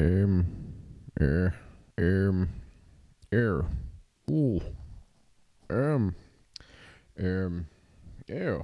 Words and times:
Um, 0.00 0.46
er, 1.16 1.50
um, 1.98 2.48
er, 3.30 3.68
ooh, 4.30 4.60
um, 5.70 6.14
um, 7.18 7.66
ew. 8.28 8.62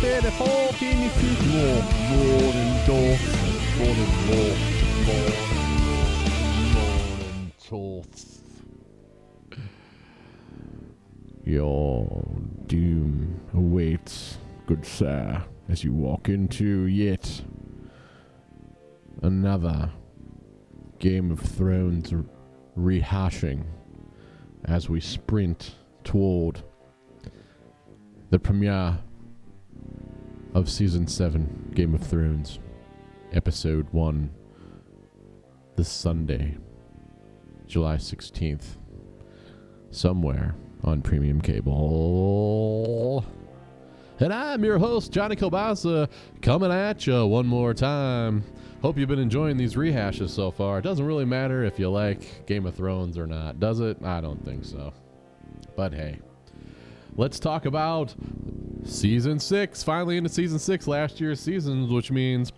Fede 0.00 0.30
folk 0.32 0.82
in 0.82 1.02
i 1.02 1.08
flyttvår, 1.08 1.82
Morgendorf, 2.10 3.22
Morgendorf, 3.78 4.60
Morgendorf. 6.74 8.29
Your 11.44 12.24
doom 12.66 13.40
awaits, 13.54 14.36
good 14.66 14.84
sir, 14.84 15.42
as 15.68 15.82
you 15.82 15.92
walk 15.92 16.28
into 16.28 16.86
yet 16.86 17.42
another 19.22 19.90
Game 20.98 21.30
of 21.30 21.40
Thrones 21.40 22.12
rehashing 22.76 23.64
as 24.66 24.90
we 24.90 25.00
sprint 25.00 25.76
toward 26.04 26.62
the 28.28 28.38
premiere 28.38 28.98
of 30.54 30.68
season 30.68 31.06
7 31.06 31.72
Game 31.74 31.94
of 31.94 32.02
Thrones 32.02 32.58
episode 33.32 33.86
1 33.92 34.30
this 35.76 35.88
Sunday 35.88 36.58
July 37.66 37.96
16th 37.96 38.76
somewhere 39.90 40.54
on 40.84 41.02
premium 41.02 41.40
cable 41.40 43.24
and 44.18 44.32
I'm 44.32 44.64
your 44.64 44.78
host 44.78 45.12
Johnny 45.12 45.36
Kielbasa 45.36 46.08
coming 46.42 46.72
at 46.72 47.06
you 47.06 47.26
one 47.26 47.46
more 47.46 47.74
time 47.74 48.44
Hope 48.82 48.96
you've 48.96 49.10
been 49.10 49.18
enjoying 49.18 49.58
these 49.58 49.74
rehashes 49.74 50.30
so 50.30 50.50
far. 50.50 50.78
It 50.78 50.82
doesn't 50.82 51.04
really 51.04 51.26
matter 51.26 51.64
if 51.64 51.78
you 51.78 51.90
like 51.90 52.46
Game 52.46 52.64
of 52.64 52.74
Thrones 52.74 53.18
or 53.18 53.26
not, 53.26 53.60
does 53.60 53.78
it? 53.80 54.02
I 54.02 54.22
don't 54.22 54.42
think 54.42 54.64
so. 54.64 54.94
But 55.76 55.92
hey, 55.92 56.18
let's 57.14 57.38
talk 57.38 57.66
about 57.66 58.14
season 58.84 59.38
six. 59.38 59.82
Finally 59.82 60.16
into 60.16 60.30
season 60.30 60.58
six, 60.58 60.86
last 60.86 61.20
year's 61.20 61.40
seasons, 61.40 61.92
which 61.92 62.10
means 62.10 62.54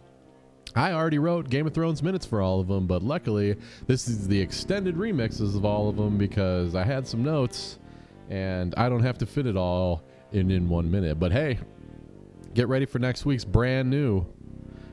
I 0.76 0.92
already 0.92 1.18
wrote 1.18 1.50
Game 1.50 1.66
of 1.66 1.74
Thrones 1.74 2.04
minutes 2.04 2.24
for 2.24 2.40
all 2.40 2.60
of 2.60 2.68
them, 2.68 2.86
but 2.86 3.02
luckily 3.02 3.56
this 3.88 4.06
is 4.06 4.28
the 4.28 4.40
extended 4.40 4.94
remixes 4.94 5.56
of 5.56 5.64
all 5.64 5.88
of 5.88 5.96
them 5.96 6.18
because 6.18 6.76
I 6.76 6.84
had 6.84 7.04
some 7.04 7.24
notes 7.24 7.80
and 8.32 8.74
I 8.78 8.88
don't 8.88 9.02
have 9.02 9.18
to 9.18 9.26
fit 9.26 9.46
it 9.46 9.58
all 9.58 10.02
in 10.32 10.50
in 10.50 10.66
one 10.70 10.90
minute. 10.90 11.20
But 11.20 11.32
hey, 11.32 11.58
get 12.54 12.66
ready 12.66 12.86
for 12.86 12.98
next 12.98 13.26
week's 13.26 13.44
brand 13.44 13.90
new 13.90 14.24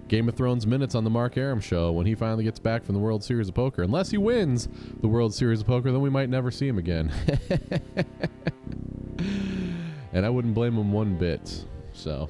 Game 0.09 0.27
of 0.27 0.35
Thrones 0.35 0.67
minutes 0.67 0.93
on 0.93 1.05
the 1.05 1.09
Mark 1.09 1.37
Aram 1.37 1.61
show 1.61 1.93
when 1.93 2.05
he 2.05 2.15
finally 2.15 2.43
gets 2.43 2.59
back 2.59 2.83
from 2.83 2.95
the 2.95 2.99
World 2.99 3.23
Series 3.23 3.47
of 3.47 3.55
Poker. 3.55 3.81
Unless 3.81 4.11
he 4.11 4.17
wins 4.17 4.67
the 4.99 5.07
World 5.07 5.33
Series 5.33 5.61
of 5.61 5.67
Poker, 5.67 5.89
then 5.89 6.01
we 6.01 6.09
might 6.09 6.29
never 6.29 6.51
see 6.51 6.67
him 6.67 6.77
again. 6.77 7.13
and 10.11 10.25
I 10.25 10.29
wouldn't 10.29 10.53
blame 10.53 10.75
him 10.75 10.91
one 10.91 11.17
bit. 11.17 11.63
So. 11.93 12.29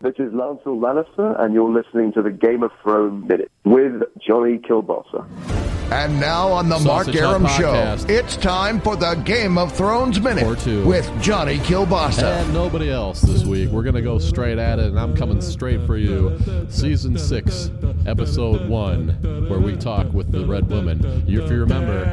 This 0.00 0.14
is 0.18 0.32
Lancel 0.32 0.78
Lannister, 0.78 1.40
and 1.40 1.52
you're 1.52 1.68
listening 1.68 2.12
to 2.12 2.22
the 2.22 2.30
Game 2.30 2.62
of 2.62 2.70
Thrones 2.80 3.28
Minute 3.28 3.50
with 3.64 4.02
Johnny 4.24 4.58
Kielbasa. 4.58 5.57
And 5.90 6.20
now 6.20 6.48
on 6.48 6.68
the 6.68 6.78
Sausage 6.78 7.14
Mark 7.14 7.16
Aram 7.16 7.46
Show, 7.46 7.96
it's 8.08 8.36
time 8.36 8.78
for 8.78 8.94
the 8.94 9.14
Game 9.14 9.56
of 9.56 9.72
Thrones 9.72 10.20
Minute 10.20 10.46
with 10.84 11.10
Johnny 11.22 11.56
Kielbasa. 11.58 12.42
And 12.42 12.52
nobody 12.52 12.90
else 12.90 13.22
this 13.22 13.44
week. 13.44 13.70
We're 13.70 13.82
going 13.82 13.94
to 13.94 14.02
go 14.02 14.18
straight 14.18 14.58
at 14.58 14.78
it, 14.78 14.86
and 14.86 15.00
I'm 15.00 15.16
coming 15.16 15.40
straight 15.40 15.86
for 15.86 15.96
you. 15.96 16.38
Season 16.68 17.16
6, 17.16 17.70
Episode 18.06 18.68
1, 18.68 19.48
where 19.48 19.60
we 19.60 19.76
talk 19.76 20.12
with 20.12 20.30
the 20.30 20.44
Red 20.44 20.68
Woman. 20.68 21.24
If 21.26 21.50
you 21.50 21.60
remember, 21.60 22.04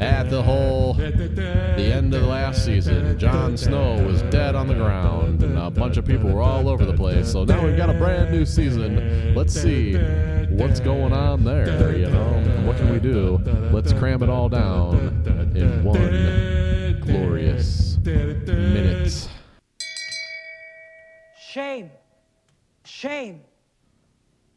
at 0.00 0.30
the 0.30 0.42
hole. 0.42 0.94
the 0.94 1.92
end 1.94 2.14
of 2.14 2.22
the 2.22 2.26
last 2.26 2.64
season 2.64 3.18
jon 3.18 3.56
snow 3.56 4.02
was 4.04 4.22
dead 4.22 4.54
on 4.54 4.66
the 4.66 4.74
ground 4.74 5.42
and 5.42 5.58
a 5.58 5.70
bunch 5.70 5.96
of 5.96 6.04
people 6.04 6.30
were 6.30 6.42
all 6.42 6.68
over 6.68 6.84
the 6.84 6.96
place. 6.96 7.30
So 7.30 7.44
now 7.44 7.64
we've 7.64 7.76
got 7.76 7.90
a 7.90 7.94
brand 7.94 8.32
new 8.32 8.44
season. 8.44 9.34
Let's 9.34 9.52
see 9.52 9.94
what's 10.50 10.80
going 10.80 11.12
on 11.12 11.44
there 11.44 11.96
you 11.96 12.10
know 12.10 12.64
what 12.66 12.76
can 12.76 12.92
we 12.92 12.98
do? 12.98 13.38
Let's 13.72 13.92
cram 13.92 14.22
it 14.22 14.28
all 14.28 14.48
down 14.48 15.52
in 15.54 15.84
one 15.84 17.00
glorious 17.00 17.98
minute. 18.04 19.28
Shame 21.38 21.90
shame. 23.00 23.40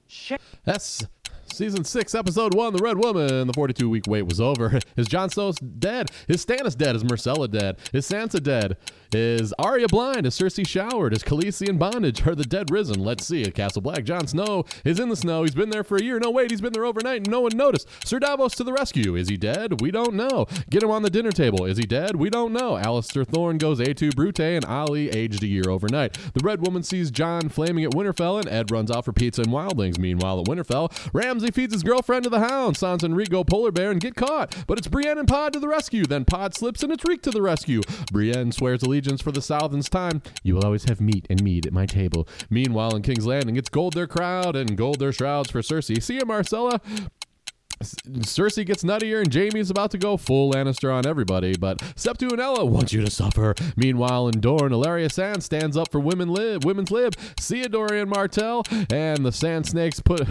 Shame. 0.07 0.39
That's 0.65 1.05
Season 1.53 1.83
6, 1.83 2.15
Episode 2.15 2.55
1, 2.55 2.73
The 2.73 2.81
Red 2.81 2.97
Woman. 2.97 3.45
The 3.45 3.53
42 3.53 3.87
week 3.87 4.05
wait 4.07 4.23
was 4.23 4.41
over. 4.41 4.79
Is 4.97 5.07
Jon 5.07 5.29
Snow 5.29 5.51
dead? 5.77 6.09
Is 6.27 6.43
Stannis 6.43 6.75
dead? 6.75 6.95
Is 6.95 7.03
Myrcella 7.03 7.49
dead? 7.49 7.77
Is 7.93 8.09
Sansa 8.09 8.41
dead? 8.41 8.75
Is 9.15 9.53
Arya 9.59 9.87
blind? 9.87 10.25
Is 10.25 10.37
Cersei 10.37 10.67
showered? 10.67 11.13
Is 11.13 11.23
Khaleesi 11.23 11.69
in 11.69 11.77
bondage? 11.77 12.25
Are 12.25 12.33
the 12.33 12.43
dead 12.43 12.71
risen? 12.71 13.03
Let's 13.03 13.25
see. 13.25 13.43
At 13.43 13.53
Castle 13.53 13.81
Black, 13.81 14.03
Jon 14.05 14.25
Snow 14.25 14.65
is 14.83 14.99
in 14.99 15.09
the 15.09 15.15
snow. 15.15 15.43
He's 15.43 15.53
been 15.53 15.69
there 15.69 15.83
for 15.83 15.97
a 15.97 16.03
year. 16.03 16.19
No, 16.19 16.31
wait, 16.31 16.49
he's 16.49 16.61
been 16.61 16.73
there 16.73 16.85
overnight 16.85 17.17
and 17.17 17.29
no 17.29 17.41
one 17.41 17.55
noticed. 17.55 17.87
Sir 18.05 18.17
Davos 18.17 18.55
to 18.55 18.63
the 18.63 18.73
rescue. 18.73 19.15
Is 19.15 19.29
he 19.29 19.37
dead? 19.37 19.81
We 19.81 19.91
don't 19.91 20.15
know. 20.15 20.47
Get 20.69 20.81
him 20.81 20.89
on 20.89 21.03
the 21.03 21.11
dinner 21.11 21.31
table. 21.31 21.65
Is 21.65 21.77
he 21.77 21.83
dead? 21.83 22.15
We 22.15 22.31
don't 22.31 22.53
know. 22.53 22.71
Alliser 22.73 23.27
Thorne 23.27 23.59
goes 23.59 23.79
A2 23.79 24.15
Brute 24.15 24.39
and 24.39 24.65
Ali 24.65 25.09
aged 25.11 25.43
a 25.43 25.47
year 25.47 25.69
overnight. 25.69 26.13
The 26.33 26.43
Red 26.43 26.65
Woman 26.65 26.81
sees 26.81 27.11
Jon 27.11 27.49
flaming 27.49 27.83
at 27.83 27.91
Winterfell 27.91 28.39
and 28.39 28.49
Ed 28.49 28.71
runs 28.71 28.89
off 28.89 29.05
for 29.05 29.13
pizza 29.13 29.43
and 29.43 29.51
wildlings. 29.51 29.99
Meanwhile, 29.99 30.39
at 30.39 30.47
Winterfell, 30.47 30.91
Ramsay 31.13 31.51
feeds 31.51 31.73
his 31.73 31.83
girlfriend 31.83 32.23
to 32.23 32.31
the 32.31 32.39
hound. 32.39 32.77
Sansa 32.77 33.03
and 33.03 33.15
Reek 33.15 33.29
polar 33.29 33.71
bear 33.71 33.91
and 33.91 34.01
get 34.01 34.15
caught. 34.15 34.55
But 34.65 34.79
it's 34.79 34.87
Brienne 34.87 35.19
and 35.19 35.27
Pod 35.27 35.53
to 35.53 35.59
the 35.59 35.67
rescue. 35.67 36.05
Then 36.05 36.25
Pod 36.25 36.55
slips 36.55 36.81
and 36.81 36.91
it's 36.91 37.05
Reek 37.05 37.21
to 37.23 37.31
the 37.31 37.41
rescue. 37.41 37.81
Brienne 38.11 38.51
swears 38.51 38.81
allegiance 38.81 39.02
for 39.21 39.31
the 39.31 39.41
South 39.41 39.73
and 39.73 39.83
time, 39.89 40.21
you 40.43 40.55
will 40.55 40.65
always 40.65 40.85
have 40.85 41.01
meat 41.01 41.27
and 41.29 41.43
mead 41.43 41.65
at 41.65 41.73
my 41.73 41.85
table. 41.85 42.27
Meanwhile, 42.49 42.95
in 42.95 43.01
King's 43.01 43.25
Landing, 43.25 43.55
it's 43.57 43.69
gold 43.69 43.93
their 43.93 44.07
crowd 44.07 44.55
and 44.55 44.77
gold 44.77 44.99
their 44.99 45.11
shrouds 45.11 45.51
for 45.51 45.61
Cersei. 45.61 46.01
See 46.01 46.15
you, 46.15 46.21
Myrcella. 46.21 46.79
Cersei 47.83 48.65
gets 48.65 48.83
nuttier 48.83 49.21
and 49.21 49.31
Jaime's 49.31 49.69
about 49.69 49.91
to 49.91 49.97
go 49.97 50.17
full 50.17 50.53
Lannister 50.53 50.93
on 50.93 51.05
everybody, 51.05 51.55
but 51.55 51.79
Septu 51.95 52.31
and 52.31 52.39
Ella 52.39 52.65
you 52.93 53.01
to 53.01 53.11
suffer. 53.11 53.55
Meanwhile, 53.75 54.29
in 54.29 54.39
Dorne, 54.39 54.71
Ellaria 54.71 55.11
Sand 55.11 55.43
stands 55.43 55.77
up 55.77 55.91
for 55.91 55.99
women 55.99 56.29
lib, 56.29 56.65
women's 56.65 56.91
lib. 56.91 57.15
See 57.39 57.63
Doran 57.63 58.09
Martell 58.09 58.63
and 58.91 59.25
the 59.25 59.31
Sand 59.31 59.65
Snakes 59.65 59.99
put, 59.99 60.27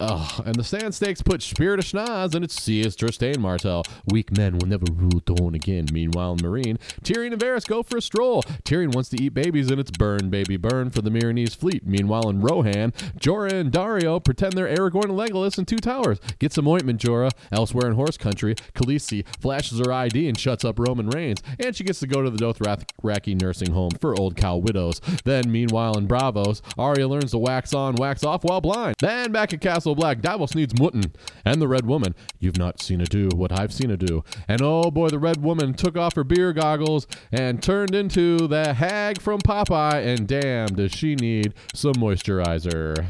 uh, 0.00 0.42
and 0.44 0.54
the 0.54 0.64
Sand 0.64 0.94
Snakes 0.94 1.22
put 1.22 1.42
Spirit 1.42 1.80
of 1.80 1.84
Schnoz, 1.84 2.34
and 2.34 2.44
it's 2.44 2.60
Seas 2.60 2.96
Trystane 2.96 3.38
Martell. 3.38 3.82
Weak 4.06 4.36
men 4.36 4.58
will 4.58 4.68
never 4.68 4.86
rule 4.92 5.20
Dorne 5.24 5.54
again. 5.54 5.86
Meanwhile, 5.92 6.32
in 6.32 6.38
Meereen, 6.38 6.78
Tyrion 7.02 7.32
and 7.32 7.40
Varys 7.40 7.66
go 7.66 7.82
for 7.82 7.98
a 7.98 8.02
stroll. 8.02 8.42
Tyrion 8.64 8.94
wants 8.94 9.10
to 9.10 9.22
eat 9.22 9.34
babies, 9.34 9.70
and 9.70 9.80
it's 9.80 9.90
burn, 9.90 10.30
baby, 10.30 10.56
burn 10.56 10.90
for 10.90 11.02
the 11.02 11.10
Meereenese 11.10 11.56
fleet. 11.56 11.86
Meanwhile, 11.86 12.28
in 12.28 12.40
Rohan, 12.40 12.92
Jorah 13.18 13.52
and 13.52 13.72
Daario 13.72 14.22
pretend 14.22 14.52
they're 14.52 14.68
Aragorn 14.68 15.04
and 15.04 15.18
Legolas 15.18 15.58
in 15.58 15.64
Two 15.64 15.78
Towers. 15.78 16.18
Get 16.38 16.52
some 16.52 16.66
ointment 16.68 16.87
Jorah. 16.96 17.32
Elsewhere 17.52 17.88
in 17.88 17.94
horse 17.94 18.16
country, 18.16 18.54
Khaleesi 18.74 19.26
flashes 19.40 19.80
her 19.80 19.92
ID 19.92 20.28
and 20.28 20.38
shuts 20.38 20.64
up 20.64 20.78
Roman 20.78 21.08
Reigns, 21.10 21.42
and 21.58 21.74
she 21.74 21.84
gets 21.84 22.00
to 22.00 22.06
go 22.06 22.22
to 22.22 22.30
the 22.30 22.38
Dothraki 22.38 23.40
nursing 23.40 23.72
home 23.72 23.90
for 24.00 24.18
old 24.18 24.36
cow 24.36 24.56
widows. 24.56 25.00
Then, 25.24 25.50
meanwhile, 25.50 25.98
in 25.98 26.08
Braavos, 26.08 26.62
Arya 26.78 27.08
learns 27.08 27.32
to 27.32 27.38
wax 27.38 27.74
on, 27.74 27.96
wax 27.96 28.24
off 28.24 28.44
while 28.44 28.60
blind. 28.60 28.96
Then, 29.00 29.32
back 29.32 29.52
at 29.52 29.60
Castle 29.60 29.94
Black, 29.94 30.20
Davos 30.20 30.54
needs 30.54 30.78
Mutton 30.78 31.12
and 31.44 31.60
the 31.60 31.68
Red 31.68 31.86
Woman. 31.86 32.14
You've 32.38 32.58
not 32.58 32.80
seen 32.80 33.00
her 33.00 33.06
do 33.06 33.28
what 33.34 33.52
I've 33.52 33.72
seen 33.72 33.90
her 33.90 33.96
do. 33.96 34.24
And 34.46 34.62
oh 34.62 34.90
boy, 34.90 35.08
the 35.08 35.18
Red 35.18 35.42
Woman 35.42 35.74
took 35.74 35.96
off 35.96 36.14
her 36.14 36.24
beer 36.24 36.52
goggles 36.52 37.06
and 37.32 37.62
turned 37.62 37.94
into 37.94 38.46
the 38.46 38.74
hag 38.74 39.20
from 39.20 39.40
Popeye, 39.40 40.04
and 40.04 40.26
damn, 40.26 40.68
does 40.68 40.92
she 40.92 41.14
need 41.14 41.54
some 41.74 41.94
moisturizer. 41.94 43.08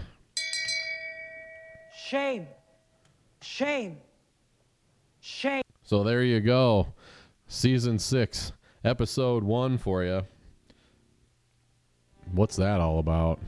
Shame. 1.95 2.47
Shame. 3.41 3.99
Shame. 5.21 5.63
So 5.83 6.03
there 6.03 6.23
you 6.23 6.41
go. 6.41 6.89
Season 7.47 7.99
6, 7.99 8.53
episode 8.85 9.43
1 9.43 9.79
for 9.79 10.05
you. 10.05 10.23
What's 12.33 12.57
that 12.57 12.81
all 12.81 12.99
about? 12.99 13.41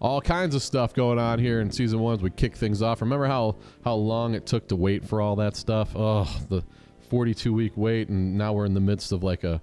All 0.00 0.20
kinds 0.20 0.54
of 0.54 0.62
stuff 0.62 0.94
going 0.94 1.18
on 1.18 1.38
here 1.38 1.60
in 1.60 1.70
season 1.70 2.00
1 2.00 2.14
as 2.14 2.22
we 2.22 2.30
kick 2.30 2.56
things 2.56 2.82
off. 2.82 3.00
Remember 3.00 3.26
how 3.26 3.56
how 3.84 3.94
long 3.94 4.34
it 4.34 4.46
took 4.46 4.68
to 4.68 4.76
wait 4.76 5.04
for 5.04 5.20
all 5.20 5.36
that 5.36 5.56
stuff? 5.56 5.90
Oh, 5.94 6.24
the 6.48 6.62
42 7.10 7.52
week 7.52 7.72
wait 7.76 8.08
and 8.08 8.36
now 8.36 8.52
we're 8.52 8.66
in 8.66 8.74
the 8.74 8.80
midst 8.80 9.12
of 9.12 9.22
like 9.22 9.44
a 9.44 9.60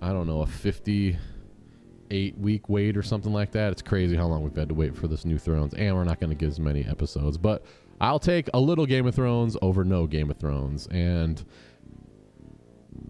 I 0.00 0.12
don't 0.12 0.26
know, 0.26 0.42
a 0.42 0.46
58 0.46 2.38
week 2.38 2.68
wait 2.68 2.96
or 2.96 3.02
something 3.02 3.32
like 3.32 3.52
that. 3.52 3.72
It's 3.72 3.82
crazy 3.82 4.16
how 4.16 4.26
long 4.26 4.42
we've 4.42 4.54
had 4.54 4.68
to 4.68 4.74
wait 4.74 4.96
for 4.96 5.08
this 5.08 5.24
new 5.24 5.38
Thrones 5.38 5.74
and 5.74 5.94
we're 5.96 6.04
not 6.04 6.20
going 6.20 6.30
to 6.30 6.36
get 6.36 6.48
as 6.48 6.60
many 6.60 6.84
episodes, 6.84 7.38
but 7.38 7.64
I'll 8.04 8.18
take 8.18 8.50
a 8.52 8.60
little 8.60 8.84
Game 8.84 9.06
of 9.06 9.14
Thrones 9.14 9.56
over 9.62 9.82
no 9.82 10.06
Game 10.06 10.30
of 10.30 10.36
Thrones. 10.36 10.86
And 10.88 11.42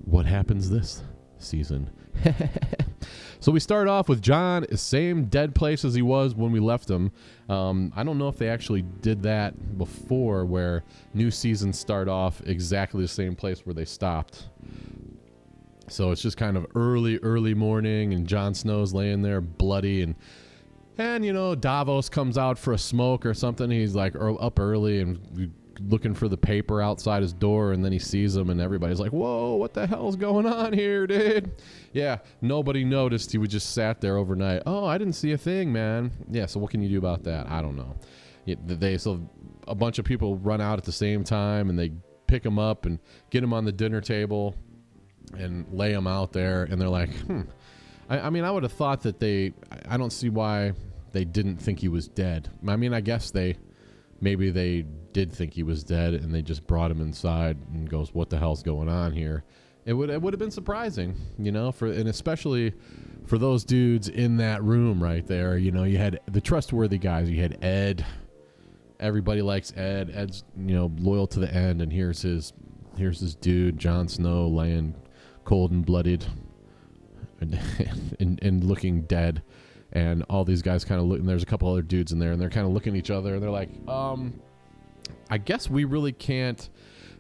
what 0.05 0.25
happens 0.25 0.71
this 0.71 1.03
season. 1.37 1.91
so 3.41 3.51
we 3.51 3.59
start 3.59 3.89
off 3.89 4.09
with 4.09 4.23
Jon, 4.23 4.65
same 4.77 5.25
dead 5.25 5.53
place 5.53 5.85
as 5.85 5.95
he 5.97 6.03
was 6.03 6.37
when 6.37 6.53
we 6.53 6.61
left 6.61 6.89
him. 6.89 7.11
Um, 7.49 7.93
I 7.97 8.05
don't 8.05 8.19
know 8.19 8.29
if 8.29 8.39
they 8.39 8.49
actually 8.49 8.83
did 8.83 9.25
that 9.25 9.77
before, 9.77 10.45
where 10.45 10.85
new 11.13 11.33
seasons 11.33 11.77
start 11.77 12.09
off 12.09 12.41
exactly 12.47 13.03
the 13.03 13.09
same 13.09 13.35
place 13.35 13.67
where 13.67 13.75
they 13.75 13.85
stopped. 13.85 14.49
So 15.89 16.13
it's 16.13 16.23
just 16.23 16.37
kind 16.37 16.57
of 16.57 16.69
early, 16.77 17.19
early 17.19 17.55
morning, 17.55 18.15
and 18.15 18.29
Jon 18.29 18.55
Snow's 18.55 18.95
laying 18.95 19.23
there 19.23 19.41
bloody, 19.41 20.03
and 20.03 20.15
and 20.99 21.25
you 21.25 21.33
know 21.33 21.55
Davos 21.55 22.09
comes 22.09 22.39
out 22.39 22.59
for 22.59 22.73
a 22.73 22.79
smoke 22.79 23.27
or 23.27 23.35
something. 23.35 23.71
He's 23.71 23.95
like 23.95 24.15
up 24.17 24.59
early 24.59 25.01
and 25.01 25.53
looking 25.81 26.15
for 26.15 26.29
the 26.29 26.37
paper 26.37 26.81
outside 26.81 27.21
his 27.23 27.33
door, 27.33 27.73
and 27.73 27.85
then 27.85 27.91
he 27.91 27.99
sees 27.99 28.37
him, 28.37 28.49
and 28.51 28.61
everybody's 28.61 29.01
like, 29.01 29.13
"Whoa, 29.13 29.57
what 29.57 29.75
the 29.75 29.87
hell's 29.87 30.17
going 30.17 30.47
on 30.47 30.73
here, 30.73 31.07
dude?" 31.07 31.51
Yeah, 31.93 32.19
nobody 32.41 32.85
noticed. 32.85 33.33
He 33.33 33.39
was 33.39 33.49
just 33.49 33.75
sat 33.75 34.01
there 34.01 34.17
overnight. 34.17 34.63
Oh, 34.67 34.85
I 34.85 34.99
didn't 34.99 35.15
see 35.15 35.33
a 35.33 35.39
thing, 35.39 35.73
man. 35.73 36.13
Yeah, 36.31 36.47
so 36.47 36.61
what 36.61 36.71
can 36.71 36.81
you 36.83 36.89
do 36.89 36.99
about 36.99 37.25
that? 37.25 37.51
I 37.51 37.61
don't 37.61 37.77
know. 37.77 37.97
They 38.47 38.99
so 38.99 39.29
a 39.67 39.75
bunch 39.75 39.99
of 39.99 40.05
people 40.05 40.37
run 40.37 40.61
out 40.61 40.79
at 40.79 40.85
the 40.85 40.93
same 40.93 41.25
time, 41.25 41.71
and 41.71 41.79
they 41.79 41.93
pick 42.27 42.45
him 42.45 42.59
up 42.59 42.87
and 42.87 42.99
get 43.31 43.43
him 43.43 43.53
on 43.53 43.65
the 43.65 43.73
dinner 43.73 44.01
table 44.01 44.55
and 45.37 45.67
lay 45.73 45.93
him 45.93 46.07
out 46.07 46.33
there, 46.33 46.65
and 46.65 46.81
they're 46.81 46.89
like, 46.89 47.13
"Hmm." 47.21 47.43
I, 48.09 48.21
I 48.21 48.31
mean, 48.31 48.45
I 48.45 48.51
would 48.51 48.63
have 48.63 48.73
thought 48.73 49.03
that 49.03 49.21
they. 49.21 49.53
I 49.89 49.97
don't 49.97 50.13
see 50.13 50.29
why 50.29 50.73
they 51.13 51.25
didn't 51.25 51.59
think 51.59 51.81
he 51.81 51.89
was 51.89 52.09
dead. 52.09 52.51
I 52.67 52.77
mean, 52.77 52.93
I 52.93 53.01
guess 53.01 53.31
they 53.31 53.57
maybe 54.21 54.51
they 54.51 54.85
did 55.13 55.33
think 55.33 55.55
he 55.55 55.63
was 55.63 55.85
dead 55.85 56.15
and 56.15 56.35
they 56.35 56.43
just 56.43 56.67
brought 56.67 56.91
him 56.91 57.01
inside 57.01 57.57
and 57.73 57.89
goes, 57.89 58.15
"What 58.15 58.31
the 58.31 58.39
hell's 58.39 58.63
going 58.63 58.89
on 58.89 59.13
here?" 59.13 59.45
It 59.85 59.93
would 59.93 60.11
it 60.11 60.21
would 60.21 60.33
have 60.33 60.41
been 60.41 60.51
surprising, 60.51 61.15
you 61.39 61.53
know, 61.53 61.71
for 61.73 61.87
and 61.87 62.09
especially 62.09 62.73
for 63.27 63.39
those 63.39 63.65
dudes 63.65 64.09
in 64.09 64.39
that 64.39 64.63
room 64.63 65.03
right 65.03 65.27
there. 65.27 65.57
You 65.57 65.73
know, 65.73 65.85
you 65.85 65.99
had 65.99 66.21
the 66.31 66.41
trustworthy 66.41 66.99
guys. 66.99 67.31
You 67.31 67.41
had 67.43 67.63
Ed. 67.63 68.05
Everybody 69.01 69.43
likes 69.43 69.73
Ed. 69.77 70.11
Ed's 70.15 70.45
you 70.57 70.75
know 70.75 70.91
loyal 70.99 71.27
to 71.29 71.41
the 71.41 71.53
end, 71.53 71.83
and 71.83 71.93
here's 71.93 72.23
his 72.23 72.53
here's 72.97 73.21
his 73.21 73.35
dude, 73.35 73.79
Jon 73.79 74.09
Snow, 74.09 74.49
laying 74.49 74.95
cold 75.45 75.71
and 75.71 75.85
blooded 75.85 76.25
and, 77.53 78.17
and, 78.21 78.43
and 78.43 78.65
looking 78.65 79.03
dead 79.03 79.43
and 79.93 80.25
all 80.29 80.45
these 80.45 80.63
guys 80.63 80.85
kind 80.85 81.01
of 81.01 81.07
look 81.07 81.21
and 81.21 81.29
there's 81.29 81.43
a 81.43 81.47
couple 81.47 81.71
other 81.71 81.83
dudes 81.83 82.11
in 82.11 82.19
there 82.19 82.33
and 82.33 82.41
they're 82.41 82.51
kind 82.51 82.67
of 82.67 82.73
looking 82.73 82.95
at 82.95 82.99
each 82.99 83.11
other 83.11 83.35
and 83.35 83.43
they're 83.43 83.51
like 83.51 83.69
um 83.87 84.35
I 85.31 85.39
guess 85.39 85.71
we 85.71 85.85
really 85.85 86.13
can't 86.13 86.69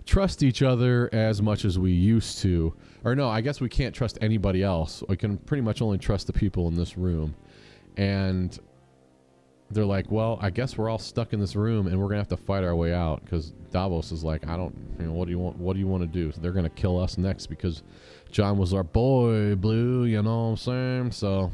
trust 0.06 0.42
each 0.42 0.62
other 0.62 1.08
as 1.12 1.40
much 1.40 1.64
as 1.64 1.78
we 1.78 1.92
used 1.92 2.38
to. 2.40 2.74
Or 3.04 3.14
no, 3.14 3.28
I 3.28 3.40
guess 3.40 3.60
we 3.60 3.68
can't 3.68 3.94
trust 3.94 4.18
anybody 4.20 4.62
else. 4.62 5.02
We 5.08 5.16
can 5.16 5.38
pretty 5.38 5.62
much 5.62 5.82
only 5.82 5.98
trust 5.98 6.26
the 6.26 6.32
people 6.32 6.68
in 6.68 6.74
this 6.74 6.96
room. 6.96 7.34
And 7.96 8.58
they're 9.70 9.84
like, 9.84 10.10
well, 10.10 10.38
I 10.40 10.50
guess 10.50 10.76
we're 10.76 10.88
all 10.88 10.98
stuck 10.98 11.32
in 11.32 11.40
this 11.40 11.56
room 11.56 11.86
and 11.86 11.98
we're 12.00 12.08
gonna 12.08 12.18
have 12.18 12.28
to 12.28 12.36
fight 12.36 12.64
our 12.64 12.76
way 12.76 12.92
out 12.92 13.24
because 13.24 13.50
Davos 13.70 14.12
is 14.12 14.22
like, 14.22 14.46
I 14.46 14.56
don't, 14.56 14.74
you 14.98 15.06
know, 15.06 15.12
what 15.12 15.26
do 15.26 15.30
you 15.32 15.38
want? 15.38 15.56
What 15.58 15.74
do 15.74 15.80
you 15.80 15.86
want 15.86 16.02
to 16.02 16.06
do? 16.06 16.32
So 16.32 16.40
they're 16.40 16.52
gonna 16.52 16.70
kill 16.70 16.98
us 16.98 17.18
next 17.18 17.46
because 17.46 17.82
Jon 18.34 18.58
was 18.58 18.74
our 18.74 18.82
boy, 18.82 19.54
Blue. 19.54 20.06
You 20.06 20.20
know 20.20 20.46
what 20.46 20.50
I'm 20.50 20.56
saying? 20.56 21.12
So 21.12 21.52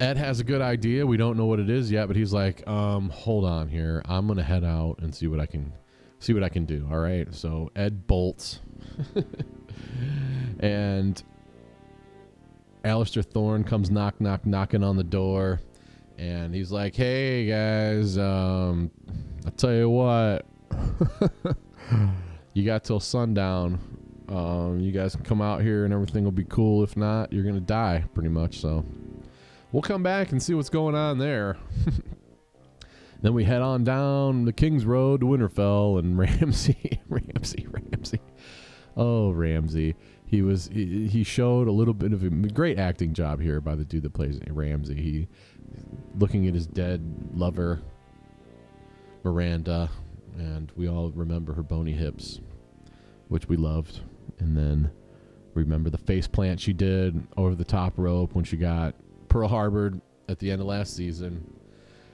Ed 0.00 0.16
has 0.16 0.40
a 0.40 0.44
good 0.44 0.62
idea. 0.62 1.06
We 1.06 1.18
don't 1.18 1.36
know 1.36 1.44
what 1.44 1.60
it 1.60 1.68
is 1.68 1.90
yet, 1.90 2.06
but 2.06 2.16
he's 2.16 2.32
like, 2.32 2.66
um, 2.66 3.10
hold 3.10 3.44
on 3.44 3.68
here. 3.68 4.00
I'm 4.06 4.26
gonna 4.26 4.42
head 4.42 4.64
out 4.64 5.00
and 5.02 5.14
see 5.14 5.26
what 5.26 5.38
I 5.38 5.44
can 5.44 5.70
see 6.18 6.32
what 6.32 6.42
I 6.42 6.48
can 6.48 6.64
do. 6.64 6.88
All 6.90 6.98
right. 6.98 7.28
So 7.34 7.70
Ed 7.76 8.06
bolts. 8.06 8.60
and 10.60 11.22
Alliser 12.82 13.22
Thorne 13.22 13.64
comes 13.64 13.90
knock 13.90 14.18
knock 14.18 14.46
knocking 14.46 14.82
on 14.82 14.96
the 14.96 15.04
door 15.04 15.60
and 16.16 16.54
he's 16.54 16.72
like, 16.72 16.96
Hey 16.96 17.44
guys, 17.44 18.16
um 18.16 18.90
I'll 19.44 19.52
tell 19.52 19.74
you 19.74 19.90
what 19.90 20.46
you 22.54 22.64
got 22.64 22.84
till 22.84 22.98
sundown. 22.98 23.78
Um, 24.32 24.80
you 24.80 24.92
guys 24.92 25.14
can 25.14 25.24
come 25.24 25.42
out 25.42 25.60
here 25.60 25.84
and 25.84 25.92
everything 25.92 26.24
will 26.24 26.30
be 26.30 26.44
cool. 26.44 26.82
If 26.82 26.96
not, 26.96 27.30
you're 27.32 27.44
gonna 27.44 27.60
die 27.60 28.04
pretty 28.14 28.30
much. 28.30 28.60
So 28.60 28.82
we'll 29.72 29.82
come 29.82 30.02
back 30.02 30.32
and 30.32 30.42
see 30.42 30.54
what's 30.54 30.70
going 30.70 30.94
on 30.94 31.18
there. 31.18 31.58
then 33.20 33.34
we 33.34 33.44
head 33.44 33.60
on 33.60 33.84
down 33.84 34.46
the 34.46 34.52
King's 34.52 34.86
Road 34.86 35.20
to 35.20 35.26
Winterfell 35.26 35.98
and 35.98 36.16
Ramsay, 36.18 37.00
Ramsay, 37.08 37.66
Ramsay. 37.68 38.20
Oh, 38.96 39.32
Ramsay. 39.32 39.96
He 40.24 40.40
was 40.40 40.70
he, 40.72 41.08
he 41.08 41.24
showed 41.24 41.68
a 41.68 41.72
little 41.72 41.92
bit 41.92 42.14
of 42.14 42.22
a 42.22 42.30
great 42.30 42.78
acting 42.78 43.12
job 43.12 43.38
here 43.38 43.60
by 43.60 43.74
the 43.74 43.84
dude 43.84 44.02
that 44.04 44.14
plays 44.14 44.40
Ramsay. 44.48 44.94
He 44.94 45.28
looking 46.18 46.48
at 46.48 46.54
his 46.54 46.66
dead 46.66 47.02
lover 47.34 47.82
Myranda 49.24 49.90
and 50.38 50.72
we 50.74 50.88
all 50.88 51.10
remember 51.10 51.52
her 51.52 51.62
bony 51.62 51.92
hips, 51.92 52.40
which 53.28 53.46
we 53.46 53.58
loved. 53.58 54.00
And 54.42 54.56
then 54.56 54.90
remember 55.54 55.88
the 55.88 55.98
face 55.98 56.26
plant 56.26 56.58
she 56.58 56.72
did 56.72 57.26
over 57.36 57.54
the 57.54 57.64
top 57.64 57.94
rope 57.96 58.34
when 58.34 58.44
she 58.44 58.56
got 58.56 58.94
Pearl 59.28 59.48
Harbor 59.48 59.94
at 60.28 60.38
the 60.38 60.50
end 60.50 60.60
of 60.60 60.66
last 60.66 60.96
season. 60.96 61.58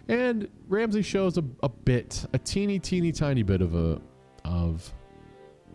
And 0.09 0.49
Ramsay 0.69 1.03
shows 1.03 1.39
a, 1.39 1.45
a 1.63 1.69
bit, 1.69 2.27
a 2.33 2.39
teeny, 2.39 2.79
teeny, 2.79 3.13
tiny 3.13 3.43
bit 3.43 3.63
of 3.63 3.75
a 3.75 4.01
of 4.45 4.93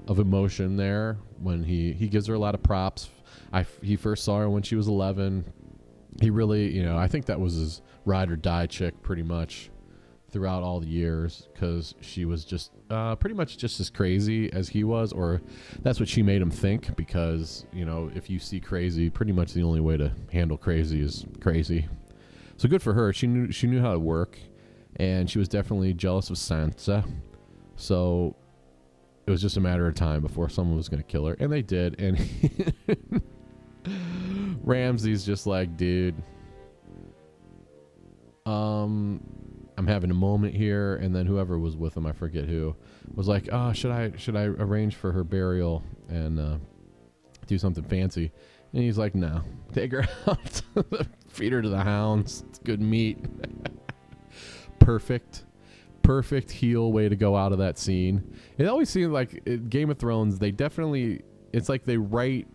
of 0.08 0.20
emotion 0.20 0.76
there 0.76 1.18
when 1.40 1.64
he 1.64 1.94
he 1.94 2.08
gives 2.08 2.28
her 2.28 2.34
a 2.34 2.40
lot 2.40 2.56
of 2.56 2.64
props. 2.64 3.10
I 3.52 3.66
he 3.82 3.96
first 3.96 4.24
saw 4.24 4.40
her 4.40 4.50
when 4.50 4.64
she 4.64 4.76
was 4.76 4.88
11. 4.88 5.46
He 6.22 6.30
really, 6.30 6.72
you 6.72 6.84
know, 6.84 6.98
I 6.98 7.08
think 7.08 7.26
that 7.26 7.40
was 7.40 7.56
his 7.56 7.82
ride 8.06 8.30
or 8.30 8.36
die 8.36 8.68
chick 8.68 9.02
pretty 9.02 9.24
much 9.24 9.72
throughout 10.34 10.64
all 10.64 10.80
the 10.80 10.88
years 10.88 11.48
because 11.54 11.94
she 12.02 12.26
was 12.26 12.44
just 12.44 12.72
uh, 12.90 13.16
pretty 13.16 13.36
much 13.36 13.58
just 13.58 13.80
as 13.80 13.90
crazy 13.90 14.52
as 14.52 14.68
he 14.68 14.84
was, 14.84 15.14
or 15.14 15.42
that's 15.84 16.00
what 16.00 16.10
she 16.10 16.24
made 16.24 16.42
him 16.42 16.50
think. 16.50 16.96
Because 16.98 17.66
you 17.72 17.86
know, 17.86 18.12
if 18.16 18.30
you 18.30 18.40
see 18.40 18.60
crazy, 18.60 19.10
pretty 19.10 19.32
much 19.32 19.54
the 19.54 19.64
only 19.64 19.80
way 19.80 19.96
to 19.96 20.12
handle 20.32 20.58
crazy 20.58 21.00
is 21.00 21.26
crazy. 21.40 21.88
So 22.58 22.68
good 22.68 22.82
for 22.82 22.94
her. 22.94 23.14
She 23.14 23.28
knew 23.28 23.52
she 23.52 23.68
knew 23.68 23.80
how 23.80 23.94
to 23.94 24.00
work, 24.00 24.38
and 24.98 25.30
she 25.30 25.38
was 25.40 25.48
definitely 25.48 25.94
jealous 25.94 26.30
of 26.30 26.36
Sansa. 26.38 27.06
So 27.76 28.36
it 29.26 29.32
was 29.32 29.42
just 29.42 29.56
a 29.56 29.62
matter 29.62 29.88
of 29.88 29.96
time 29.96 30.22
before 30.22 30.50
someone 30.50 30.76
was 30.76 30.90
going 30.90 31.02
to 31.02 31.08
kill 31.08 31.28
her, 31.28 31.38
and 31.40 31.52
they 31.52 31.62
did. 31.62 32.02
And 32.02 32.74
Ramsay's 34.64 35.26
just 35.26 35.46
like, 35.46 35.78
dude. 35.78 36.16
Um, 38.46 39.22
I'm 39.78 39.88
having 39.88 40.12
a 40.12 40.16
moment 40.16 40.56
here, 40.56 40.96
and 40.96 41.16
then 41.16 41.26
whoever 41.26 41.58
was 41.58 41.76
with 41.76 41.96
him, 41.98 42.06
I 42.06 42.12
forget 42.12 42.46
who, 42.46 42.76
was 43.14 43.28
like, 43.28 43.50
"Oh, 43.52 43.74
should 43.74 43.92
I 43.92 44.12
should 44.18 44.36
I 44.36 44.44
arrange 44.44 44.96
for 44.96 45.12
her 45.12 45.24
burial 45.24 45.84
and 46.10 46.40
uh, 46.40 46.58
do 47.48 47.58
something 47.58 47.84
fancy?" 47.84 48.32
And 48.74 48.84
he's 48.84 48.98
like, 48.98 49.16
"No, 49.16 49.42
take 49.74 49.92
her 49.92 50.06
out, 50.28 50.62
feed 51.28 51.54
her 51.54 51.62
to 51.62 51.70
the 51.70 51.84
hounds. 51.84 52.44
It's 52.50 52.60
good 52.60 52.82
meat. 52.82 53.18
Perfect." 54.80 55.46
Perfect 56.02 56.52
heel 56.52 56.92
way 56.92 57.08
to 57.08 57.16
go 57.16 57.38
out 57.38 57.54
of 57.54 57.60
that 57.60 57.78
scene. 57.78 58.36
It 58.58 58.68
always 58.68 58.90
seems 58.90 59.14
like 59.14 59.70
Game 59.70 59.90
of 59.90 59.98
Thrones, 59.98 60.38
they 60.38 60.52
definitely, 60.52 61.22
it's 61.54 61.70
like 61.70 61.86
they 61.86 61.96
write 61.96 62.46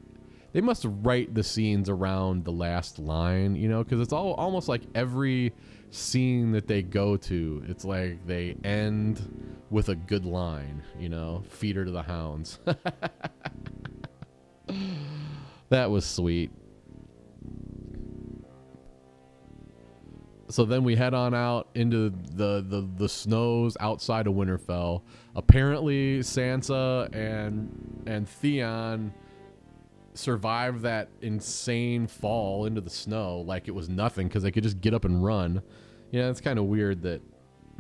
they 0.53 0.61
must 0.61 0.87
write 1.03 1.35
the 1.35 1.43
scenes 1.43 1.89
around 1.89 2.45
the 2.45 2.53
last 2.53 2.99
line, 2.99 3.55
you 3.55 3.69
know, 3.69 3.85
because 3.85 4.01
it's 4.01 4.13
all 4.13 4.35
almost 4.35 4.69
like 4.69 4.83
every 4.95 5.53
scene 5.91 6.53
that 6.53 6.67
they 6.67 6.83
go 6.83 7.17
to, 7.17 7.65
it's 7.69 7.85
like 7.85 8.27
they 8.27 8.57
end 8.65 9.57
with 9.71 9.89
a 9.89 9.95
good 9.95 10.25
line, 10.25 10.83
you 10.99 11.09
know, 11.09 11.43
feed 11.49 11.77
her 11.77 11.85
to 11.85 11.91
the 11.91 12.03
hounds. 12.03 12.59
that 15.69 15.91
was 15.91 16.05
sweet. 16.05 16.51
So 20.51 20.65
then 20.65 20.83
we 20.83 20.97
head 20.97 21.13
on 21.13 21.35
out 21.35 21.69
into 21.75 22.09
the, 22.09 22.65
the, 22.67 22.89
the 22.97 23.09
snows 23.09 23.77
outside 23.81 24.27
of 24.27 24.33
Winterfell. 24.35 25.03
Apparently 25.37 26.21
Sansa 26.21 27.15
and 27.15 28.03
and 28.07 28.27
Theon 28.27 29.13
survived 30.19 30.83
that 30.83 31.09
insane 31.23 32.09
fall 32.09 32.67
into 32.67 32.81
the 32.81 32.91
snow 32.91 33.41
like 33.43 33.69
it 33.69 33.71
was 33.71 33.89
nothing 33.89 34.27
because 34.27 34.43
they 34.43 34.51
could 34.51 34.65
just 34.65 34.81
get 34.81 34.93
up 34.93 35.05
and 35.05 35.23
run. 35.25 35.63
You 36.11 36.21
know, 36.21 36.31
it's 36.31 36.41
kind 36.41 36.59
of 36.59 36.65
weird 36.65 37.03
that 37.03 37.23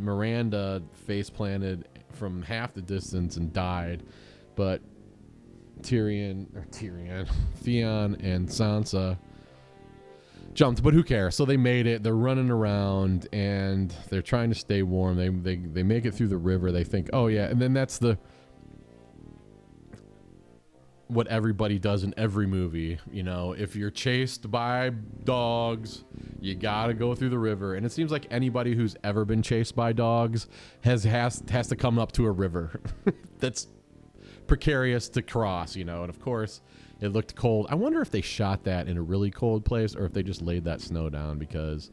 Myranda 0.00 0.82
face 1.06 1.30
planted 1.30 1.88
from 2.12 2.42
half 2.42 2.74
the 2.74 2.80
distance 2.80 3.36
and 3.36 3.52
died, 3.52 4.04
but 4.54 4.80
Tyrion 5.82 6.46
or 6.54 6.64
Tyrion, 6.70 7.28
Theon 7.56 8.16
and 8.20 8.48
Sansa 8.48 9.18
jumped, 10.54 10.80
but 10.80 10.94
who 10.94 11.02
cares? 11.02 11.34
So 11.34 11.44
they 11.44 11.56
made 11.56 11.88
it. 11.88 12.04
They're 12.04 12.14
running 12.14 12.50
around 12.50 13.26
and 13.32 13.92
they're 14.10 14.22
trying 14.22 14.50
to 14.50 14.54
stay 14.54 14.84
warm. 14.84 15.16
They 15.16 15.28
they 15.28 15.56
they 15.56 15.82
make 15.82 16.04
it 16.04 16.14
through 16.14 16.28
the 16.28 16.36
river. 16.36 16.70
They 16.70 16.84
think, 16.84 17.10
"Oh 17.12 17.26
yeah." 17.26 17.46
And 17.46 17.60
then 17.60 17.72
that's 17.72 17.98
the 17.98 18.16
what 21.08 21.26
everybody 21.28 21.78
does 21.78 22.04
in 22.04 22.14
every 22.16 22.46
movie. 22.46 22.98
You 23.10 23.22
know, 23.22 23.52
if 23.52 23.74
you're 23.74 23.90
chased 23.90 24.50
by 24.50 24.90
dogs, 25.24 26.04
you 26.40 26.54
gotta 26.54 26.94
go 26.94 27.14
through 27.14 27.30
the 27.30 27.38
river. 27.38 27.74
And 27.74 27.84
it 27.84 27.92
seems 27.92 28.12
like 28.12 28.26
anybody 28.30 28.74
who's 28.74 28.94
ever 29.02 29.24
been 29.24 29.42
chased 29.42 29.74
by 29.74 29.92
dogs 29.92 30.46
has 30.82 31.04
has 31.04 31.42
has 31.48 31.68
to 31.68 31.76
come 31.76 31.98
up 31.98 32.12
to 32.12 32.26
a 32.26 32.30
river 32.30 32.80
that's 33.38 33.66
precarious 34.46 35.08
to 35.10 35.22
cross. 35.22 35.74
You 35.74 35.84
know, 35.84 36.02
and 36.02 36.10
of 36.10 36.20
course. 36.20 36.60
It 37.00 37.12
looked 37.12 37.36
cold. 37.36 37.68
I 37.70 37.76
wonder 37.76 38.02
if 38.02 38.10
they 38.10 38.20
shot 38.20 38.64
that 38.64 38.88
in 38.88 38.96
a 38.96 39.02
really 39.02 39.30
cold 39.30 39.64
place 39.64 39.94
or 39.94 40.04
if 40.04 40.12
they 40.12 40.24
just 40.24 40.42
laid 40.42 40.64
that 40.64 40.80
snow 40.80 41.08
down 41.08 41.38
because 41.38 41.92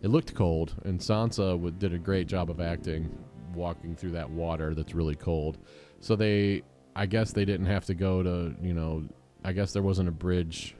it 0.00 0.08
looked 0.08 0.34
cold. 0.34 0.74
And 0.86 0.98
Sansa 0.98 1.78
did 1.78 1.92
a 1.92 1.98
great 1.98 2.26
job 2.26 2.48
of 2.48 2.58
acting 2.58 3.18
walking 3.54 3.94
through 3.94 4.12
that 4.12 4.30
water 4.30 4.74
that's 4.74 4.94
really 4.94 5.14
cold. 5.14 5.58
So 6.00 6.16
they 6.16 6.62
I 6.96 7.04
guess 7.04 7.32
they 7.32 7.44
didn't 7.44 7.66
have 7.66 7.84
to 7.86 7.94
go 7.94 8.22
to, 8.22 8.54
you 8.62 8.72
know, 8.72 9.04
I 9.44 9.52
guess 9.52 9.74
there 9.74 9.82
wasn't 9.82 10.08
a 10.08 10.12
bridge 10.12 10.74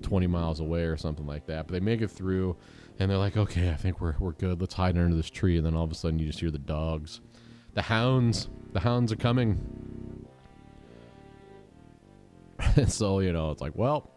20 0.00 0.26
miles 0.26 0.58
away 0.58 0.84
or 0.84 0.96
something 0.96 1.26
like 1.26 1.46
that. 1.46 1.66
But 1.66 1.74
they 1.74 1.80
make 1.80 2.00
it 2.00 2.10
through 2.10 2.56
and 2.98 3.10
they're 3.10 3.18
like, 3.18 3.36
okay, 3.36 3.68
I 3.68 3.74
think 3.74 4.00
we're, 4.00 4.14
we're 4.18 4.32
good. 4.32 4.58
Let's 4.58 4.72
hide 4.72 4.96
under 4.96 5.14
this 5.14 5.28
tree. 5.28 5.58
And 5.58 5.66
then 5.66 5.76
all 5.76 5.84
of 5.84 5.92
a 5.92 5.94
sudden 5.94 6.18
you 6.18 6.26
just 6.26 6.40
hear 6.40 6.50
the 6.50 6.58
dogs. 6.58 7.20
The 7.74 7.82
hounds. 7.82 8.48
The 8.72 8.80
hounds 8.80 9.12
are 9.12 9.16
coming. 9.16 10.26
so, 12.86 13.20
you 13.20 13.34
know, 13.34 13.50
it's 13.50 13.60
like, 13.60 13.76
well, 13.76 14.10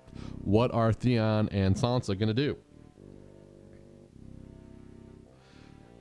what 0.45 0.73
are 0.73 0.93
Theon 0.93 1.49
and 1.49 1.75
Sansa 1.75 2.17
going 2.17 2.29
to 2.29 2.33
do? 2.33 2.55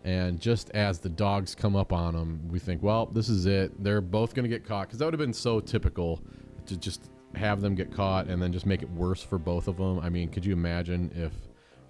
And 0.06 0.40
just 0.40 0.70
as 0.70 1.00
the 1.00 1.08
dogs 1.08 1.56
come 1.56 1.75
up 1.75 1.92
on 1.92 2.14
them, 2.14 2.40
we 2.48 2.60
think, 2.60 2.80
well, 2.80 3.06
this 3.06 3.28
is 3.28 3.44
it. 3.44 3.82
They're 3.82 4.00
both 4.00 4.36
going 4.36 4.44
to 4.44 4.48
get 4.48 4.64
caught 4.64 4.86
because 4.86 5.00
that 5.00 5.04
would 5.04 5.14
have 5.14 5.18
been 5.18 5.32
so 5.32 5.58
typical 5.58 6.22
to 6.66 6.76
just 6.76 7.10
have 7.34 7.60
them 7.60 7.75
get 7.75 7.92
caught 7.92 8.28
and 8.28 8.40
then 8.40 8.52
just 8.52 8.66
make 8.66 8.82
it 8.82 8.90
worse 8.92 9.20
for 9.20 9.36
both 9.36 9.66
of 9.66 9.78
them. 9.78 9.98
I 9.98 10.08
mean, 10.08 10.28
could 10.28 10.46
you 10.46 10.52
imagine 10.52 11.10
if 11.16 11.32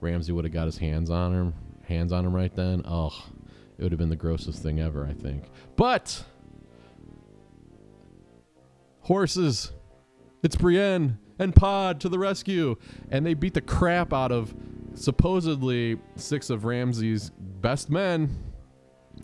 Ramsay 0.00 0.32
would 0.32 0.46
have 0.46 0.54
got 0.54 0.64
his 0.64 0.78
hands 0.78 1.11
on 1.11 1.35
him, 1.35 1.54
hands 1.82 2.11
on 2.11 2.25
him 2.25 2.35
right 2.35 2.54
then? 2.56 2.80
Oh, 2.87 3.12
it 3.76 3.82
would 3.82 3.92
have 3.92 3.99
been 3.99 4.08
the 4.08 4.16
grossest 4.16 4.62
thing 4.62 4.80
ever, 4.80 5.06
I 5.06 5.12
think. 5.12 5.50
But 5.76 6.25
horses, 9.00 9.73
it's 10.42 10.56
Brienne 10.56 11.18
and 11.38 11.54
Pod 11.54 12.00
to 12.00 12.08
the 12.08 12.18
rescue, 12.18 12.76
and 13.11 13.26
they 13.26 13.35
beat 13.35 13.52
the 13.52 13.61
crap 13.61 14.14
out 14.14 14.32
of 14.32 14.54
supposedly 14.97 15.99
six 16.17 16.50
of 16.50 16.65
Ramsay's 16.65 17.31
best 17.61 17.91
men. 17.91 18.37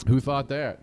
Who 0.06 0.20
thought 0.20 0.48
that? 0.48 0.80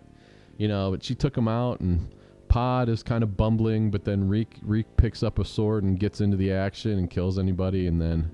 You 0.58 0.68
know, 0.68 0.90
but 0.90 1.02
she 1.02 1.14
took 1.14 1.36
him 1.36 1.48
out, 1.48 1.80
and 1.80 2.14
Pod 2.48 2.88
is 2.88 3.02
kind 3.02 3.22
of 3.22 3.36
bumbling, 3.36 3.90
but 3.90 4.04
then 4.04 4.28
Reek 4.28 4.56
Reek 4.62 4.86
picks 4.96 5.22
up 5.22 5.38
a 5.38 5.44
sword 5.44 5.84
and 5.84 5.98
gets 5.98 6.20
into 6.20 6.36
the 6.36 6.52
action 6.52 6.98
and 6.98 7.08
kills 7.08 7.38
anybody, 7.38 7.86
and 7.86 8.00
then 8.00 8.30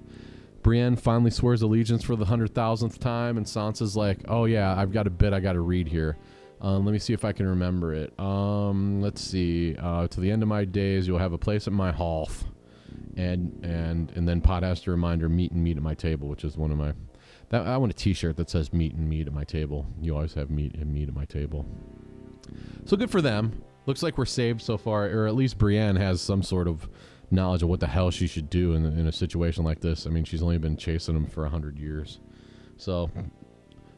Brienne 0.63 0.97
finally 0.97 1.31
swears 1.31 1.63
allegiance 1.63 2.03
for 2.03 2.17
the 2.17 2.25
hundred 2.25 2.55
thousandth 2.55 2.99
time, 2.99 3.37
and 3.37 3.47
Sansa's 3.47 3.97
like, 3.97 4.21
"Oh 4.27 4.47
yeah, 4.47 4.75
I've 4.77 4.91
got 4.91 5.07
a 5.07 5.11
bit 5.11 5.33
I 5.33 5.41
got 5.41 5.53
to 5.53 5.61
read 5.61 5.87
here. 5.87 6.17
Um, 6.61 6.87
let 6.87 6.93
me 6.93 6.99
see 6.99 7.13
if 7.13 7.25
I 7.25 7.33
can 7.33 7.47
remember 7.47 7.93
it. 7.93 8.19
Um, 8.19 9.03
let's 9.03 9.21
see. 9.21 9.77
Uh, 9.77 10.09
to 10.09 10.21
the 10.21 10.31
end 10.31 10.43
of 10.43 10.49
my 10.49 10.65
days, 10.65 11.07
you'll 11.07 11.19
have 11.19 11.35
a 11.35 11.39
place 11.39 11.67
at 11.67 11.73
my 11.73 11.93
hearth." 11.93 12.45
And 13.16 13.64
and 13.64 14.12
and 14.14 14.28
then 14.28 14.40
Pod 14.40 14.62
has 14.62 14.80
to 14.82 14.90
remind 14.90 15.23
her 15.23 15.28
meat 15.28 15.52
and 15.52 15.62
meet 15.62 15.76
at 15.76 15.82
my 15.82 15.94
table, 15.94 16.28
which 16.28 16.44
is 16.44 16.56
one 16.56 16.70
of 16.70 16.76
my. 16.78 16.92
That, 17.49 17.66
I 17.66 17.76
want 17.76 17.92
a 17.92 17.96
T-shirt 17.96 18.37
that 18.37 18.50
says 18.50 18.73
"meat 18.73 18.92
and 18.94 19.08
meet 19.08 19.26
at 19.26 19.32
my 19.32 19.44
table." 19.44 19.87
You 20.00 20.14
always 20.14 20.35
have 20.35 20.50
meat 20.50 20.75
and 20.75 20.92
meet 20.92 21.08
at 21.08 21.14
my 21.14 21.25
table. 21.25 21.64
So 22.85 22.96
good 22.96 23.11
for 23.11 23.23
them. 23.23 23.62
Looks 23.87 24.02
like 24.02 24.18
we're 24.18 24.26
saved 24.26 24.61
so 24.62 24.76
far, 24.76 25.06
or 25.06 25.26
at 25.26 25.35
least 25.35 25.58
Brienne 25.58 25.96
has 25.96 26.20
some 26.20 26.42
sort 26.42 26.68
of 26.68 26.88
knowledge 27.30 27.62
of 27.62 27.68
what 27.68 27.80
the 27.80 27.87
hell 27.87 28.11
she 28.11 28.26
should 28.26 28.50
do 28.50 28.75
in, 28.75 28.85
in 28.85 29.06
a 29.06 29.12
situation 29.12 29.64
like 29.64 29.80
this. 29.80 30.06
I 30.06 30.11
mean, 30.11 30.25
she's 30.25 30.42
only 30.42 30.58
been 30.58 30.76
chasing 30.76 31.14
them 31.14 31.26
for 31.26 31.44
a 31.46 31.49
hundred 31.49 31.78
years. 31.78 32.20
So 32.76 33.11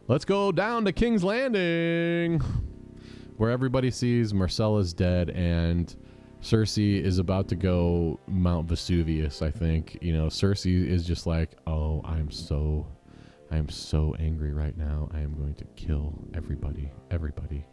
let's 0.07 0.25
go 0.25 0.53
down 0.53 0.85
to 0.85 0.93
King's 0.93 1.25
Landing, 1.25 2.41
where 3.37 3.51
everybody 3.51 3.91
sees 3.91 4.33
Myrcella's 4.33 4.93
dead 4.93 5.31
and 5.31 5.95
Cersei 6.43 7.03
is 7.03 7.19
about 7.19 7.49
to 7.49 7.57
go 7.57 8.21
Mount 8.27 8.69
Vesuvius, 8.69 9.43
I 9.43 9.51
think. 9.51 9.99
You 10.01 10.13
know, 10.13 10.27
Cersei 10.27 10.87
is 10.87 11.05
just 11.05 11.27
like, 11.27 11.51
"Oh, 11.67 12.01
I'm 12.05 12.31
so 12.31 12.87
I 13.51 13.57
am 13.57 13.69
so 13.69 14.15
angry 14.19 14.53
right 14.53 14.77
now. 14.77 15.09
I 15.13 15.21
am 15.21 15.35
going 15.35 15.55
to 15.55 15.65
kill 15.77 16.15
everybody, 16.35 16.91
everybody." 17.11 17.65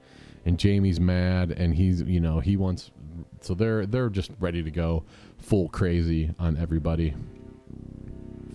And 0.45 0.59
Jaime's 0.61 0.99
mad 0.99 1.51
and 1.51 1.73
he's, 1.73 2.01
you 2.03 2.19
know, 2.19 2.39
he 2.39 2.55
wants 2.55 2.91
so 3.41 3.53
they're 3.53 3.85
they're 3.85 4.09
just 4.09 4.31
ready 4.39 4.63
to 4.63 4.71
go 4.71 5.03
full 5.37 5.69
crazy 5.69 6.31
on 6.39 6.57
everybody. 6.57 7.13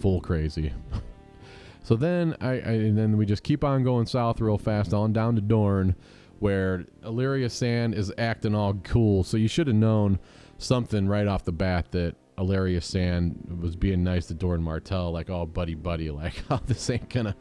Full 0.00 0.20
crazy. 0.20 0.72
so 1.82 1.94
then 1.96 2.36
I, 2.40 2.50
I 2.50 2.54
and 2.54 2.98
then 2.98 3.16
we 3.16 3.26
just 3.26 3.42
keep 3.42 3.64
on 3.64 3.84
going 3.84 4.06
south 4.06 4.40
real 4.40 4.58
fast 4.58 4.92
on 4.92 5.12
down 5.12 5.36
to 5.36 5.40
Dorne 5.40 5.94
where 6.40 6.86
Ellaria 7.04 7.50
Sand 7.50 7.94
is 7.94 8.12
acting 8.18 8.54
all 8.54 8.74
cool. 8.74 9.22
So 9.22 9.36
you 9.36 9.46
should 9.46 9.68
have 9.68 9.76
known 9.76 10.18
something 10.58 11.06
right 11.06 11.26
off 11.26 11.44
the 11.44 11.52
bat 11.52 11.92
that 11.92 12.16
Ellaria 12.38 12.82
Sand 12.82 13.58
was 13.60 13.76
being 13.76 14.02
nice 14.02 14.26
to 14.26 14.34
Doran 14.34 14.62
Martell, 14.62 15.12
like, 15.12 15.28
oh, 15.28 15.44
buddy, 15.44 15.74
buddy, 15.74 16.10
like, 16.10 16.42
oh, 16.50 16.60
this 16.66 16.88
ain't 16.90 17.08
gonna, 17.10 17.36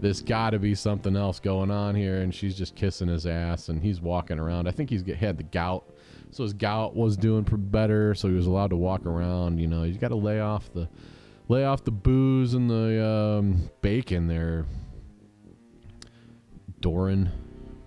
this 0.00 0.22
gotta 0.22 0.58
be 0.58 0.74
something 0.74 1.14
else 1.14 1.38
going 1.38 1.70
on 1.70 1.94
here. 1.94 2.22
And 2.22 2.34
she's 2.34 2.56
just 2.56 2.74
kissing 2.74 3.08
his 3.08 3.26
ass 3.26 3.68
and 3.68 3.82
he's 3.82 4.00
walking 4.00 4.38
around. 4.38 4.66
I 4.66 4.72
think 4.72 4.90
he's 4.90 5.06
had 5.12 5.36
the 5.36 5.44
gout. 5.44 5.90
So 6.30 6.42
his 6.42 6.54
gout 6.54 6.96
was 6.96 7.16
doing 7.16 7.46
better. 7.46 8.14
So 8.14 8.28
he 8.28 8.34
was 8.34 8.46
allowed 8.46 8.70
to 8.70 8.76
walk 8.76 9.06
around. 9.06 9.60
You 9.60 9.68
know, 9.68 9.82
he's 9.82 9.98
got 9.98 10.08
to 10.08 10.16
lay 10.16 10.40
off 10.40 10.72
the, 10.72 10.88
lay 11.48 11.64
off 11.64 11.84
the 11.84 11.92
booze 11.92 12.54
and 12.54 12.68
the 12.68 13.04
um, 13.06 13.70
bacon 13.82 14.26
there. 14.26 14.64
Doran. 16.80 17.30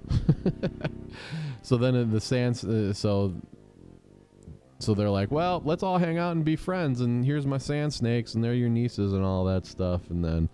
so 1.61 1.77
then 1.77 1.95
in 1.95 2.11
the 2.11 2.21
sands, 2.21 2.63
uh, 2.63 2.93
so 2.93 3.33
so 4.79 4.93
they're 4.93 5.09
like, 5.09 5.31
well, 5.31 5.61
let's 5.65 5.81
all 5.81 5.97
hang 5.97 6.17
out 6.17 6.35
and 6.35 6.45
be 6.45 6.55
friends. 6.55 7.01
And 7.01 7.25
here's 7.25 7.45
my 7.45 7.57
sand 7.57 7.93
snakes, 7.93 8.35
and 8.35 8.43
they're 8.43 8.53
your 8.53 8.69
nieces 8.69 9.13
and 9.13 9.23
all 9.23 9.43
that 9.45 9.65
stuff. 9.65 10.09
And 10.09 10.23
then 10.23 10.49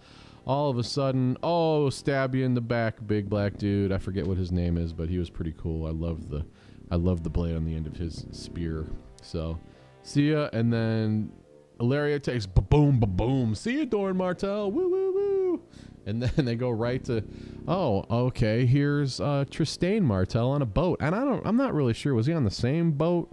all 0.46 0.70
of 0.70 0.78
a 0.78 0.84
sudden, 0.84 1.38
oh, 1.44 1.90
stab 1.90 2.34
you 2.34 2.46
in 2.46 2.54
the 2.54 2.62
back, 2.62 3.06
big 3.06 3.30
black 3.30 3.58
dude. 3.58 3.92
I 3.92 3.98
forget 3.98 4.26
what 4.26 4.38
his 4.38 4.52
name 4.52 4.78
is, 4.78 4.94
but 4.94 5.10
he 5.10 5.18
was 5.18 5.30
pretty 5.30 5.54
cool. 5.58 5.86
I 5.86 5.92
love 5.92 6.30
the, 6.30 6.46
I 6.90 6.96
love 6.96 7.24
the 7.24 7.30
blade 7.30 7.56
on 7.56 7.66
the 7.66 7.76
end 7.76 7.86
of 7.86 7.98
his 7.98 8.26
spear. 8.32 8.88
So, 9.22 9.60
see 10.04 10.32
ya. 10.32 10.50
And 10.54 10.72
then 10.72 11.32
Ellaria 11.80 12.22
takes 12.22 12.46
boom, 12.46 13.00
boom. 13.00 13.56
See 13.56 13.80
ya, 13.80 13.86
Doran 13.86 14.16
Martell. 14.16 14.72
Woo, 14.72 14.90
woo, 14.90 15.14
woo 15.14 15.62
and 16.06 16.22
then 16.22 16.32
they 16.46 16.56
go 16.56 16.70
right 16.70 17.04
to, 17.06 17.24
oh, 17.68 18.06
okay, 18.10 18.66
here's 18.66 19.20
uh, 19.20 19.46
Trystane 19.50 20.04
Martell 20.04 20.52
on 20.52 20.62
a 20.62 20.66
boat, 20.66 21.00
and 21.02 21.16
I 21.16 21.24
don't, 21.24 21.46
I'm 21.46 21.58
not 21.58 21.74
really 21.74 21.94
sure. 21.94 22.14
Was 22.14 22.28
he 22.28 22.34
on 22.34 22.44
the 22.44 22.52
same 22.52 22.92
boat 22.92 23.32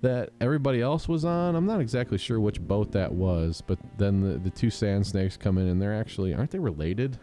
that 0.00 0.30
everybody 0.40 0.80
else 0.80 1.08
was 1.08 1.24
on? 1.24 1.54
I'm 1.54 1.66
not 1.66 1.80
exactly 1.80 2.18
sure 2.18 2.40
which 2.40 2.60
boat 2.60 2.92
that 2.92 3.12
was, 3.12 3.62
but 3.66 3.78
then 3.98 4.20
the 4.20 4.38
the 4.38 4.50
two 4.50 4.70
sand 4.70 5.06
snakes 5.06 5.36
come 5.36 5.58
in, 5.58 5.68
and 5.68 5.80
they're 5.80 5.98
actually 5.98 6.34
aren't 6.34 6.50
they 6.50 6.58
related? 6.58 7.18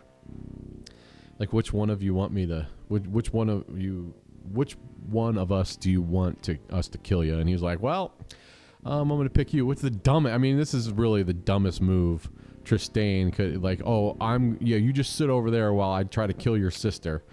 Like, 1.40 1.54
which 1.54 1.72
one 1.72 1.90
of 1.90 2.04
you 2.04 2.14
want 2.14 2.34
me 2.34 2.46
to? 2.48 2.68
Which, 2.90 3.04
which 3.04 3.34
one 3.34 3.50
of 3.50 3.64
you? 3.78 4.14
Which 4.52 4.76
one 5.10 5.38
of 5.38 5.52
us 5.52 5.76
do 5.76 5.90
you 5.92 6.02
want 6.02 6.44
to 6.44 6.58
us 6.72 6.88
to 6.90 6.98
kill 6.98 7.24
you? 7.24 7.38
And 7.38 7.50
he's 7.50 7.62
like, 7.62 7.82
well. 7.82 8.14
Um, 8.86 9.12
I'm 9.12 9.18
gonna 9.18 9.30
pick 9.30 9.54
you. 9.54 9.66
What's 9.66 9.82
the 9.82 9.90
dumbest? 9.90 10.34
I 10.34 10.38
mean, 10.38 10.58
this 10.58 10.74
is 10.74 10.90
really 10.94 11.22
the 11.22 11.34
dumbest 11.34 11.82
move 11.82 12.30
Trystane 12.70 13.34
could 13.34 13.64
like, 13.64 13.82
oh, 13.84 14.16
I'm 14.22 14.58
yeah, 14.62 14.78
you 14.78 14.94
just 14.94 15.16
sit 15.16 15.30
over 15.30 15.50
there 15.50 15.74
while 15.74 15.92
I 15.92 16.04
try 16.04 16.28
to 16.28 16.34
kill 16.34 16.56
your 16.56 16.70
sister, 16.70 17.24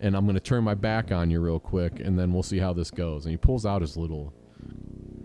and 0.00 0.16
I'm 0.16 0.26
gonna 0.26 0.40
turn 0.40 0.64
my 0.64 0.74
back 0.74 1.12
on 1.12 1.30
you 1.30 1.40
real 1.40 1.60
quick, 1.60 2.00
and 2.00 2.18
then 2.18 2.32
we'll 2.32 2.42
see 2.42 2.58
how 2.58 2.72
this 2.72 2.90
goes. 2.90 3.26
And 3.26 3.30
he 3.30 3.36
pulls 3.36 3.66
out 3.66 3.82
his 3.82 3.98
little 3.98 4.32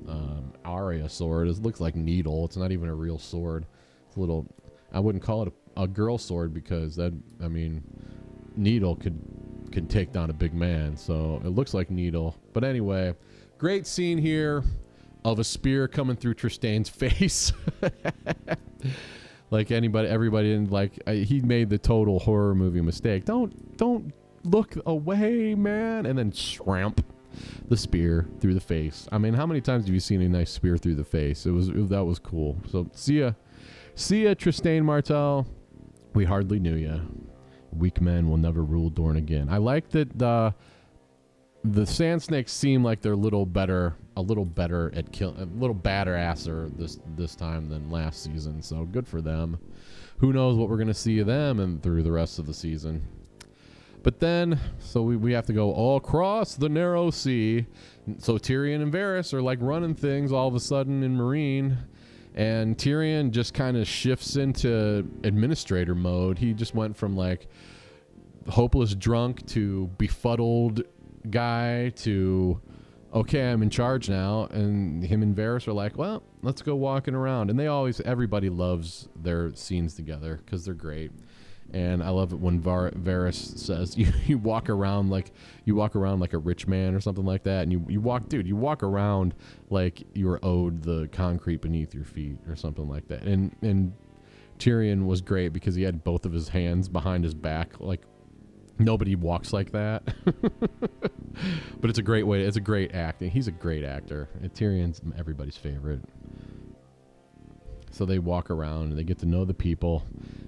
um, 0.09 0.53
Arya 0.65 1.07
sword. 1.07 1.47
It 1.47 1.61
looks 1.61 1.79
like 1.79 1.95
needle. 1.95 2.43
It's 2.43 2.57
not 2.57 2.73
even 2.73 2.89
a 2.89 2.93
real 2.93 3.17
sword. 3.17 3.65
It's 4.07 4.17
a 4.17 4.19
little. 4.19 4.45
I 4.91 4.99
wouldn't 4.99 5.23
call 5.23 5.43
it 5.43 5.53
a, 5.77 5.83
a 5.83 5.87
girl 5.87 6.17
sword 6.17 6.53
because 6.53 6.97
that. 6.97 7.13
I 7.41 7.47
mean, 7.47 7.83
needle 8.57 8.97
could 8.97 9.17
can 9.71 9.87
take 9.87 10.11
down 10.11 10.29
a 10.29 10.33
big 10.33 10.53
man. 10.53 10.97
So 10.97 11.41
it 11.45 11.49
looks 11.49 11.73
like 11.73 11.89
needle. 11.89 12.35
But 12.51 12.65
anyway, 12.65 13.15
great 13.57 13.87
scene 13.87 14.17
here 14.17 14.65
of 15.23 15.39
a 15.39 15.43
spear 15.45 15.87
coming 15.87 16.17
through 16.17 16.33
Trystane's 16.33 16.89
face 16.89 17.53
like 19.53 19.69
anybody 19.69 20.09
everybody 20.09 20.51
in 20.51 20.67
like 20.71 20.99
I, 21.05 21.17
he 21.17 21.39
made 21.39 21.69
the 21.69 21.77
total 21.77 22.19
horror 22.19 22.55
movie 22.55 22.81
mistake. 22.81 23.23
Don't 23.23 23.77
don't 23.77 24.11
look 24.43 24.75
away 24.87 25.53
man. 25.53 26.07
And 26.07 26.17
then 26.17 26.31
shramp 26.31 27.05
the 27.69 27.77
spear 27.77 28.27
through 28.39 28.55
the 28.55 28.59
face. 28.59 29.07
I 29.11 29.19
mean 29.19 29.35
how 29.35 29.45
many 29.45 29.61
times 29.61 29.85
have 29.85 29.93
you 29.93 29.99
seen 29.99 30.21
a 30.23 30.27
nice 30.27 30.49
spear 30.49 30.75
through 30.77 30.95
the 30.95 31.03
face? 31.03 31.45
It 31.45 31.51
was 31.51 31.69
that 31.69 32.03
was 32.03 32.17
cool. 32.17 32.57
So 32.69 32.89
see 32.93 33.19
ya. 33.19 33.33
See 33.93 34.23
ya 34.23 34.33
trystane 34.33 34.83
Martell. 34.83 35.45
we 36.15 36.25
hardly 36.25 36.59
knew 36.59 36.75
ya. 36.75 36.97
Weak 37.71 38.01
men 38.01 38.29
will 38.29 38.37
never 38.37 38.63
rule 38.63 38.89
dorne 38.89 39.17
again. 39.17 39.49
I 39.49 39.57
like 39.57 39.89
that 39.89 40.19
uh 40.19 40.51
the 41.63 41.85
sand 41.85 42.21
snakes 42.21 42.51
seem 42.51 42.83
like 42.83 43.01
they're 43.01 43.13
a 43.13 43.17
little 43.17 43.45
better, 43.45 43.95
a 44.17 44.21
little 44.21 44.45
better 44.45 44.91
at 44.95 45.11
kill, 45.11 45.35
a 45.37 45.45
little 45.45 45.73
badder 45.73 46.15
asser 46.15 46.69
this 46.77 46.99
this 47.15 47.35
time 47.35 47.69
than 47.69 47.89
last 47.89 48.23
season. 48.23 48.61
So 48.61 48.83
good 48.85 49.07
for 49.07 49.21
them. 49.21 49.57
Who 50.17 50.33
knows 50.33 50.57
what 50.57 50.69
we're 50.69 50.77
gonna 50.77 50.93
see 50.93 51.19
of 51.19 51.27
them 51.27 51.59
and 51.59 51.81
through 51.81 52.03
the 52.03 52.11
rest 52.11 52.37
of 52.39 52.45
the 52.45 52.53
season. 52.53 53.07
But 54.03 54.19
then, 54.19 54.59
so 54.79 55.01
we, 55.01 55.15
we 55.15 55.31
have 55.31 55.45
to 55.45 55.53
go 55.53 55.71
all 55.71 55.95
across 55.95 56.55
the 56.55 56.67
narrow 56.67 57.09
sea. 57.09 57.65
So 58.17 58.37
Tyrion 58.37 58.81
and 58.81 58.91
Varys 58.91 59.33
are 59.33 59.41
like 59.41 59.59
running 59.61 59.95
things 59.95 60.33
all 60.33 60.49
of 60.49 60.55
a 60.55 60.59
sudden 60.59 61.03
in 61.03 61.17
Meereen. 61.17 61.77
And 62.35 62.77
Tyrion 62.77 63.31
just 63.31 63.53
kind 63.53 63.77
of 63.77 63.87
shifts 63.87 64.35
into 64.35 65.09
administrator 65.23 65.95
mode. 65.95 66.37
He 66.37 66.53
just 66.53 66.75
went 66.75 66.97
from 66.97 67.15
like 67.15 67.47
hopeless 68.49 68.93
drunk 68.93 69.45
to 69.47 69.87
befuddled 69.97 70.83
guy 71.29 71.89
to 71.97 72.61
okay, 73.13 73.51
I'm 73.51 73.61
in 73.61 73.69
charge 73.69 74.09
now. 74.09 74.47
And 74.51 75.03
him 75.03 75.21
and 75.21 75.35
Varys 75.35 75.67
are 75.67 75.73
like, 75.73 75.97
well, 75.97 76.23
let's 76.41 76.61
go 76.61 76.75
walking 76.75 77.13
around. 77.13 77.49
And 77.49 77.59
they 77.59 77.67
always, 77.67 78.01
everybody 78.01 78.49
loves 78.49 79.07
their 79.15 79.53
scenes 79.55 79.93
together 79.93 80.41
because 80.43 80.65
they're 80.65 80.73
great. 80.73 81.11
And 81.71 82.03
I 82.03 82.09
love 82.09 82.33
it 82.33 82.39
when 82.39 82.59
Var- 82.59 82.91
Varys 82.91 83.57
says 83.57 83.97
you, 83.97 84.11
you 84.25 84.37
walk 84.37 84.69
around 84.69 85.09
like 85.09 85.31
you 85.65 85.75
walk 85.75 85.95
around 85.95 86.19
like 86.19 86.33
a 86.33 86.37
rich 86.37 86.67
man 86.67 86.93
or 86.93 86.99
something 86.99 87.25
like 87.25 87.43
that, 87.43 87.63
and 87.63 87.71
you, 87.71 87.85
you 87.87 87.99
walk, 87.99 88.29
dude, 88.29 88.47
you 88.47 88.55
walk 88.55 88.83
around 88.83 89.33
like 89.69 90.03
you're 90.13 90.39
owed 90.43 90.83
the 90.83 91.09
concrete 91.11 91.61
beneath 91.61 91.95
your 91.95 92.03
feet 92.03 92.37
or 92.47 92.55
something 92.55 92.87
like 92.87 93.07
that. 93.07 93.23
And 93.23 93.55
and 93.63 93.93
Tyrion 94.59 95.05
was 95.05 95.21
great 95.21 95.49
because 95.49 95.73
he 95.73 95.81
had 95.81 96.03
both 96.03 96.25
of 96.25 96.31
his 96.31 96.49
hands 96.49 96.89
behind 96.89 97.23
his 97.23 97.33
back, 97.33 97.79
like 97.79 98.01
nobody 98.79 99.15
walks 99.15 99.53
like 99.53 99.71
that. 99.71 100.03
but 101.81 101.89
it's 101.89 101.99
a 101.99 102.03
great 102.03 102.23
way. 102.23 102.41
It's 102.43 102.57
a 102.57 102.61
great 102.61 102.93
acting. 102.93 103.31
He's 103.31 103.47
a 103.47 103.51
great 103.51 103.83
actor. 103.83 104.29
Tyrion's 104.53 105.01
everybody's 105.17 105.57
favorite. 105.57 106.01
So 107.91 108.05
they 108.05 108.19
walk 108.19 108.49
around 108.49 108.89
and 108.89 108.97
they 108.97 109.03
get 109.03 109.19
to 109.19 109.27
know 109.27 109.45
the 109.45 109.53
people. 109.53 110.03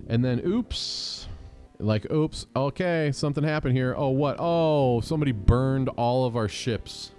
And 0.08 0.26
then, 0.26 0.42
oops. 0.46 1.28
Like, 1.78 2.10
oops, 2.12 2.48
okay, 2.56 3.12
something 3.14 3.44
happened 3.44 3.76
here. 3.76 3.94
Oh, 3.98 4.10
what? 4.10 4.38
Oh, 4.40 5.02
somebody 5.02 5.34
burned 5.34 5.90
all 5.90 6.26
of 6.26 6.38
our 6.38 6.48
ships. 6.48 7.12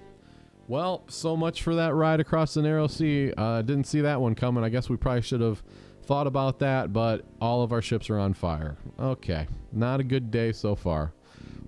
Well, 0.66 1.04
so 1.08 1.36
much 1.36 1.62
for 1.62 1.74
that 1.76 1.94
ride 1.94 2.20
across 2.20 2.54
the 2.54 2.62
narrow 2.62 2.86
sea. 2.86 3.32
Uh, 3.36 3.62
didn't 3.62 3.84
see 3.84 4.00
that 4.00 4.20
one 4.20 4.34
coming. 4.34 4.64
I 4.64 4.68
guess 4.68 4.88
we 4.88 4.96
probably 4.96 5.22
should 5.22 5.40
have 5.40 5.62
thought 6.06 6.26
about 6.26 6.60
that, 6.60 6.92
but 6.92 7.24
all 7.40 7.62
of 7.62 7.72
our 7.72 7.82
ships 7.82 8.08
are 8.08 8.18
on 8.18 8.32
fire. 8.32 8.76
Okay, 8.98 9.46
not 9.72 10.00
a 10.00 10.04
good 10.04 10.30
day 10.30 10.52
so 10.52 10.74
far. 10.74 11.12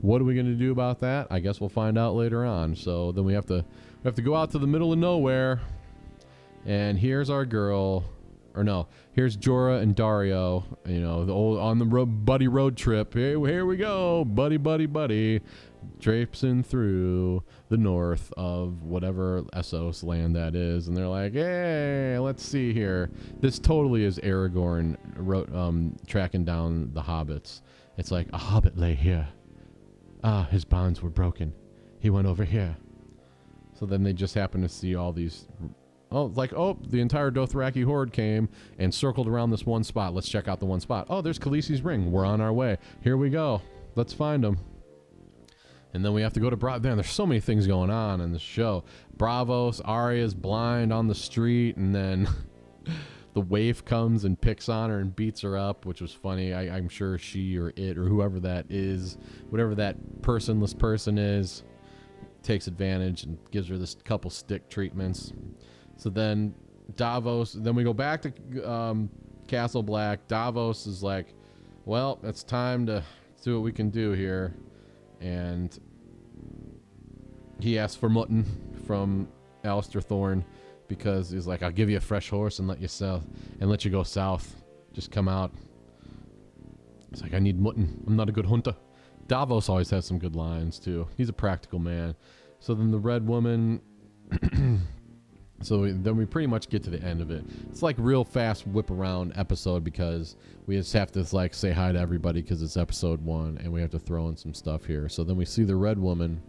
What 0.00 0.20
are 0.20 0.24
we 0.24 0.34
going 0.34 0.46
to 0.46 0.54
do 0.54 0.70
about 0.70 1.00
that? 1.00 1.26
I 1.30 1.40
guess 1.40 1.60
we'll 1.60 1.68
find 1.68 1.98
out 1.98 2.14
later 2.14 2.44
on. 2.44 2.76
So 2.76 3.10
then 3.12 3.24
we 3.24 3.34
have 3.34 3.46
to 3.46 3.64
we 4.02 4.08
have 4.08 4.14
to 4.14 4.22
go 4.22 4.36
out 4.36 4.52
to 4.52 4.58
the 4.58 4.66
middle 4.66 4.92
of 4.92 4.98
nowhere, 4.98 5.60
and 6.64 6.98
here's 6.98 7.30
our 7.30 7.44
girl 7.44 8.04
or 8.54 8.64
no, 8.64 8.88
here's 9.12 9.36
Jorah 9.36 9.82
and 9.82 9.94
Daario, 9.94 10.64
you 10.84 11.00
know, 11.00 11.24
the 11.24 11.32
old 11.32 11.58
on 11.58 11.78
the 11.78 11.84
road, 11.84 12.24
buddy 12.24 12.48
road 12.48 12.76
trip. 12.76 13.14
Here, 13.14 13.38
here 13.46 13.64
we 13.64 13.76
go, 13.76 14.24
buddy, 14.24 14.56
buddy, 14.56 14.86
buddy, 14.86 15.40
traipsing 16.00 16.62
through 16.62 17.42
the 17.68 17.76
north 17.76 18.32
of 18.36 18.82
whatever 18.82 19.42
Essos 19.54 20.02
land 20.04 20.36
that 20.36 20.54
is, 20.54 20.88
and 20.88 20.96
they're 20.96 21.08
like, 21.08 21.32
hey, 21.32 22.18
let's 22.18 22.42
see 22.42 22.72
here. 22.72 23.10
This 23.40 23.58
totally 23.58 24.04
is 24.04 24.18
Aragorn 24.18 24.96
ro- 25.16 25.48
um, 25.54 25.96
tracking 26.06 26.44
down 26.44 26.90
the 26.92 27.02
hobbits. 27.02 27.62
It's 27.96 28.10
like 28.10 28.28
a 28.32 28.38
hobbit 28.38 28.76
lay 28.76 28.94
here. 28.94 29.28
Ah, 30.22 30.44
his 30.50 30.64
bonds 30.64 31.02
were 31.02 31.10
broken. 31.10 31.52
He 32.00 32.10
went 32.10 32.26
over 32.26 32.44
here. 32.44 32.76
So 33.74 33.86
then 33.86 34.02
they 34.02 34.12
just 34.12 34.34
happen 34.34 34.62
to 34.62 34.68
see 34.68 34.96
all 34.96 35.12
these 35.12 35.46
Oh, 36.10 36.24
like, 36.34 36.54
oh, 36.54 36.78
the 36.88 37.00
entire 37.00 37.30
Dothraki 37.30 37.84
horde 37.84 38.12
came 38.12 38.48
and 38.78 38.94
circled 38.94 39.28
around 39.28 39.50
this 39.50 39.66
one 39.66 39.84
spot. 39.84 40.14
Let's 40.14 40.28
check 40.28 40.48
out 40.48 40.58
the 40.58 40.66
one 40.66 40.80
spot. 40.80 41.06
Oh, 41.10 41.20
there's 41.20 41.38
Khaleesi's 41.38 41.82
ring. 41.82 42.10
We're 42.10 42.24
on 42.24 42.40
our 42.40 42.52
way. 42.52 42.78
Here 43.02 43.16
we 43.16 43.28
go. 43.28 43.60
Let's 43.94 44.14
find 44.14 44.42
them. 44.42 44.58
And 45.94 46.04
then 46.04 46.12
we 46.12 46.22
have 46.22 46.34
to 46.34 46.40
go 46.40 46.50
to 46.50 46.56
Bravo. 46.56 46.86
Man, 46.86 46.96
there's 46.96 47.10
so 47.10 47.26
many 47.26 47.40
things 47.40 47.66
going 47.66 47.90
on 47.90 48.20
in 48.20 48.32
the 48.32 48.38
show. 48.38 48.84
Braavos, 49.16 49.80
Arya's 49.84 50.34
blind 50.34 50.92
on 50.92 51.08
the 51.08 51.14
street, 51.14 51.76
and 51.76 51.94
then 51.94 52.28
the 53.34 53.40
waif 53.40 53.84
comes 53.84 54.24
and 54.24 54.40
picks 54.40 54.68
on 54.68 54.90
her 54.90 54.98
and 54.98 55.14
beats 55.14 55.40
her 55.40 55.56
up, 55.56 55.86
which 55.86 56.00
was 56.00 56.12
funny. 56.12 56.52
I, 56.52 56.76
I'm 56.76 56.88
sure 56.88 57.18
she 57.18 57.56
or 57.56 57.72
it 57.76 57.96
or 57.96 58.04
whoever 58.04 58.38
that 58.40 58.66
is, 58.68 59.16
whatever 59.48 59.74
that 59.76 59.96
personless 60.22 60.78
person 60.78 61.16
is, 61.18 61.62
takes 62.42 62.66
advantage 62.66 63.24
and 63.24 63.38
gives 63.50 63.68
her 63.68 63.78
this 63.78 63.94
couple 64.04 64.30
stick 64.30 64.68
treatments. 64.68 65.32
So 65.96 66.10
then 66.10 66.54
Davos, 66.96 67.52
then 67.52 67.74
we 67.74 67.84
go 67.84 67.92
back 67.92 68.22
to 68.22 68.70
um, 68.70 69.10
Castle 69.46 69.82
Black. 69.82 70.26
Davos 70.28 70.86
is 70.86 71.02
like, 71.02 71.34
well, 71.84 72.18
it's 72.22 72.42
time 72.42 72.86
to 72.86 73.02
see 73.36 73.52
what 73.52 73.62
we 73.62 73.72
can 73.72 73.90
do 73.90 74.12
here. 74.12 74.54
And 75.20 75.78
he 77.60 77.78
asks 77.78 77.96
for 77.96 78.08
mutton 78.08 78.44
from 78.86 79.28
Alliser 79.64 80.02
Thorne 80.02 80.44
because 80.86 81.30
he's 81.30 81.46
like, 81.46 81.62
I'll 81.62 81.70
give 81.70 81.90
you 81.90 81.96
a 81.96 82.00
fresh 82.00 82.30
horse 82.30 82.58
and 82.58 82.68
let 82.68 82.80
you 82.80 82.88
south 82.88 83.26
and 83.60 83.68
let 83.68 83.84
you 83.84 83.90
go 83.90 84.02
south. 84.02 84.62
Just 84.92 85.10
come 85.10 85.28
out. 85.28 85.52
It's 87.12 87.22
like 87.22 87.34
I 87.34 87.38
need 87.38 87.60
mutton. 87.60 88.02
I'm 88.06 88.16
not 88.16 88.28
a 88.28 88.32
good 88.32 88.46
hunter. 88.46 88.74
Davos 89.26 89.68
always 89.68 89.90
has 89.90 90.06
some 90.06 90.18
good 90.18 90.34
lines 90.34 90.78
too. 90.78 91.06
He's 91.16 91.28
a 91.28 91.34
practical 91.34 91.78
man. 91.78 92.14
So 92.60 92.74
then 92.74 92.90
the 92.90 92.98
red 92.98 93.26
woman 93.26 93.80
So 95.60 95.80
we, 95.80 95.90
then 95.92 96.16
we 96.16 96.24
pretty 96.24 96.46
much 96.46 96.68
get 96.68 96.84
to 96.84 96.90
the 96.90 97.02
end 97.02 97.20
of 97.20 97.30
it. 97.30 97.44
It's 97.68 97.82
like 97.82 97.96
real 97.98 98.24
fast 98.24 98.66
whip 98.66 98.90
around 98.90 99.32
episode 99.36 99.82
because 99.82 100.36
we 100.66 100.76
just 100.76 100.92
have 100.92 101.10
to 101.12 101.26
like 101.32 101.52
say 101.52 101.72
hi 101.72 101.90
to 101.90 101.98
everybody 101.98 102.42
because 102.42 102.62
it's 102.62 102.76
episode 102.76 103.20
one 103.24 103.58
and 103.62 103.72
we 103.72 103.80
have 103.80 103.90
to 103.90 103.98
throw 103.98 104.28
in 104.28 104.36
some 104.36 104.54
stuff 104.54 104.84
here. 104.84 105.08
So 105.08 105.24
then 105.24 105.36
we 105.36 105.44
see 105.44 105.64
the 105.64 105.74
red 105.74 105.98
woman. 105.98 106.40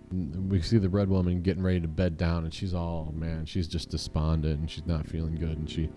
We 0.48 0.62
see 0.62 0.78
the 0.78 0.90
red 0.90 1.10
woman 1.10 1.42
getting 1.42 1.64
ready 1.64 1.80
to 1.82 1.88
bed 1.88 2.18
down 2.18 2.44
and 2.44 2.54
she's 2.54 2.76
all 2.76 3.12
man, 3.16 3.46
she's 3.46 3.68
just 3.68 3.90
despondent 3.90 4.60
and 4.60 4.70
she's 4.70 4.86
not 4.86 5.08
feeling 5.08 5.36
good 5.36 5.58
and 5.58 5.70
she 5.70 5.90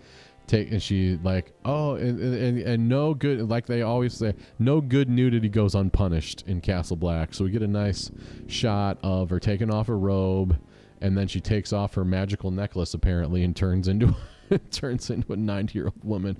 take 0.46 0.72
and 0.72 0.82
she 0.82 1.18
like 1.22 1.52
oh 1.64 1.94
and, 1.94 2.18
and 2.20 2.58
and 2.58 2.88
no 2.88 3.14
good 3.14 3.48
like 3.48 3.64
they 3.64 3.82
always 3.82 4.12
say 4.12 4.34
no 4.58 4.80
good 4.80 5.08
nudity 5.08 5.48
goes 5.48 5.74
unpunished 5.74 6.44
in 6.46 6.62
Castle 6.62 6.96
Black. 6.96 7.34
So 7.34 7.44
we 7.44 7.50
get 7.50 7.62
a 7.62 7.68
nice 7.68 8.10
shot 8.46 8.96
of 9.02 9.28
her 9.28 9.38
taking 9.38 9.72
off 9.72 9.86
her 9.88 9.98
robe 9.98 10.58
and 11.02 11.18
then 11.18 11.26
she 11.26 11.40
takes 11.40 11.72
off 11.72 11.94
her 11.94 12.04
magical 12.04 12.50
necklace 12.50 12.94
apparently 12.94 13.42
and 13.42 13.54
turns 13.54 13.88
into 13.88 14.14
turns 14.70 15.10
into 15.10 15.32
a 15.32 15.36
90 15.36 15.78
year 15.78 15.86
old 15.86 16.04
woman. 16.04 16.38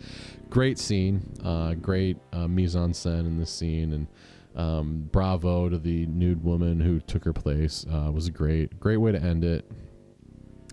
Great 0.49 0.79
scene, 0.79 1.29
uh, 1.45 1.75
great 1.75 2.17
uh, 2.33 2.47
mise 2.47 2.77
en 2.77 2.93
scène 2.93 3.27
in 3.27 3.39
this 3.39 3.51
scene, 3.51 3.93
and 3.93 4.07
um, 4.55 5.09
bravo 5.11 5.69
to 5.69 5.79
the 5.79 6.07
nude 6.07 6.43
woman 6.45 6.79
who 6.79 7.01
took 7.01 7.25
her 7.25 7.33
place. 7.33 7.85
Uh, 7.93 8.11
was 8.13 8.29
a 8.29 8.31
great 8.31 8.79
great 8.81 8.99
way 8.99 9.13
to 9.13 9.21
end 9.21 9.45
it. 9.45 9.69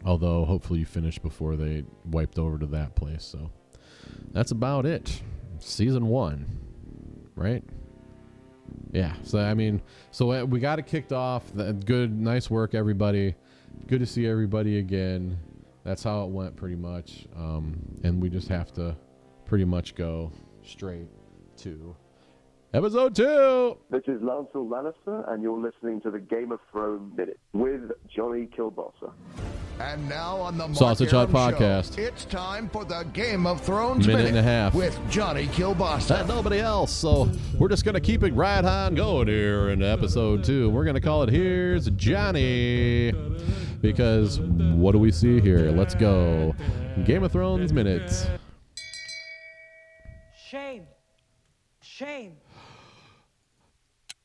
Although 0.05 0.45
hopefully 0.45 0.79
you 0.79 0.85
finished 0.85 1.21
before 1.21 1.57
they 1.57 1.83
wiped 2.05 2.39
over 2.39 2.57
to 2.59 2.67
that 2.67 2.95
place. 2.95 3.25
So 3.25 3.51
that's 4.31 4.51
about 4.51 4.85
it. 4.85 5.21
Season 5.57 6.07
one, 6.07 6.45
right? 7.35 7.63
Yeah. 8.91 9.13
So 9.23 9.39
I 9.39 9.55
mean, 9.55 9.81
so 10.11 10.31
uh, 10.31 10.43
we 10.45 10.59
got 10.59 10.77
it 10.77 10.85
kicked 10.85 11.11
off. 11.11 11.51
Good, 11.85 12.17
nice 12.17 12.51
work, 12.51 12.75
everybody 12.75 13.33
good 13.87 13.99
to 13.99 14.05
see 14.05 14.27
everybody 14.27 14.79
again. 14.79 15.39
That's 15.83 16.03
how 16.03 16.23
it 16.23 16.29
went 16.29 16.55
pretty 16.55 16.75
much. 16.75 17.25
Um, 17.35 17.79
and 18.03 18.21
we 18.21 18.29
just 18.29 18.47
have 18.49 18.71
to 18.73 18.95
pretty 19.45 19.65
much 19.65 19.95
go 19.95 20.31
straight 20.63 21.07
to 21.57 21.95
episode 22.73 23.15
two. 23.15 23.77
This 23.89 24.03
is 24.07 24.21
Lancel 24.21 24.67
Lannister, 24.67 25.31
and 25.31 25.41
you're 25.41 25.59
listening 25.59 26.01
to 26.01 26.11
the 26.11 26.19
Game 26.19 26.51
of 26.51 26.59
Thrones 26.71 27.17
Minute 27.17 27.39
with 27.53 27.91
Johnny 28.07 28.47
Kielbasa. 28.47 29.11
And 29.79 30.09
now 30.09 30.35
on 30.35 30.57
the 30.57 30.73
Sausage 30.73 31.11
Hut 31.11 31.29
Podcast, 31.29 31.95
show, 31.95 32.01
it's 32.01 32.25
time 32.25 32.67
for 32.67 32.83
the 32.83 33.03
Game 33.13 33.47
of 33.47 33.61
Thrones 33.61 34.05
minute, 34.05 34.23
minute 34.23 34.29
and 34.31 34.37
a 34.39 34.43
half 34.43 34.75
with 34.75 34.99
Johnny 35.09 35.47
Kielbasa 35.47 36.19
and 36.19 36.27
nobody 36.27 36.59
else. 36.59 36.91
So 36.91 37.31
we're 37.57 37.69
just 37.69 37.85
gonna 37.85 38.01
keep 38.01 38.23
it 38.23 38.33
right 38.33 38.63
on 38.65 38.93
going 38.95 39.29
here 39.29 39.69
in 39.69 39.81
episode 39.81 40.43
two. 40.43 40.69
We're 40.69 40.83
gonna 40.83 40.99
call 40.99 41.23
it 41.23 41.29
"Here's 41.29 41.89
Johnny," 41.91 43.13
because 43.79 44.41
what 44.41 44.91
do 44.91 44.99
we 44.99 45.11
see 45.13 45.39
here? 45.39 45.71
Let's 45.71 45.95
go, 45.95 46.53
Game 47.05 47.23
of 47.23 47.31
Thrones 47.31 47.71
minutes. 47.71 48.27
Shame, 50.49 50.87
shame. 51.81 52.33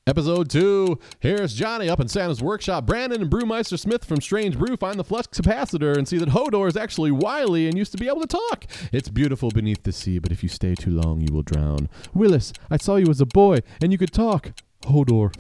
Episode 0.06 0.50
2. 0.50 0.98
Here's 1.20 1.54
Johnny 1.54 1.88
up 1.88 1.98
in 1.98 2.08
Santa's 2.08 2.42
workshop. 2.42 2.84
Brandon 2.84 3.22
and 3.22 3.30
Brewmeister 3.30 3.78
Smith 3.78 4.04
from 4.04 4.20
Strange 4.20 4.58
Brew 4.58 4.76
find 4.76 5.00
the 5.00 5.04
flux 5.04 5.28
capacitor 5.28 5.96
and 5.96 6.06
see 6.06 6.18
that 6.18 6.28
Hodor 6.28 6.68
is 6.68 6.76
actually 6.76 7.10
wily 7.10 7.68
and 7.68 7.78
used 7.78 7.92
to 7.92 7.96
be 7.96 8.06
able 8.06 8.20
to 8.20 8.26
talk. 8.26 8.66
It's 8.92 9.08
beautiful 9.08 9.48
beneath 9.48 9.82
the 9.82 9.92
sea, 9.92 10.18
but 10.18 10.30
if 10.30 10.42
you 10.42 10.50
stay 10.50 10.74
too 10.74 10.90
long, 10.90 11.22
you 11.22 11.32
will 11.32 11.40
drown. 11.40 11.88
Willis, 12.12 12.52
I 12.70 12.76
saw 12.76 12.96
you 12.96 13.06
as 13.06 13.22
a 13.22 13.26
boy, 13.26 13.60
and 13.80 13.92
you 13.92 13.96
could 13.96 14.12
talk. 14.12 14.52
Hodor. 14.84 15.32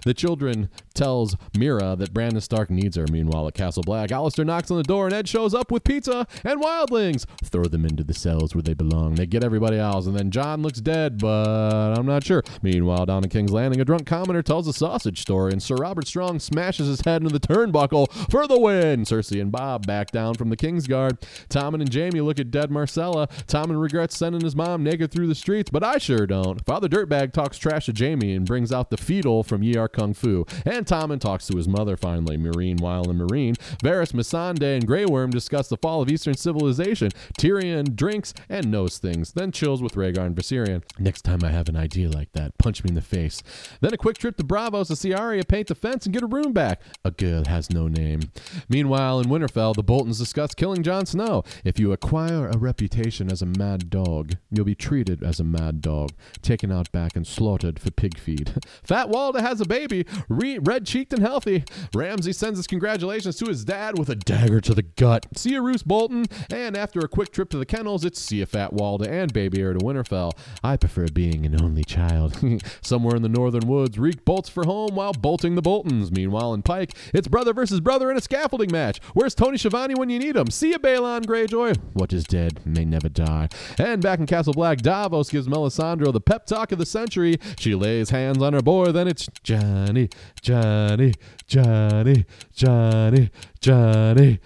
the 0.04 0.14
children 0.14 0.68
tells 0.94 1.34
Meera 1.52 1.96
that 1.98 2.12
Brandon 2.12 2.40
Stark 2.40 2.70
needs 2.70 2.96
her. 2.96 3.06
Meanwhile, 3.10 3.48
at 3.48 3.54
Castle 3.54 3.82
Black, 3.82 4.12
Alistair 4.12 4.44
knocks 4.44 4.70
on 4.70 4.78
the 4.78 4.82
door 4.82 5.06
and 5.06 5.14
Ed 5.14 5.28
shows 5.28 5.54
up 5.54 5.70
with 5.70 5.84
pizza 5.84 6.26
and 6.44 6.62
wildlings. 6.62 7.26
Throw 7.44 7.64
them 7.64 7.84
into 7.84 8.04
the 8.04 8.14
cells 8.14 8.54
where 8.54 8.62
they 8.62 8.74
belong. 8.74 9.14
They 9.14 9.26
get 9.26 9.44
everybody 9.44 9.78
else, 9.78 10.06
and 10.06 10.16
then 10.16 10.30
Jon 10.30 10.62
looks 10.62 10.80
dead, 10.80 11.18
but 11.18 11.94
I'm 11.98 12.06
not 12.06 12.24
sure. 12.24 12.42
Meanwhile, 12.62 13.06
down 13.06 13.24
in 13.24 13.30
King's 13.30 13.52
Landing, 13.52 13.80
a 13.80 13.84
drunk 13.84 14.06
commoner 14.06 14.42
tells 14.42 14.66
a 14.68 14.72
sausage 14.72 15.20
story, 15.20 15.52
and 15.52 15.62
Sir 15.62 15.76
Robert 15.76 16.06
Strong 16.06 16.40
smashes 16.40 16.86
his 16.86 17.00
head 17.02 17.22
into 17.22 17.32
the 17.32 17.40
turnbuckle 17.40 18.10
for 18.30 18.46
the 18.46 18.58
win. 18.58 19.04
Cersei 19.04 19.40
and 19.40 19.52
Bob 19.52 19.86
back 19.86 20.10
down 20.10 20.34
from 20.34 20.50
the 20.50 20.56
King's 20.56 20.86
Guard. 20.86 21.20
Tommen 21.48 21.80
and 21.80 21.92
Jaime 21.92 22.20
look 22.20 22.38
at 22.38 22.50
dead 22.50 22.70
Myrcella. 22.70 23.28
Tommen 23.46 23.80
regrets 23.80 24.16
sending 24.16 24.40
his 24.40 24.56
mom 24.56 24.82
naked 24.82 25.10
through 25.10 25.26
the 25.26 25.34
streets, 25.34 25.70
but 25.70 25.84
I 25.84 25.98
sure 25.98 26.26
don't. 26.26 26.64
Father 26.64 26.88
Dirtbag 26.88 27.32
talks 27.32 27.58
trash 27.58 27.86
to 27.86 27.92
Jaime 27.96 28.34
and 28.34 28.46
brings 28.46 28.65
out 28.72 28.90
the 28.90 28.96
Feedle 28.96 29.44
from 29.44 29.62
Yie 29.62 29.76
Ar 29.76 29.88
Kung 29.88 30.14
Fu. 30.14 30.46
And 30.64 30.86
Tommen 30.86 31.20
talks 31.20 31.46
to 31.48 31.56
his 31.56 31.68
mother 31.68 31.96
finally. 31.96 32.36
Meereen 32.36 32.80
while 32.80 33.10
in 33.10 33.18
Meereen. 33.18 33.56
Varys, 33.82 34.12
Missandei, 34.12 34.76
and 34.76 34.86
Grey 34.86 35.04
Worm 35.04 35.30
discuss 35.30 35.68
the 35.68 35.76
fall 35.76 36.02
of 36.02 36.10
Eastern 36.10 36.34
civilization. 36.34 37.10
Tyrion 37.38 37.94
drinks 37.94 38.34
and 38.48 38.70
knows 38.70 38.98
things, 38.98 39.32
then 39.32 39.52
chills 39.52 39.82
with 39.82 39.94
Rhaegar 39.94 40.26
and 40.26 40.36
Viserion. 40.36 40.82
Next 40.98 41.22
time 41.22 41.44
I 41.44 41.50
have 41.50 41.68
an 41.68 41.76
idea 41.76 42.08
like 42.08 42.32
that, 42.32 42.56
punch 42.58 42.84
me 42.84 42.88
in 42.88 42.94
the 42.94 43.02
face. 43.02 43.42
Then 43.80 43.94
a 43.94 43.98
quick 43.98 44.18
trip 44.18 44.36
to 44.36 44.44
Braavos 44.44 44.88
to 44.88 44.96
see 44.96 45.14
Arya 45.14 45.44
paint 45.44 45.68
the 45.68 45.74
fence 45.74 46.06
and 46.06 46.12
get 46.12 46.22
her 46.22 46.28
room 46.28 46.52
back. 46.52 46.80
A 47.04 47.10
girl 47.10 47.44
has 47.46 47.70
no 47.70 47.88
name. 47.88 48.20
Meanwhile, 48.68 49.20
in 49.20 49.26
Winterfell, 49.26 49.74
the 49.74 49.82
Boltons 49.82 50.18
discuss 50.18 50.54
killing 50.54 50.82
Jon 50.82 51.06
Snow. 51.06 51.44
If 51.64 51.78
you 51.78 51.92
acquire 51.92 52.48
a 52.48 52.58
reputation 52.58 53.30
as 53.30 53.42
a 53.42 53.46
mad 53.46 53.90
dog, 53.90 54.34
you'll 54.50 54.64
be 54.64 54.74
treated 54.74 55.22
as 55.22 55.40
a 55.40 55.44
mad 55.44 55.80
dog, 55.80 56.12
taken 56.42 56.72
out 56.72 56.90
back 56.92 57.16
and 57.16 57.26
slaughtered 57.26 57.78
for 57.78 57.90
pig 57.90 58.18
feed. 58.18 58.54
Fat 58.82 59.08
Walda 59.08 59.40
has 59.40 59.60
a 59.60 59.66
baby, 59.66 60.06
re- 60.28 60.58
red 60.58 60.86
cheeked 60.86 61.12
and 61.12 61.22
healthy. 61.22 61.64
Ramsay 61.94 62.32
sends 62.32 62.58
his 62.58 62.66
congratulations 62.66 63.36
to 63.36 63.46
his 63.46 63.64
dad 63.64 63.98
with 63.98 64.08
a 64.08 64.14
dagger 64.14 64.60
to 64.60 64.74
the 64.74 64.82
gut. 64.82 65.26
See 65.36 65.50
you, 65.50 65.62
Roose 65.62 65.82
Bolton. 65.82 66.26
And 66.50 66.76
after 66.76 67.00
a 67.00 67.08
quick 67.08 67.32
trip 67.32 67.50
to 67.50 67.58
the 67.58 67.66
kennels, 67.66 68.04
it's 68.04 68.20
see 68.20 68.38
you, 68.38 68.46
Fat 68.46 68.72
Walda 68.72 69.08
and 69.08 69.32
baby 69.32 69.60
heir 69.60 69.72
to 69.72 69.78
Winterfell. 69.78 70.32
I 70.62 70.76
prefer 70.76 71.06
being 71.08 71.46
an 71.46 71.62
only 71.62 71.84
child. 71.84 72.36
Somewhere 72.82 73.16
in 73.16 73.22
the 73.22 73.28
northern 73.28 73.66
woods, 73.66 73.98
Reek 73.98 74.24
bolts 74.24 74.48
for 74.48 74.64
home 74.64 74.94
while 74.94 75.12
bolting 75.12 75.54
the 75.54 75.62
Boltons. 75.62 76.10
Meanwhile, 76.10 76.54
in 76.54 76.62
Pike, 76.62 76.94
it's 77.12 77.28
brother 77.28 77.52
versus 77.52 77.80
brother 77.80 78.10
in 78.10 78.16
a 78.16 78.20
scaffolding 78.20 78.70
match. 78.72 79.00
Where's 79.14 79.34
Tony 79.34 79.58
Schiavone 79.58 79.94
when 79.94 80.10
you 80.10 80.18
need 80.18 80.36
him? 80.36 80.50
See 80.50 80.70
you, 80.70 80.78
Balon 80.78 81.24
Greyjoy. 81.26 81.76
What 81.94 82.12
is 82.12 82.24
dead 82.24 82.60
may 82.66 82.84
never 82.84 83.08
die. 83.08 83.48
And 83.78 84.02
back 84.02 84.18
in 84.18 84.26
Castle 84.26 84.52
Black, 84.52 84.78
Davos 84.78 85.30
gives 85.30 85.48
Melisandre 85.48 86.12
the 86.12 86.20
pep 86.20 86.46
talk 86.46 86.72
of 86.72 86.78
the 86.78 86.86
century. 86.86 87.38
She 87.58 87.74
lays 87.74 88.10
hands 88.10 88.42
on 88.42 88.45
her 88.52 88.62
board, 88.62 88.94
then 88.94 89.08
it's 89.08 89.28
Johnny, 89.42 90.08
Johnny, 90.40 91.14
Johnny, 91.46 92.24
Johnny, 92.54 93.30
Johnny. 93.60 94.40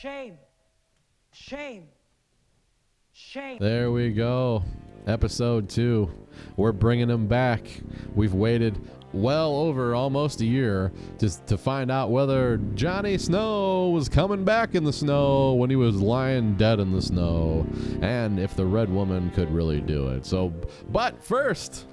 Shame. 0.00 0.38
Shame. 1.32 1.84
Shame. 3.12 3.58
There 3.60 3.90
we 3.90 4.10
go. 4.10 4.62
Episode 5.06 5.68
two. 5.68 6.10
We're 6.56 6.72
bringing 6.72 7.10
him 7.10 7.26
back. 7.26 7.62
We've 8.14 8.34
waited 8.34 8.78
well 9.12 9.56
over 9.56 9.94
almost 9.94 10.40
a 10.40 10.44
year 10.44 10.92
just 11.18 11.46
to 11.46 11.56
find 11.56 11.90
out 11.90 12.10
whether 12.10 12.58
Johnny 12.74 13.16
Snow 13.18 13.88
was 13.88 14.08
coming 14.08 14.44
back 14.44 14.74
in 14.74 14.84
the 14.84 14.92
snow 14.92 15.54
when 15.54 15.70
he 15.70 15.76
was 15.76 15.96
lying 15.96 16.54
dead 16.54 16.80
in 16.80 16.92
the 16.92 17.00
snow 17.00 17.66
and 18.02 18.38
if 18.38 18.54
the 18.54 18.66
red 18.66 18.90
woman 18.90 19.30
could 19.30 19.50
really 19.50 19.80
do 19.80 20.08
it. 20.08 20.26
So, 20.26 20.52
but 20.90 21.22
first, 21.22 21.86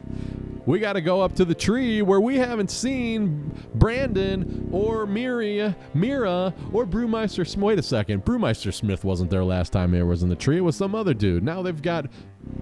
we 0.66 0.80
got 0.80 0.94
to 0.94 1.02
go 1.02 1.22
up 1.22 1.36
to 1.36 1.46
the 1.46 1.56
tree 1.56 2.02
where 2.02 2.22
we 2.22 2.38
haven't 2.38 2.72
seen 2.72 3.52
Brandon 3.76 4.70
or 4.72 5.06
Miria, 5.06 5.76
Meera 5.96 6.54
or 6.74 6.86
Brewmeister. 6.86 7.56
Wait 7.58 7.80
a 7.80 7.84
second, 7.84 8.26
Brewmeister 8.26 8.74
Smith 8.74 9.04
wasn't 9.04 9.30
there 9.30 9.44
last 9.44 9.72
time 9.72 9.94
he 9.94 10.02
was 10.02 10.24
in 10.24 10.30
the 10.30 10.36
tree. 10.36 10.58
It 10.58 10.62
was 10.62 10.76
some 10.76 10.96
other 10.96 11.14
dude. 11.14 11.44
Now 11.44 11.62
they've 11.62 11.82
got 11.82 12.08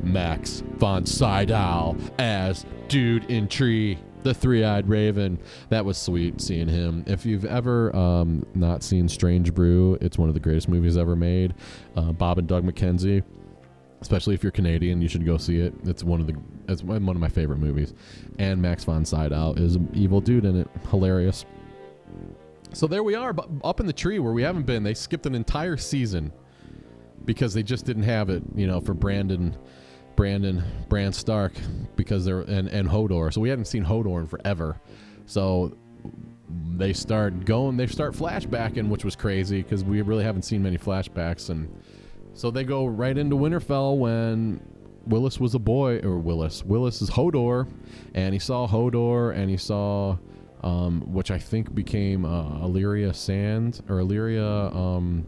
Max 0.03 0.63
von 0.75 1.05
Sydow 1.05 1.95
as 2.17 2.65
dude 2.87 3.25
in 3.25 3.47
tree 3.47 3.97
the 4.23 4.33
three-eyed 4.33 4.87
raven. 4.87 5.39
That 5.69 5.83
was 5.83 5.97
sweet 5.97 6.41
seeing 6.41 6.67
him. 6.67 7.03
If 7.07 7.25
you've 7.25 7.45
ever 7.45 7.95
um, 7.95 8.45
not 8.53 8.83
seen 8.83 9.07
strange 9.07 9.53
brew 9.53 9.97
it's 10.01 10.17
one 10.17 10.29
of 10.29 10.35
the 10.35 10.39
greatest 10.39 10.69
movies 10.69 10.97
ever 10.97 11.15
made. 11.15 11.55
Uh, 11.95 12.11
bob 12.11 12.37
and 12.37 12.47
doug 12.47 12.63
mckenzie 12.63 13.23
especially 14.01 14.33
if 14.33 14.41
you're 14.41 14.51
canadian 14.51 15.01
you 15.01 15.07
should 15.07 15.25
go 15.25 15.37
see 15.37 15.59
it. 15.59 15.73
It's 15.85 16.03
one 16.03 16.21
of 16.21 16.27
the 16.27 16.35
it's 16.67 16.83
one 16.83 17.09
of 17.09 17.19
my 17.19 17.29
favorite 17.29 17.59
movies. 17.59 17.93
And 18.39 18.61
max 18.61 18.83
von 18.83 19.05
sydow 19.05 19.53
is 19.57 19.75
an 19.75 19.89
evil 19.93 20.21
dude 20.21 20.45
in 20.45 20.59
it. 20.59 20.67
Hilarious. 20.89 21.45
So 22.73 22.87
there 22.87 23.03
we 23.03 23.15
are 23.15 23.35
up 23.63 23.79
in 23.79 23.85
the 23.85 23.93
tree 23.93 24.19
where 24.19 24.33
we 24.33 24.43
haven't 24.43 24.65
been. 24.65 24.83
They 24.83 24.93
skipped 24.93 25.25
an 25.25 25.35
entire 25.35 25.77
season 25.77 26.31
because 27.25 27.53
they 27.53 27.63
just 27.63 27.85
didn't 27.85 28.03
have 28.03 28.29
it 28.29 28.43
you 28.55 28.67
know 28.67 28.81
for 28.81 28.93
brandon 28.93 29.55
Brandon 30.15 30.63
Bran 30.89 31.13
Stark 31.13 31.53
because 31.95 32.25
they're 32.25 32.41
and, 32.41 32.67
and 32.67 32.87
Hodor. 32.87 33.33
So 33.33 33.41
we 33.41 33.49
hadn't 33.49 33.65
seen 33.65 33.83
Hodor 33.83 34.19
in 34.19 34.27
forever. 34.27 34.79
So 35.25 35.75
they 36.75 36.93
start 36.93 37.45
going 37.45 37.77
they 37.77 37.87
start 37.87 38.13
flashbacking, 38.13 38.89
which 38.89 39.05
was 39.05 39.15
crazy 39.15 39.61
because 39.61 39.83
we 39.83 40.01
really 40.01 40.23
haven't 40.23 40.43
seen 40.43 40.61
many 40.61 40.77
flashbacks 40.77 41.49
and 41.49 41.73
so 42.33 42.51
they 42.51 42.63
go 42.63 42.85
right 42.85 43.17
into 43.17 43.35
Winterfell 43.35 43.97
when 43.97 44.61
Willis 45.05 45.39
was 45.39 45.55
a 45.55 45.59
boy 45.59 45.99
or 46.03 46.17
Willis. 46.17 46.63
Willis 46.63 47.01
is 47.01 47.09
Hodor 47.09 47.67
and 48.13 48.33
he 48.33 48.39
saw 48.39 48.67
Hodor 48.67 49.35
and 49.35 49.49
he 49.49 49.57
saw 49.57 50.17
um, 50.61 51.01
which 51.11 51.31
I 51.31 51.39
think 51.39 51.73
became 51.73 52.23
uh, 52.23 52.63
Illyria 52.63 53.13
Sand 53.13 53.81
or 53.89 53.99
Illyria 53.99 54.45
um, 54.45 55.25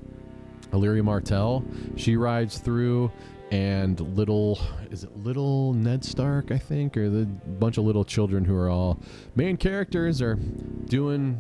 Illyria 0.74 1.04
Martell. 1.04 1.64
She 1.96 2.16
rides 2.18 2.58
through 2.58 3.12
and 3.52 4.00
little 4.16 4.60
is 4.90 5.04
it 5.04 5.16
little 5.18 5.74
Ned 5.74 6.04
Stark 6.04 6.52
I 6.52 6.58
think 6.58 6.98
or 6.98 7.10
the 7.10 7.26
bunch 7.26 7.78
of 7.78 7.84
little 7.84 8.04
children 8.04 8.44
who 8.44 8.56
are 8.56 8.70
all 8.70 9.00
main 9.36 9.58
characters 9.58 10.22
are 10.22 10.36
doing 10.36 11.40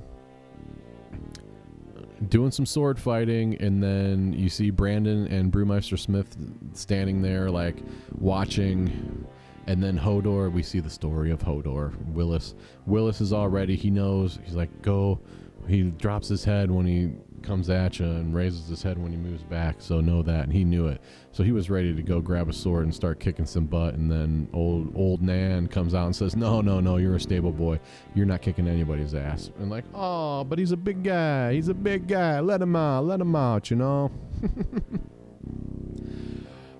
doing 2.29 2.51
some 2.51 2.65
sword 2.65 2.99
fighting. 2.99 3.55
And 3.61 3.81
then 3.81 4.33
you 4.33 4.49
see 4.49 4.69
Brandon 4.69 5.27
and 5.27 5.51
Brewmeister 5.51 5.97
Smith 5.97 6.35
standing 6.73 7.21
there 7.21 7.49
like 7.49 7.77
watching. 8.19 9.25
And 9.67 9.81
then 9.81 9.97
Hodor 9.97 10.51
we 10.51 10.61
see 10.61 10.79
the 10.79 10.89
story 10.89 11.31
of 11.31 11.39
Hodor. 11.39 11.95
Willis 12.07 12.53
Willis 12.85 13.21
is 13.21 13.31
already 13.31 13.75
he 13.75 13.89
knows. 13.89 14.39
He's 14.43 14.55
like 14.55 14.81
go. 14.81 15.19
He 15.67 15.83
drops 15.83 16.27
his 16.27 16.43
head 16.43 16.69
when 16.69 16.85
he 16.85 17.11
comes 17.43 17.69
at 17.69 17.99
you 17.99 18.05
and 18.05 18.33
raises 18.33 18.67
his 18.67 18.81
head 18.81 18.97
when 18.97 19.11
he 19.11 19.17
moves 19.17 19.43
back. 19.43 19.75
So 19.79 19.99
know 20.01 20.23
that, 20.23 20.45
and 20.45 20.53
he 20.53 20.63
knew 20.63 20.87
it. 20.87 21.01
So 21.31 21.43
he 21.43 21.51
was 21.51 21.69
ready 21.69 21.93
to 21.93 22.01
go 22.01 22.21
grab 22.21 22.49
a 22.49 22.53
sword 22.53 22.83
and 22.83 22.95
start 22.95 23.19
kicking 23.19 23.45
some 23.45 23.65
butt. 23.65 23.95
And 23.95 24.11
then 24.11 24.47
old 24.53 24.95
old 24.95 25.21
Nan 25.21 25.67
comes 25.67 25.93
out 25.93 26.05
and 26.05 26.15
says, 26.15 26.35
"No, 26.35 26.61
no, 26.61 26.79
no, 26.79 26.97
you're 26.97 27.15
a 27.15 27.19
stable 27.19 27.51
boy. 27.51 27.79
You're 28.15 28.25
not 28.25 28.41
kicking 28.41 28.67
anybody's 28.67 29.13
ass." 29.13 29.51
And 29.59 29.69
like, 29.69 29.85
"Oh, 29.93 30.43
but 30.43 30.57
he's 30.59 30.71
a 30.71 30.77
big 30.77 31.03
guy. 31.03 31.53
He's 31.53 31.67
a 31.67 31.73
big 31.73 32.07
guy. 32.07 32.39
Let 32.39 32.61
him 32.61 32.75
out. 32.75 33.05
Let 33.05 33.21
him 33.21 33.35
out. 33.35 33.69
You 33.69 33.77
know." 33.77 34.11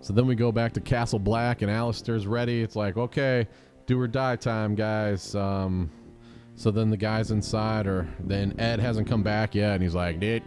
so 0.01 0.13
then 0.13 0.25
we 0.25 0.35
go 0.35 0.51
back 0.51 0.73
to 0.73 0.81
Castle 0.81 1.19
Black, 1.19 1.61
and 1.61 1.69
Alistair's 1.69 2.25
ready. 2.27 2.61
It's 2.61 2.75
like, 2.75 2.97
okay, 2.97 3.47
do 3.85 3.99
or 3.99 4.07
die 4.07 4.35
time, 4.35 4.75
guys. 4.75 5.35
Um, 5.35 5.91
so 6.55 6.71
then 6.71 6.89
the 6.89 6.97
guys 6.97 7.31
inside 7.31 7.87
are 7.87 8.07
then 8.19 8.59
Ed 8.59 8.79
hasn't 8.79 9.07
come 9.07 9.23
back 9.23 9.55
yet, 9.55 9.73
and 9.73 9.83
he's 9.83 9.95
like, 9.95 10.19
"Dude, 10.19 10.43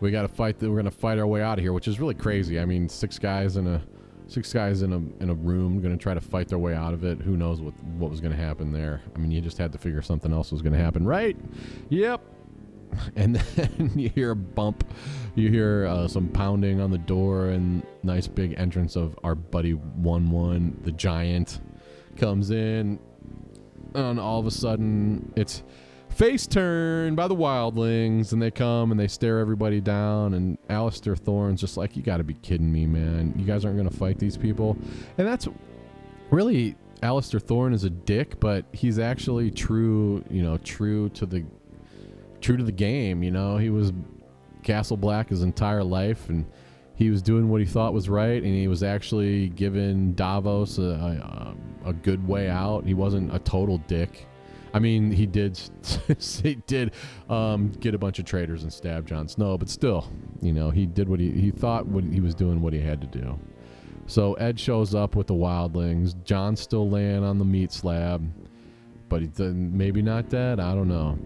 we 0.00 0.10
got 0.10 0.22
to 0.22 0.28
fight. 0.28 0.60
We're 0.60 0.76
gonna 0.76 0.90
fight 0.90 1.18
our 1.18 1.26
way 1.26 1.42
out 1.42 1.58
of 1.58 1.64
here," 1.64 1.72
which 1.72 1.88
is 1.88 2.00
really 2.00 2.14
crazy. 2.14 2.58
I 2.58 2.64
mean, 2.64 2.88
six 2.88 3.18
guys 3.18 3.56
in 3.56 3.66
a 3.66 3.82
six 4.28 4.52
guys 4.52 4.82
in 4.82 4.92
a 4.92 5.22
in 5.22 5.30
a 5.30 5.34
room 5.34 5.80
going 5.80 5.96
to 5.96 6.00
try 6.00 6.14
to 6.14 6.20
fight 6.20 6.48
their 6.48 6.58
way 6.58 6.74
out 6.74 6.94
of 6.94 7.02
it. 7.02 7.20
Who 7.20 7.36
knows 7.36 7.60
what 7.60 7.74
what 7.96 8.10
was 8.10 8.20
going 8.20 8.36
to 8.36 8.42
happen 8.42 8.72
there? 8.72 9.02
I 9.16 9.18
mean, 9.18 9.30
you 9.30 9.40
just 9.40 9.58
had 9.58 9.72
to 9.72 9.78
figure 9.78 10.02
something 10.02 10.32
else 10.32 10.52
was 10.52 10.62
going 10.62 10.74
to 10.74 10.78
happen, 10.78 11.04
right? 11.04 11.36
Yep. 11.88 12.20
And 13.16 13.36
then 13.36 13.92
you 13.96 14.08
hear 14.08 14.30
a 14.30 14.36
bump, 14.36 14.82
you 15.34 15.50
hear 15.50 15.84
uh, 15.84 16.08
some 16.08 16.26
pounding 16.28 16.80
on 16.80 16.90
the 16.90 16.98
door, 16.98 17.48
and 17.48 17.86
nice 18.02 18.26
big 18.26 18.54
entrance 18.56 18.96
of 18.96 19.14
our 19.22 19.34
buddy 19.34 19.74
Wun 19.74 20.30
Wun, 20.30 20.80
the 20.84 20.92
giant, 20.92 21.60
comes 22.16 22.50
in, 22.50 22.98
and 23.94 24.20
all 24.20 24.38
of 24.38 24.46
a 24.46 24.50
sudden 24.50 25.32
it's 25.36 25.62
face 26.10 26.46
turn 26.46 27.14
by 27.14 27.28
the 27.28 27.34
wildlings 27.34 28.32
and 28.32 28.42
they 28.42 28.50
come 28.50 28.90
and 28.90 28.98
they 28.98 29.06
stare 29.06 29.38
everybody 29.38 29.80
down 29.80 30.34
and 30.34 30.58
Alistair 30.68 31.14
Thorne's 31.14 31.60
just 31.60 31.76
like 31.76 31.96
you 31.96 32.02
got 32.02 32.16
to 32.16 32.24
be 32.24 32.34
kidding 32.34 32.72
me 32.72 32.86
man. 32.86 33.34
You 33.36 33.44
guys 33.44 33.64
aren't 33.64 33.76
going 33.76 33.88
to 33.88 33.96
fight 33.96 34.18
these 34.18 34.36
people. 34.36 34.76
And 35.16 35.26
that's 35.26 35.46
really 36.30 36.76
Alistair 37.02 37.40
Thorne 37.40 37.72
is 37.72 37.84
a 37.84 37.90
dick 37.90 38.40
but 38.40 38.64
he's 38.72 38.98
actually 38.98 39.50
true 39.50 40.24
you 40.30 40.42
know 40.42 40.58
true 40.58 41.08
to 41.10 41.26
the 41.26 41.44
true 42.40 42.56
to 42.56 42.64
the 42.64 42.72
game 42.72 43.22
you 43.22 43.30
know? 43.30 43.56
He 43.56 43.70
was 43.70 43.92
Castle 44.62 44.96
Black 44.96 45.28
his 45.28 45.42
entire 45.42 45.84
life 45.84 46.28
and 46.28 46.44
he 46.98 47.10
was 47.10 47.22
doing 47.22 47.48
what 47.48 47.60
he 47.60 47.66
thought 47.66 47.94
was 47.94 48.08
right 48.08 48.42
and 48.42 48.52
he 48.52 48.66
was 48.66 48.82
actually 48.82 49.50
giving 49.50 50.14
Davos 50.14 50.78
a, 50.78 50.82
a, 50.82 51.90
a 51.90 51.92
good 51.92 52.26
way 52.26 52.50
out. 52.50 52.84
He 52.84 52.92
wasn't 52.92 53.32
a 53.32 53.38
total 53.38 53.78
dick. 53.86 54.26
I 54.74 54.80
mean, 54.80 55.12
he 55.12 55.24
did 55.24 55.58
he 56.42 56.56
did 56.66 56.92
um, 57.30 57.70
get 57.78 57.94
a 57.94 57.98
bunch 57.98 58.18
of 58.18 58.24
traitors 58.24 58.64
and 58.64 58.72
stab 58.72 59.06
Jon 59.06 59.28
Snow, 59.28 59.56
but 59.56 59.68
still, 59.68 60.10
you 60.42 60.52
know, 60.52 60.70
he 60.70 60.86
did 60.86 61.08
what 61.08 61.20
he 61.20 61.30
he 61.30 61.52
thought 61.52 61.86
what 61.86 62.02
he 62.02 62.20
was 62.20 62.34
doing 62.34 62.60
what 62.60 62.72
he 62.72 62.80
had 62.80 63.00
to 63.00 63.06
do. 63.06 63.38
So 64.06 64.34
Ed 64.34 64.58
shows 64.58 64.92
up 64.92 65.14
with 65.14 65.28
the 65.28 65.34
wildlings. 65.34 66.16
Jon's 66.24 66.60
still 66.60 66.90
laying 66.90 67.22
on 67.22 67.38
the 67.38 67.44
meat 67.44 67.70
slab, 67.70 68.28
but 69.08 69.20
he's 69.20 69.38
maybe 69.38 70.02
not 70.02 70.30
dead. 70.30 70.58
I 70.58 70.74
don't 70.74 70.88
know. 70.88 71.16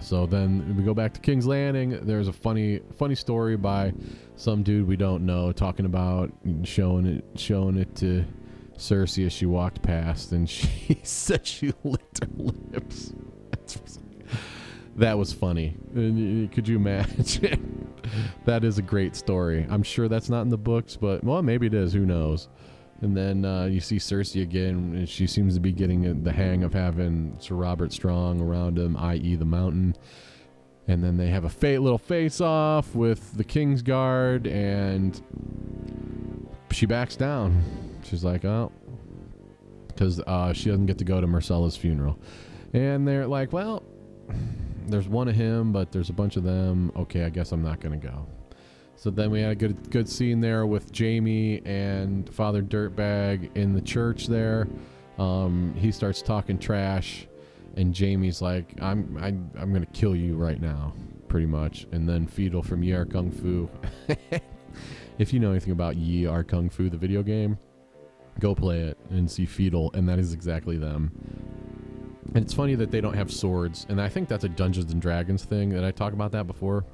So 0.00 0.26
then 0.26 0.76
we 0.76 0.82
go 0.82 0.94
back 0.94 1.14
to 1.14 1.20
King's 1.20 1.46
Landing. 1.46 1.98
There's 2.02 2.28
a 2.28 2.32
funny 2.32 2.80
funny 2.96 3.14
story 3.14 3.56
by 3.56 3.92
some 4.36 4.62
dude 4.62 4.86
we 4.86 4.96
don't 4.96 5.24
know 5.24 5.52
talking 5.52 5.86
about 5.86 6.30
showing 6.64 7.06
it 7.06 7.24
showing 7.38 7.76
it 7.76 7.94
to 7.96 8.24
Cersei 8.76 9.26
as 9.26 9.32
she 9.32 9.46
walked 9.46 9.82
past, 9.82 10.32
and 10.32 10.48
she 10.50 11.00
said 11.02 11.46
she 11.46 11.72
licked 11.84 12.24
her 12.24 12.30
lips. 12.36 13.12
that 14.96 15.18
was 15.18 15.32
funny. 15.32 15.76
Could 15.94 16.68
you 16.68 16.76
imagine? 16.76 17.94
that 18.44 18.64
is 18.64 18.78
a 18.78 18.82
great 18.82 19.16
story. 19.16 19.66
I'm 19.68 19.82
sure 19.82 20.08
that's 20.08 20.28
not 20.28 20.42
in 20.42 20.50
the 20.50 20.58
books, 20.58 20.96
but 20.96 21.24
well, 21.24 21.42
maybe 21.42 21.66
it 21.66 21.74
is. 21.74 21.92
Who 21.92 22.06
knows? 22.06 22.48
And 23.02 23.16
then 23.16 23.44
uh, 23.44 23.66
you 23.66 23.80
see 23.80 23.96
Cersei 23.96 24.42
again, 24.42 24.94
and 24.96 25.08
she 25.08 25.26
seems 25.26 25.54
to 25.54 25.60
be 25.60 25.72
getting 25.72 26.22
the 26.22 26.32
hang 26.32 26.64
of 26.64 26.72
having 26.72 27.36
Sir 27.38 27.54
Robert 27.54 27.92
Strong 27.92 28.40
around 28.40 28.78
him, 28.78 28.96
i.e., 28.96 29.34
the 29.36 29.44
Mountain. 29.44 29.96
And 30.88 31.02
then 31.02 31.16
they 31.16 31.28
have 31.28 31.44
a 31.44 31.78
little 31.78 31.98
face 31.98 32.40
off 32.40 32.94
with 32.94 33.36
the 33.36 33.44
King's 33.44 33.82
Guard, 33.82 34.46
and 34.46 35.20
she 36.70 36.86
backs 36.86 37.16
down. 37.16 37.62
She's 38.02 38.24
like, 38.24 38.44
oh, 38.44 38.72
because 39.88 40.20
uh, 40.20 40.52
she 40.52 40.70
doesn't 40.70 40.86
get 40.86 40.98
to 40.98 41.04
go 41.04 41.20
to 41.20 41.26
Myrcella's 41.26 41.76
funeral. 41.76 42.18
And 42.72 43.06
they're 43.06 43.26
like, 43.26 43.52
well, 43.52 43.82
there's 44.86 45.08
one 45.08 45.28
of 45.28 45.34
him, 45.34 45.72
but 45.72 45.92
there's 45.92 46.10
a 46.10 46.12
bunch 46.12 46.36
of 46.36 46.44
them. 46.44 46.92
Okay, 46.96 47.24
I 47.24 47.30
guess 47.30 47.52
I'm 47.52 47.62
not 47.62 47.80
going 47.80 48.00
to 48.00 48.06
go. 48.06 48.26
So 48.96 49.10
then 49.10 49.30
we 49.30 49.42
had 49.42 49.52
a 49.52 49.54
good 49.54 49.90
good 49.90 50.08
scene 50.08 50.40
there 50.40 50.66
with 50.66 50.96
Jaime 50.96 51.60
and 51.66 52.28
Father 52.32 52.62
Dirtbag 52.62 53.54
in 53.54 53.74
the 53.74 53.80
church 53.82 54.26
there. 54.26 54.66
Um, 55.18 55.74
he 55.76 55.92
starts 55.92 56.22
talking 56.22 56.58
trash, 56.58 57.26
and 57.76 57.96
Jaime's 57.96 58.40
like, 58.40 58.74
"I'm 58.80 59.18
I, 59.20 59.28
am 59.28 59.50
i 59.58 59.62
am 59.62 59.72
gonna 59.72 59.84
kill 59.86 60.16
you 60.16 60.36
right 60.36 60.60
now," 60.60 60.94
pretty 61.28 61.46
much. 61.46 61.86
And 61.92 62.08
then 62.08 62.26
Feedle 62.26 62.64
from 62.64 62.82
Yie 62.82 62.96
Ar 62.96 63.04
Kung 63.04 63.30
Fu. 63.30 63.68
if 65.18 65.32
you 65.32 65.40
know 65.40 65.50
anything 65.50 65.72
about 65.72 65.96
Yi 65.96 66.26
Kung 66.44 66.70
Fu, 66.70 66.88
the 66.88 66.96
video 66.96 67.22
game, 67.22 67.58
go 68.40 68.54
play 68.54 68.80
it 68.80 68.98
and 69.10 69.30
see 69.30 69.44
Feedle, 69.44 69.94
and 69.94 70.08
that 70.08 70.18
is 70.18 70.32
exactly 70.32 70.78
them. 70.78 71.12
And 72.34 72.42
it's 72.42 72.54
funny 72.54 72.74
that 72.76 72.90
they 72.90 73.02
don't 73.02 73.14
have 73.14 73.30
swords, 73.30 73.84
and 73.90 74.00
I 74.00 74.08
think 74.08 74.28
that's 74.28 74.44
a 74.44 74.48
Dungeons 74.48 74.90
and 74.90 75.02
Dragons 75.02 75.44
thing. 75.44 75.68
That 75.68 75.84
I 75.84 75.90
talked 75.90 76.14
about 76.14 76.32
that 76.32 76.46
before 76.46 76.86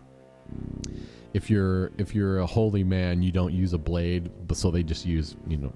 if 1.35 1.51
you're 1.51 1.90
if 1.99 2.14
you're 2.14 2.38
a 2.38 2.47
holy 2.47 2.85
man, 2.85 3.23
you 3.23 3.33
don't 3.33 3.53
use 3.53 3.73
a 3.73 3.79
blade, 3.79 4.31
but 4.47 4.57
so 4.57 4.71
they 4.71 4.83
just 4.83 5.07
use 5.07 5.37
you 5.47 5.57
know 5.57 5.73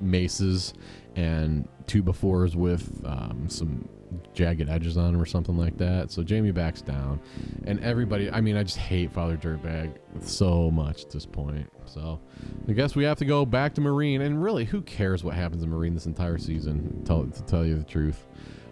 maces 0.00 0.74
and 1.16 1.68
two 1.86 2.02
by 2.02 2.12
fours 2.12 2.56
with 2.56 3.02
um, 3.04 3.48
some 3.48 3.88
jagged 4.34 4.68
edges 4.68 4.96
on 4.96 5.12
them 5.12 5.20
or 5.20 5.26
something 5.26 5.56
like 5.56 5.76
that. 5.78 6.10
So 6.10 6.24
Jaime 6.26 6.50
backs 6.50 6.82
down, 6.82 7.20
and 7.66 7.80
everybody. 7.80 8.30
I 8.30 8.40
mean, 8.40 8.56
I 8.56 8.62
just 8.62 8.78
hate 8.78 9.12
Father 9.12 9.36
Dirtbag 9.36 9.96
so 10.20 10.70
much 10.70 11.04
at 11.04 11.10
this 11.10 11.26
point. 11.26 11.68
So 11.84 12.20
I 12.68 12.72
guess 12.72 12.94
we 12.94 13.04
have 13.04 13.18
to 13.18 13.24
go 13.24 13.44
back 13.44 13.74
to 13.74 13.80
Meereen. 13.80 14.20
and 14.20 14.42
really, 14.42 14.64
who 14.64 14.82
cares 14.82 15.24
what 15.24 15.34
happens 15.34 15.62
in 15.62 15.70
Meereen 15.70 15.94
this 15.94 16.06
entire 16.06 16.38
season? 16.38 17.02
Tell, 17.04 17.26
to 17.26 17.42
tell 17.42 17.64
you 17.64 17.76
the 17.76 17.84
truth. 17.84 18.26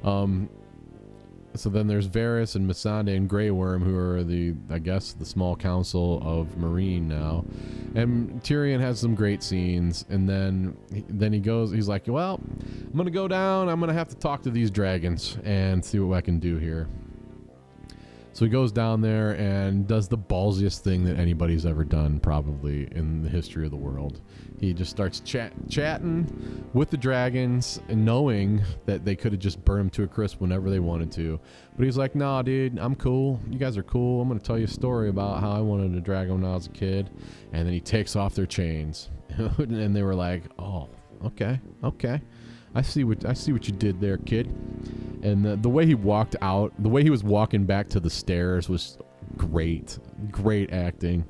Um, 0.04 0.48
so 1.56 1.68
then 1.70 1.86
there's 1.86 2.08
Varys 2.08 2.56
and 2.56 2.68
Missandei 2.68 3.16
and 3.16 3.28
Grey 3.28 3.50
Worm, 3.50 3.82
who 3.82 3.96
are 3.96 4.22
the, 4.22 4.54
I 4.70 4.78
guess, 4.78 5.12
the 5.12 5.24
small 5.24 5.56
council 5.56 6.20
of 6.22 6.48
Meereen 6.56 7.02
now. 7.02 7.44
And 7.94 8.42
Tyrion 8.42 8.80
has 8.80 8.98
some 8.98 9.14
great 9.14 9.42
scenes, 9.42 10.04
and 10.08 10.28
then 10.28 10.76
then 11.08 11.32
he 11.32 11.40
goes, 11.40 11.72
he's 11.72 11.88
like, 11.88 12.04
well, 12.06 12.40
I'm 12.40 12.96
gonna 12.96 13.10
go 13.10 13.28
down. 13.28 13.68
I'm 13.68 13.80
gonna 13.80 13.92
have 13.92 14.08
to 14.08 14.16
talk 14.16 14.42
to 14.42 14.50
these 14.50 14.70
dragons 14.70 15.38
and 15.44 15.84
see 15.84 15.98
what 15.98 16.16
I 16.16 16.20
can 16.20 16.38
do 16.38 16.58
here. 16.58 16.88
So 18.36 18.44
he 18.44 18.50
goes 18.50 18.70
down 18.70 19.00
there 19.00 19.30
and 19.30 19.86
does 19.86 20.08
the 20.08 20.18
ballsiest 20.18 20.80
thing 20.80 21.04
that 21.04 21.18
anybody's 21.18 21.64
ever 21.64 21.84
done, 21.84 22.20
probably 22.20 22.86
in 22.92 23.22
the 23.22 23.30
history 23.30 23.64
of 23.64 23.70
the 23.70 23.78
world. 23.78 24.20
He 24.60 24.74
just 24.74 24.90
starts 24.90 25.20
chat, 25.20 25.54
chatting 25.70 26.68
with 26.74 26.90
the 26.90 26.98
dragons 26.98 27.80
and 27.88 28.04
knowing 28.04 28.60
that 28.84 29.06
they 29.06 29.16
could 29.16 29.32
have 29.32 29.40
just 29.40 29.64
burned 29.64 29.84
him 29.84 29.90
to 29.92 30.02
a 30.02 30.06
crisp 30.06 30.38
whenever 30.42 30.68
they 30.68 30.80
wanted 30.80 31.10
to. 31.12 31.40
But 31.78 31.86
he's 31.86 31.96
like, 31.96 32.14
nah, 32.14 32.42
dude, 32.42 32.78
I'm 32.78 32.94
cool. 32.94 33.40
You 33.48 33.58
guys 33.58 33.78
are 33.78 33.82
cool. 33.82 34.20
I'm 34.20 34.38
to 34.38 34.44
tell 34.44 34.58
you 34.58 34.66
a 34.66 34.68
story 34.68 35.08
about 35.08 35.40
how 35.40 35.52
I 35.52 35.60
wanted 35.60 35.94
a 35.94 36.00
dragon 36.02 36.42
when 36.42 36.50
I 36.50 36.56
was 36.56 36.66
a 36.66 36.70
kid. 36.72 37.08
And 37.54 37.66
then 37.66 37.72
he 37.72 37.80
takes 37.80 38.16
off 38.16 38.34
their 38.34 38.44
chains. 38.44 39.08
and 39.56 39.96
they 39.96 40.02
were 40.02 40.14
like, 40.14 40.42
oh, 40.58 40.90
okay, 41.24 41.58
okay. 41.82 42.20
I 42.76 42.82
see 42.82 43.04
what 43.04 43.24
I 43.24 43.32
see 43.32 43.52
what 43.52 43.66
you 43.66 43.72
did 43.72 44.00
there, 44.02 44.18
kid. 44.18 44.46
And 45.22 45.42
the, 45.42 45.56
the 45.56 45.68
way 45.70 45.86
he 45.86 45.94
walked 45.94 46.36
out, 46.42 46.74
the 46.78 46.90
way 46.90 47.02
he 47.02 47.08
was 47.08 47.24
walking 47.24 47.64
back 47.64 47.88
to 47.88 48.00
the 48.00 48.10
stairs 48.10 48.68
was 48.68 48.98
great, 49.38 49.98
great 50.30 50.72
acting. 50.72 51.24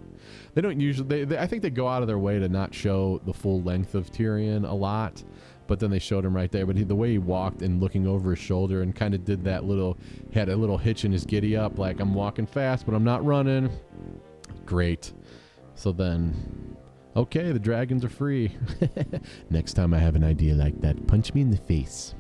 They 0.55 0.61
don't 0.61 0.81
usually. 0.81 1.09
They, 1.09 1.25
they, 1.25 1.39
I 1.39 1.47
think 1.47 1.63
they 1.63 1.71
go 1.71 1.87
out 1.87 2.03
of 2.03 2.09
their 2.09 2.19
way 2.19 2.41
to 2.41 2.49
not 2.49 2.75
show 2.75 3.21
the 3.25 3.33
full 3.33 3.63
length 3.63 3.95
of 3.95 4.11
Tyrion 4.11 4.69
a 4.69 4.75
lot, 4.75 5.23
but 5.69 5.79
then 5.79 5.89
they 5.89 6.01
showed 6.01 6.25
him 6.25 6.35
right 6.35 6.51
there. 6.51 6.67
But 6.67 6.77
he, 6.77 6.83
the 6.83 6.97
way 6.97 7.13
he 7.13 7.19
walked 7.19 7.63
and 7.63 7.81
looking 7.81 8.09
over 8.09 8.31
his 8.31 8.41
shoulder 8.41 8.83
and 8.83 8.95
kind 8.95 9.15
of 9.15 9.25
did 9.25 9.45
that 9.45 9.65
little, 9.65 9.97
had 10.35 10.49
a 10.49 10.57
little 10.57 10.79
hitch 10.79 11.05
in 11.05 11.13
his 11.13 11.25
giddy 11.25 11.57
up, 11.57 11.79
like 11.79 12.01
I'm 12.01 12.13
walking 12.13 12.47
fast, 12.47 12.87
but 12.87 12.95
I'm 12.95 13.05
not 13.05 13.25
running. 13.25 13.71
Great. 14.65 15.13
So 15.77 15.93
then 15.93 16.77
Okay, 17.17 17.51
the 17.51 17.59
dragons 17.59 18.05
are 18.05 18.11
free. 18.11 18.53
Next 19.51 19.73
time 19.73 19.95
I 19.95 19.99
have 19.99 20.17
an 20.17 20.25
idea 20.25 20.55
like 20.55 20.79
that, 20.83 21.07
punch 21.07 21.33
me 21.33 21.41
in 21.41 21.51
the 21.51 21.57
face. 21.57 22.15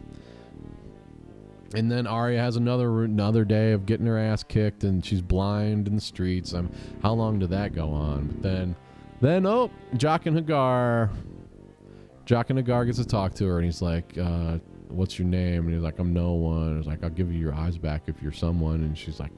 And 1.75 1.93
then 1.93 2.07
Arya 2.07 2.41
has 2.41 2.57
another 2.57 3.05
another 3.05 3.45
day 3.45 3.73
of 3.73 3.85
getting 3.85 4.07
her 4.07 4.17
ass 4.17 4.43
kicked, 4.43 4.85
and 4.85 5.05
she's 5.05 5.21
blind 5.21 5.87
in 5.87 5.97
the 5.97 6.01
streets. 6.01 6.53
I'm, 6.53 6.71
how 7.03 7.13
long 7.13 7.39
did 7.39 7.51
that 7.51 7.75
go 7.75 7.91
on? 7.91 8.29
But 8.29 8.43
then, 8.43 8.77
then 9.21 9.45
oh, 9.45 9.71
Jaqen 9.95 10.41
H'ghar, 10.41 11.11
Jock 12.25 12.49
and 12.49 12.59
Hagar 12.59 12.87
gets 12.87 12.99
to 12.99 13.05
talk 13.05 13.35
to 13.35 13.47
her, 13.47 13.57
and 13.57 13.67
he's 13.67 13.83
like, 13.83 14.17
uh, 14.17 14.59
"What's 14.89 15.19
your 15.19 15.29
name?" 15.29 15.67
And 15.67 15.75
he's 15.75 15.83
like, 15.83 15.99
"I'm 15.99 16.15
no 16.15 16.33
one." 16.33 16.79
He's 16.79 16.87
like, 16.87 17.05
"I'll 17.05 17.11
give 17.11 17.31
you 17.31 17.39
your 17.39 17.55
eyes 17.55 17.77
back 17.77 18.05
if 18.07 18.23
you're 18.23 18.33
someone." 18.33 18.83
And 18.83 18.97
she's 18.97 19.21
like, 19.21 19.33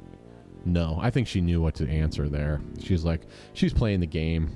"No." 0.64 0.99
I 1.01 1.11
think 1.11 1.27
she 1.29 1.40
knew 1.40 1.61
what 1.61 1.75
to 1.77 1.88
answer 1.88 2.29
there. 2.29 2.61
She's 2.81 3.05
like, 3.05 3.23
she's 3.53 3.73
playing 3.73 4.01
the 4.01 4.07
game 4.07 4.51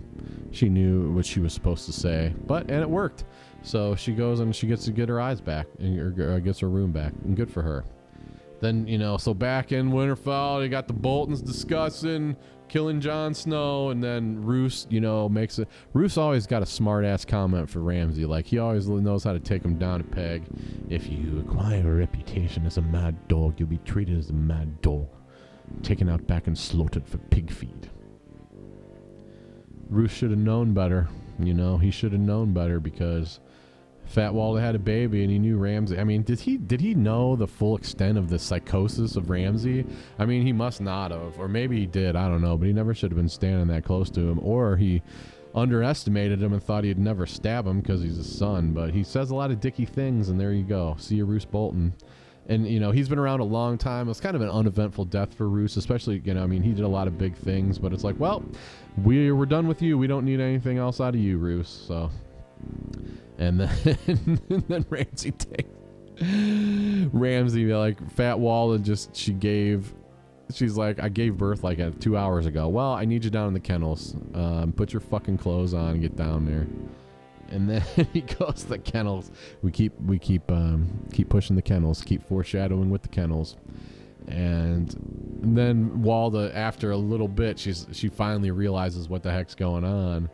she 0.52 0.68
knew 0.68 1.10
what 1.12 1.26
she 1.26 1.40
was 1.40 1.52
supposed 1.52 1.86
to 1.86 1.92
say, 1.92 2.34
but 2.46 2.70
and 2.70 2.82
it 2.82 2.88
worked. 2.88 3.24
So 3.62 3.94
she 3.94 4.12
goes 4.12 4.40
and 4.40 4.54
she 4.54 4.66
gets 4.66 4.84
to 4.84 4.92
get 4.92 5.08
her 5.08 5.20
eyes 5.20 5.40
back 5.40 5.66
and 5.78 5.98
or, 5.98 6.32
uh, 6.34 6.38
gets 6.38 6.60
her 6.60 6.68
room 6.68 6.92
back, 6.92 7.12
and 7.24 7.36
good 7.36 7.50
for 7.50 7.62
her. 7.62 7.84
Then 8.60 8.86
you 8.86 8.98
know, 8.98 9.16
so 9.16 9.34
back 9.34 9.72
in 9.72 9.90
Winterfell, 9.90 10.62
you 10.62 10.68
got 10.68 10.86
the 10.86 10.92
Boltons 10.92 11.42
discussing 11.42 12.36
killing 12.68 13.00
Jon 13.00 13.34
Snow, 13.34 13.90
and 13.90 14.02
then 14.02 14.42
Roose, 14.42 14.86
you 14.88 15.00
know, 15.00 15.28
makes 15.28 15.58
it. 15.58 15.68
Roose 15.92 16.16
always 16.16 16.46
got 16.46 16.62
a 16.62 16.66
smart 16.66 17.04
ass 17.04 17.24
comment 17.24 17.68
for 17.68 17.80
Ramsay. 17.80 18.24
Like 18.24 18.46
he 18.46 18.58
always 18.58 18.88
knows 18.88 19.24
how 19.24 19.32
to 19.32 19.40
take 19.40 19.64
him 19.64 19.76
down 19.78 20.00
a 20.00 20.04
peg. 20.04 20.44
If 20.88 21.10
you 21.10 21.44
acquire 21.46 21.92
a 21.92 21.96
reputation 21.96 22.66
as 22.66 22.78
a 22.78 22.82
mad 22.82 23.28
dog, 23.28 23.58
you'll 23.58 23.68
be 23.68 23.78
treated 23.78 24.18
as 24.18 24.30
a 24.30 24.34
mad 24.34 24.80
dog, 24.80 25.08
taken 25.82 26.08
out 26.08 26.26
back 26.26 26.46
and 26.46 26.56
slaughtered 26.56 27.06
for 27.06 27.18
pig 27.18 27.50
feed. 27.50 27.90
Roose 29.88 30.12
should 30.12 30.30
have 30.30 30.38
known 30.38 30.72
better. 30.72 31.08
You 31.38 31.54
know, 31.54 31.78
he 31.78 31.90
should 31.90 32.12
have 32.12 32.20
known 32.20 32.52
better 32.52 32.80
because 32.80 33.40
Fat 34.06 34.32
had 34.34 34.74
a 34.74 34.78
baby 34.78 35.22
and 35.22 35.30
he 35.30 35.38
knew 35.38 35.56
Ramsay. 35.56 35.98
I 35.98 36.04
mean, 36.04 36.22
did 36.22 36.40
he 36.40 36.56
did 36.56 36.80
he 36.80 36.94
know 36.94 37.36
the 37.36 37.46
full 37.46 37.76
extent 37.76 38.18
of 38.18 38.28
the 38.28 38.38
psychosis 38.38 39.16
of 39.16 39.30
Ramsay? 39.30 39.86
I 40.18 40.26
mean, 40.26 40.42
he 40.46 40.52
must 40.52 40.80
not 40.80 41.10
have, 41.10 41.38
or 41.38 41.48
maybe 41.48 41.78
he 41.78 41.86
did. 41.86 42.16
I 42.16 42.28
don't 42.28 42.42
know, 42.42 42.56
but 42.56 42.66
he 42.66 42.72
never 42.72 42.94
should 42.94 43.10
have 43.10 43.16
been 43.16 43.28
standing 43.28 43.68
that 43.68 43.84
close 43.84 44.10
to 44.10 44.20
him, 44.20 44.38
or 44.42 44.76
he 44.76 45.02
underestimated 45.54 46.42
him 46.42 46.52
and 46.52 46.62
thought 46.62 46.84
he'd 46.84 46.98
never 46.98 47.26
stab 47.26 47.66
him 47.66 47.80
because 47.80 48.02
he's 48.02 48.16
his 48.16 48.38
son. 48.38 48.72
But 48.72 48.92
he 48.92 49.04
says 49.04 49.30
a 49.30 49.34
lot 49.34 49.50
of 49.50 49.60
dicky 49.60 49.86
things, 49.86 50.28
and 50.28 50.38
there 50.38 50.52
you 50.52 50.64
go. 50.64 50.96
See 50.98 51.16
you, 51.16 51.24
Roose 51.24 51.44
Bolton 51.44 51.94
and 52.52 52.66
you 52.66 52.78
know 52.78 52.90
he's 52.90 53.08
been 53.08 53.18
around 53.18 53.40
a 53.40 53.44
long 53.44 53.78
time. 53.78 54.08
It's 54.08 54.20
kind 54.20 54.36
of 54.36 54.42
an 54.42 54.50
uneventful 54.50 55.06
death 55.06 55.34
for 55.34 55.48
Roose, 55.48 55.76
especially 55.76 56.22
you 56.24 56.34
know 56.34 56.42
I 56.42 56.46
mean 56.46 56.62
he 56.62 56.72
did 56.72 56.84
a 56.84 56.88
lot 56.88 57.06
of 57.06 57.18
big 57.18 57.34
things, 57.34 57.78
but 57.78 57.92
it's 57.92 58.04
like 58.04 58.18
well 58.18 58.44
we 59.02 59.32
we're 59.32 59.46
done 59.46 59.66
with 59.66 59.82
you. 59.82 59.98
We 59.98 60.06
don't 60.06 60.24
need 60.24 60.40
anything 60.40 60.78
else 60.78 61.00
out 61.00 61.14
of 61.14 61.20
you, 61.20 61.38
Roose. 61.38 61.84
So 61.86 62.10
and 63.38 63.60
then 63.60 63.98
and 64.06 64.64
then 64.68 64.86
Ramsay 64.88 65.32
takes 65.32 65.68
Ramsay 67.12 67.72
like 67.74 68.12
Fat 68.12 68.38
Wall 68.38 68.72
and 68.74 68.84
just 68.84 69.16
she 69.16 69.32
gave 69.32 69.92
she's 70.52 70.76
like 70.76 71.00
I 71.00 71.08
gave 71.08 71.36
birth 71.36 71.64
like 71.64 71.98
two 72.00 72.16
hours 72.16 72.46
ago. 72.46 72.68
Well 72.68 72.92
I 72.92 73.04
need 73.04 73.24
you 73.24 73.30
down 73.30 73.48
in 73.48 73.54
the 73.54 73.60
kennels. 73.60 74.14
Um, 74.34 74.72
put 74.76 74.92
your 74.92 75.00
fucking 75.00 75.38
clothes 75.38 75.74
on 75.74 75.92
and 75.92 76.00
get 76.00 76.16
down 76.16 76.44
there. 76.44 76.66
And 77.52 77.68
then 77.68 77.82
he 78.12 78.22
goes 78.22 78.62
to 78.62 78.68
the 78.70 78.78
kennels. 78.78 79.30
We 79.62 79.70
keep 79.70 79.92
we 80.00 80.18
keep 80.18 80.50
um, 80.50 81.06
keep 81.12 81.28
pushing 81.28 81.56
the 81.56 81.62
kennels, 81.62 82.02
keep 82.02 82.26
foreshadowing 82.28 82.90
with 82.90 83.02
the 83.02 83.08
kennels, 83.08 83.56
and 84.26 84.94
then 85.42 86.02
Walda, 86.02 86.54
after 86.54 86.90
a 86.90 86.96
little 86.96 87.28
bit, 87.28 87.58
she's 87.58 87.86
she 87.92 88.08
finally 88.08 88.50
realizes 88.50 89.08
what 89.08 89.22
the 89.22 89.30
heck's 89.30 89.54
going 89.54 89.84
on, 89.84 90.30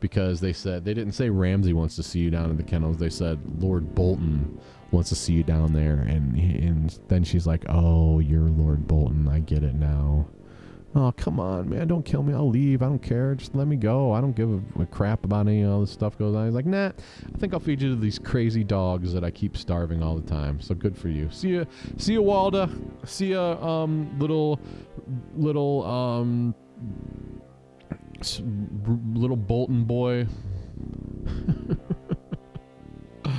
because 0.00 0.40
they 0.40 0.52
said 0.52 0.84
they 0.84 0.94
didn't 0.94 1.12
say 1.12 1.30
Ramsay 1.30 1.72
wants 1.72 1.96
to 1.96 2.02
see 2.02 2.20
you 2.20 2.30
down 2.30 2.50
in 2.50 2.56
the 2.56 2.62
kennels. 2.62 2.98
They 2.98 3.10
said 3.10 3.40
Lord 3.62 3.94
Bolton 3.94 4.60
wants 4.90 5.08
to 5.08 5.14
see 5.14 5.32
you 5.32 5.42
down 5.42 5.72
there, 5.72 6.00
and 6.00 6.36
and 6.36 6.98
then 7.08 7.24
she's 7.24 7.46
like, 7.46 7.64
"Oh, 7.68 8.18
you're 8.18 8.50
Lord 8.50 8.86
Bolton. 8.86 9.28
I 9.28 9.40
get 9.40 9.62
it 9.62 9.74
now." 9.74 10.26
Oh, 10.94 11.10
come 11.16 11.40
on, 11.40 11.70
man. 11.70 11.88
Don't 11.88 12.04
kill 12.04 12.22
me. 12.22 12.34
I'll 12.34 12.50
leave. 12.50 12.82
I 12.82 12.86
don't 12.86 13.02
care. 13.02 13.34
Just 13.34 13.54
let 13.54 13.66
me 13.66 13.76
go. 13.76 14.12
I 14.12 14.20
don't 14.20 14.36
give 14.36 14.62
a, 14.78 14.84
crap 14.86 15.24
about 15.24 15.46
any 15.46 15.64
of 15.64 15.80
this 15.80 15.90
stuff 15.90 16.18
goes 16.18 16.34
on. 16.34 16.44
He's 16.44 16.54
like, 16.54 16.66
nah, 16.66 16.88
I 16.88 17.38
think 17.38 17.54
I'll 17.54 17.60
feed 17.60 17.80
you 17.80 17.88
to 17.90 17.96
these 17.96 18.18
crazy 18.18 18.62
dogs 18.62 19.14
that 19.14 19.24
I 19.24 19.30
keep 19.30 19.56
starving 19.56 20.02
all 20.02 20.16
the 20.16 20.28
time. 20.28 20.60
So 20.60 20.74
good 20.74 20.96
for 20.96 21.08
you. 21.08 21.30
See 21.30 21.56
ya, 21.56 21.64
see 21.96 22.14
ya, 22.14 22.20
Walda. 22.20 22.68
See 23.08 23.28
ya, 23.28 23.52
um, 23.66 24.18
little, 24.18 24.60
little, 25.34 25.86
um, 25.86 26.54
little 29.14 29.36
Bolton 29.36 29.84
boy. 29.84 30.26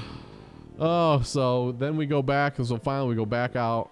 oh, 0.80 1.22
so 1.22 1.74
then 1.74 1.98
we 1.98 2.08
go 2.08 2.24
back. 2.24 2.56
So 2.64 2.78
finally 2.78 3.10
we 3.10 3.16
go 3.16 3.28
back 3.28 3.56
out 3.56 3.92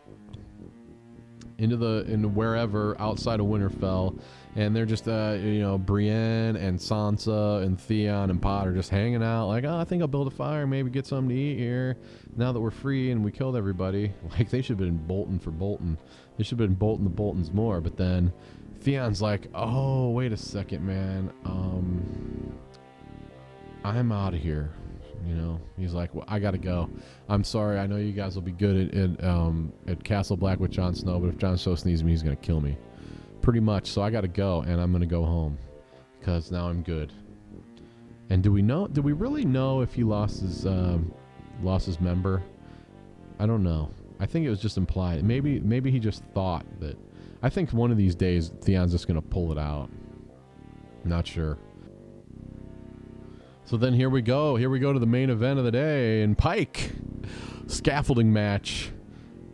into 1.62 1.78
the 1.78 2.04
into 2.08 2.28
wherever 2.28 3.00
outside 3.00 3.40
of 3.40 3.46
Winterfell, 3.46 4.20
and 4.56 4.76
they're 4.76 4.86
just 4.86 5.08
uh 5.08 5.38
you 5.40 5.60
know 5.60 5.78
Brienne 5.78 6.56
and 6.56 6.78
Sansa 6.80 7.64
and 7.64 7.80
Theon 7.80 8.32
and 8.32 8.42
Potter 8.42 8.74
just 8.74 8.90
hanging 8.90 9.22
out 9.22 9.48
like 9.48 9.64
oh 9.64 9.78
I 9.78 9.84
think 9.84 10.02
I'll 10.02 10.08
build 10.08 10.28
a 10.28 10.32
fire 10.32 10.66
maybe 10.66 10.90
get 10.90 11.06
something 11.06 11.30
to 11.30 11.36
eat 11.36 11.58
here. 11.58 11.98
Now 12.36 12.52
that 12.52 12.60
we're 12.60 12.72
free 12.72 13.12
and 13.12 13.24
we 13.24 13.32
killed 13.32 13.56
everybody 13.56 14.12
like 14.32 14.50
they 14.50 14.62
should 14.62 14.80
have 14.80 14.88
been 14.88 14.98
Bolton 14.98 15.38
for 15.38 15.52
Bolton 15.52 15.98
they 16.38 16.44
should 16.44 16.60
have 16.60 16.68
been 16.68 16.76
Bolton 16.76 17.04
the 17.04 17.12
Boltons 17.12 17.54
more 17.54 17.80
but 17.80 17.96
then 17.96 18.34
Theon's 18.80 19.22
like 19.22 19.48
oh 19.54 20.10
wait 20.10 20.32
a 20.34 20.38
second 20.38 20.86
man. 20.86 21.32
Um 21.46 22.58
I'm 23.84 24.12
out 24.12 24.34
of 24.34 24.40
here 24.42 24.72
you 25.26 25.36
know, 25.36 25.60
he's 25.78 25.94
like, 25.94 26.14
well, 26.14 26.26
I 26.28 26.40
gotta 26.40 26.58
go. 26.58 26.90
I'm 27.30 27.44
sorry. 27.44 27.80
I 27.80 27.88
know 27.88 27.98
you 27.98 28.12
guys 28.12 28.36
will 28.36 28.42
be 28.42 28.52
good 28.52 28.94
at 28.94 28.96
at, 28.96 29.24
um, 29.24 29.72
at 29.88 30.04
Castle 30.04 30.38
Black 30.38 30.60
with 30.60 30.72
Jon 30.72 30.96
Snow, 30.96 31.20
but 31.20 31.28
if 31.28 31.38
Jon 31.38 31.58
Snow 31.58 31.76
sneezes 31.76 32.04
me, 32.04 32.12
he's 32.12 32.24
gonna 32.24 32.36
kill 32.36 32.62
me. 32.62 32.78
Pretty 33.42 33.60
much. 33.60 33.88
So 33.88 34.02
I 34.02 34.10
gotta 34.10 34.28
go, 34.28 34.62
and 34.62 34.80
I'm 34.80 34.92
gonna 34.92 35.06
go 35.06 35.24
home 35.26 35.58
because 36.20 36.52
now 36.52 36.68
I'm 36.68 36.84
good. 36.84 37.12
And 38.30 38.42
do 38.42 38.52
we 38.52 38.62
know? 38.62 38.88
Do 38.88 39.02
we 39.02 39.12
really 39.12 39.44
know 39.46 39.82
if 39.82 39.94
he 39.94 40.04
lost 40.04 40.42
his 40.42 40.66
um, 40.66 41.14
lost 41.62 41.86
his 41.86 42.00
member? 42.00 42.42
I 43.40 43.46
don't 43.46 43.64
know. 43.64 43.90
I 44.20 44.26
think 44.26 44.46
it 44.46 44.50
was 44.50 44.62
just 44.62 44.78
implied. 44.78 45.24
Maybe 45.24 45.60
maybe 45.60 45.92
he 45.92 46.00
just 46.00 46.24
thought 46.34 46.66
that. 46.80 46.98
I 47.44 47.50
think 47.50 47.74
one 47.74 47.90
of 47.90 47.98
these 47.98 48.14
days 48.14 48.52
Theon's 48.62 48.92
just 48.92 49.08
gonna 49.08 49.22
pull 49.22 49.52
it 49.52 49.58
out. 49.58 49.90
Not 51.04 51.26
sure. 51.26 51.58
So 53.72 53.78
then 53.78 53.94
here 53.94 54.10
we 54.10 54.22
go. 54.22 54.58
Here 54.58 54.70
we 54.70 54.80
go 54.80 54.92
to 54.92 55.00
the 55.00 55.06
main 55.06 55.30
event 55.30 55.58
of 55.58 55.64
the 55.64 55.72
day 55.72 56.24
in 56.24 56.36
Pike 56.36 56.92
scaffolding 57.68 58.34
match 58.34 58.92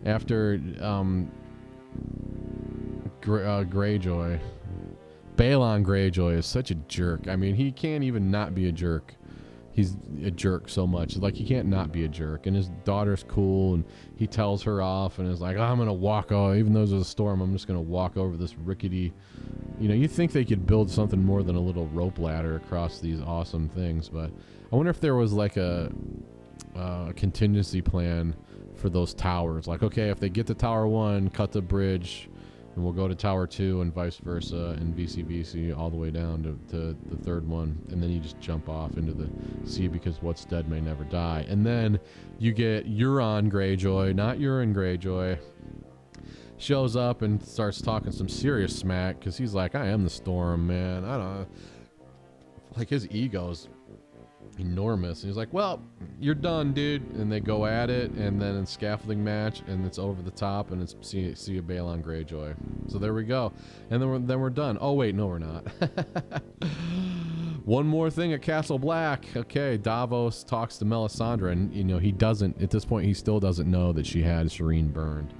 after 0.05 0.59
um, 0.81 1.31
Gre- 3.21 3.43
uh, 3.43 3.63
Greyjoy. 3.65 4.39
Balon 5.35 5.85
Greyjoy 5.85 6.35
is 6.35 6.47
such 6.47 6.71
a 6.71 6.75
jerk. 6.87 7.27
I 7.27 7.35
mean, 7.35 7.53
he 7.53 7.71
can't 7.71 8.03
even 8.03 8.31
not 8.31 8.55
be 8.55 8.67
a 8.67 8.71
jerk. 8.71 9.13
He's 9.73 9.95
a 10.23 10.31
jerk 10.31 10.67
so 10.67 10.87
much. 10.87 11.17
Like 11.17 11.35
he 11.35 11.45
can't 11.45 11.67
not 11.67 11.91
be 11.91 12.03
a 12.03 12.07
jerk. 12.07 12.47
And 12.47 12.55
his 12.55 12.69
daughter's 12.85 13.23
cool, 13.27 13.75
and 13.75 13.85
he 14.15 14.25
tells 14.25 14.63
her 14.63 14.81
off, 14.81 15.19
and 15.19 15.31
is 15.31 15.41
like, 15.41 15.57
oh, 15.57 15.61
"I'm 15.61 15.77
gonna 15.77 15.93
walk. 15.93 16.31
Oh, 16.31 16.55
even 16.55 16.73
though 16.73 16.87
there's 16.87 17.03
a 17.03 17.05
storm, 17.05 17.39
I'm 17.39 17.53
just 17.53 17.67
gonna 17.67 17.79
walk 17.79 18.17
over 18.17 18.35
this 18.35 18.57
rickety 18.57 19.13
you 19.79 19.87
know, 19.87 19.93
you 19.93 20.07
think 20.07 20.31
they 20.31 20.45
could 20.45 20.65
build 20.65 20.89
something 20.89 21.23
more 21.23 21.43
than 21.43 21.55
a 21.55 21.59
little 21.59 21.87
rope 21.87 22.19
ladder 22.19 22.55
across 22.55 22.99
these 22.99 23.21
awesome 23.21 23.69
things, 23.69 24.09
but 24.09 24.31
I 24.71 24.75
wonder 24.75 24.89
if 24.89 24.99
there 24.99 25.15
was 25.15 25.33
like 25.33 25.57
a, 25.57 25.91
uh, 26.75 27.11
contingency 27.13 27.81
plan 27.81 28.35
for 28.75 28.89
those 28.89 29.13
towers. 29.13 29.67
Like, 29.67 29.83
okay, 29.83 30.09
if 30.09 30.19
they 30.19 30.29
get 30.29 30.47
to 30.47 30.53
Tower 30.53 30.87
One, 30.87 31.29
cut 31.29 31.51
the 31.51 31.61
bridge, 31.61 32.29
and 32.75 32.83
we'll 32.83 32.93
go 32.93 33.07
to 33.07 33.15
Tower 33.15 33.47
Two, 33.47 33.81
and 33.81 33.93
vice 33.93 34.17
versa, 34.17 34.77
and 34.79 34.95
VC 34.95 35.75
all 35.75 35.89
the 35.89 35.97
way 35.97 36.11
down 36.11 36.43
to, 36.43 36.59
to 36.71 36.95
the 37.09 37.17
third 37.23 37.47
one, 37.47 37.81
and 37.89 38.01
then 38.01 38.11
you 38.11 38.19
just 38.19 38.39
jump 38.39 38.69
off 38.69 38.97
into 38.97 39.13
the 39.13 39.29
sea 39.65 39.87
because 39.87 40.21
what's 40.21 40.45
dead 40.45 40.69
may 40.69 40.79
never 40.79 41.03
die. 41.03 41.45
And 41.49 41.65
then 41.65 41.99
you 42.37 42.51
get 42.51 42.87
Euron 42.87 43.51
Greyjoy, 43.51 44.13
not 44.13 44.37
Euron 44.37 44.73
Greyjoy 44.75 45.39
shows 46.57 46.95
up 46.95 47.21
and 47.21 47.41
starts 47.43 47.81
talking 47.81 48.11
some 48.11 48.27
serious 48.27 48.75
smack 48.75 49.19
because 49.19 49.37
he's 49.37 49.53
like, 49.53 49.75
I 49.75 49.87
am 49.87 50.03
the 50.03 50.09
storm, 50.09 50.67
man. 50.67 51.05
I 51.05 51.17
don't 51.17 51.47
like 52.77 52.89
his 52.89 53.07
ego's 53.09 53.69
enormous. 54.59 55.23
And 55.23 55.29
he's 55.29 55.37
like, 55.37 55.53
Well, 55.53 55.81
you're 56.19 56.35
done, 56.35 56.73
dude. 56.73 57.03
And 57.13 57.31
they 57.31 57.39
go 57.39 57.65
at 57.65 57.89
it, 57.89 58.11
and 58.11 58.41
then 58.41 58.55
in 58.55 58.65
scaffolding 58.65 59.23
match, 59.23 59.61
and 59.67 59.85
it's 59.85 59.99
over 59.99 60.21
the 60.21 60.31
top, 60.31 60.71
and 60.71 60.81
it's 60.81 60.95
see, 61.01 61.33
see 61.35 61.57
a 61.57 61.61
Balon 61.61 62.03
Greyjoy. 62.03 62.55
So 62.89 62.97
there 62.97 63.13
we 63.13 63.23
go. 63.23 63.53
And 63.89 64.01
then 64.01 64.09
we're, 64.09 64.19
then 64.19 64.39
we're 64.39 64.49
done. 64.49 64.77
Oh, 64.81 64.93
wait, 64.93 65.15
no, 65.15 65.27
we're 65.27 65.39
not. 65.39 65.67
One 67.65 67.85
more 67.85 68.09
thing 68.09 68.31
at 68.31 68.41
Castle 68.41 68.79
Black. 68.79 69.25
Okay, 69.35 69.75
Davos 69.75 70.43
talks 70.45 70.77
to 70.77 70.85
Melisandre, 70.85 71.51
and 71.51 71.73
you 71.73 71.83
know 71.83 71.97
he 71.97 72.13
doesn't. 72.13 72.61
At 72.61 72.69
this 72.69 72.85
point, 72.85 73.05
he 73.05 73.13
still 73.13 73.41
doesn't 73.41 73.69
know 73.69 73.91
that 73.91 74.05
she 74.05 74.21
had 74.21 74.47
Shireen 74.47 74.93
burned. 74.93 75.33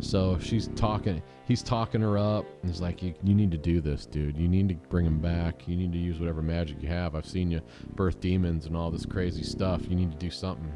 So 0.00 0.38
she's 0.38 0.68
talking, 0.76 1.22
he's 1.46 1.62
talking 1.62 2.00
her 2.00 2.18
up. 2.18 2.44
And 2.62 2.70
he's 2.70 2.80
like, 2.80 3.02
you, 3.02 3.14
you 3.22 3.34
need 3.34 3.50
to 3.52 3.58
do 3.58 3.80
this, 3.80 4.06
dude. 4.06 4.36
You 4.36 4.48
need 4.48 4.68
to 4.68 4.74
bring 4.74 5.06
him 5.06 5.20
back. 5.20 5.66
You 5.68 5.76
need 5.76 5.92
to 5.92 5.98
use 5.98 6.18
whatever 6.18 6.42
magic 6.42 6.82
you 6.82 6.88
have. 6.88 7.14
I've 7.14 7.26
seen 7.26 7.50
you 7.50 7.60
birth 7.94 8.20
demons 8.20 8.66
and 8.66 8.76
all 8.76 8.90
this 8.90 9.06
crazy 9.06 9.42
stuff. 9.42 9.82
You 9.88 9.96
need 9.96 10.10
to 10.12 10.18
do 10.18 10.30
something. 10.30 10.72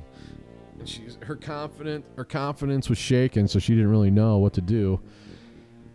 And 0.78 0.88
she's 0.88 1.18
her 1.22 1.36
confident, 1.36 2.04
her 2.16 2.24
confidence 2.24 2.88
was 2.88 2.98
shaken, 2.98 3.48
so 3.48 3.58
she 3.58 3.74
didn't 3.74 3.90
really 3.90 4.10
know 4.12 4.38
what 4.38 4.52
to 4.54 4.60
do. 4.60 5.00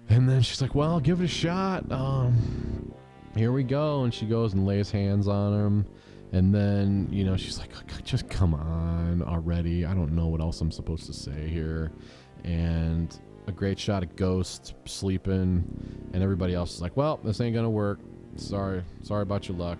And 0.10 0.28
then 0.28 0.42
she's 0.42 0.62
like, 0.62 0.76
well, 0.76 0.92
I'll 0.92 1.00
give 1.00 1.22
it 1.22 1.26
a 1.26 1.28
shot. 1.28 1.90
Um, 1.92 2.94
here 3.36 3.52
we 3.52 3.64
go. 3.64 4.04
And 4.04 4.14
she 4.14 4.26
goes 4.26 4.54
and 4.54 4.66
lays 4.66 4.92
hands 4.92 5.28
on 5.28 5.54
him. 5.54 5.86
And 6.34 6.54
then, 6.54 7.08
you 7.12 7.24
know, 7.24 7.38
she's 7.38 7.60
like, 7.60 7.70
just 8.04 8.28
come 8.28 8.54
on 8.54 9.22
already. 9.22 9.86
I 9.86 9.94
don't 9.94 10.14
know 10.14 10.28
what 10.28 10.42
else 10.42 10.60
I'm 10.62 10.72
supposed 10.72 11.06
to 11.06 11.14
say 11.14 11.48
here 11.48 11.92
and 12.44 13.20
a 13.48 13.52
great 13.52 13.80
shot 13.80 14.04
of 14.04 14.16
Ghost 14.16 14.74
sleeping, 14.86 16.10
and 16.14 16.24
everybody 16.24 16.54
else 16.54 16.76
is 16.76 16.82
like, 16.82 16.96
"Well, 16.96 17.20
this 17.24 17.42
ain't 17.42 17.56
gonna 17.56 17.70
work. 17.70 18.00
Sorry, 18.36 18.84
sorry 19.02 19.24
about 19.24 19.48
your 19.48 19.58
luck." 19.58 19.78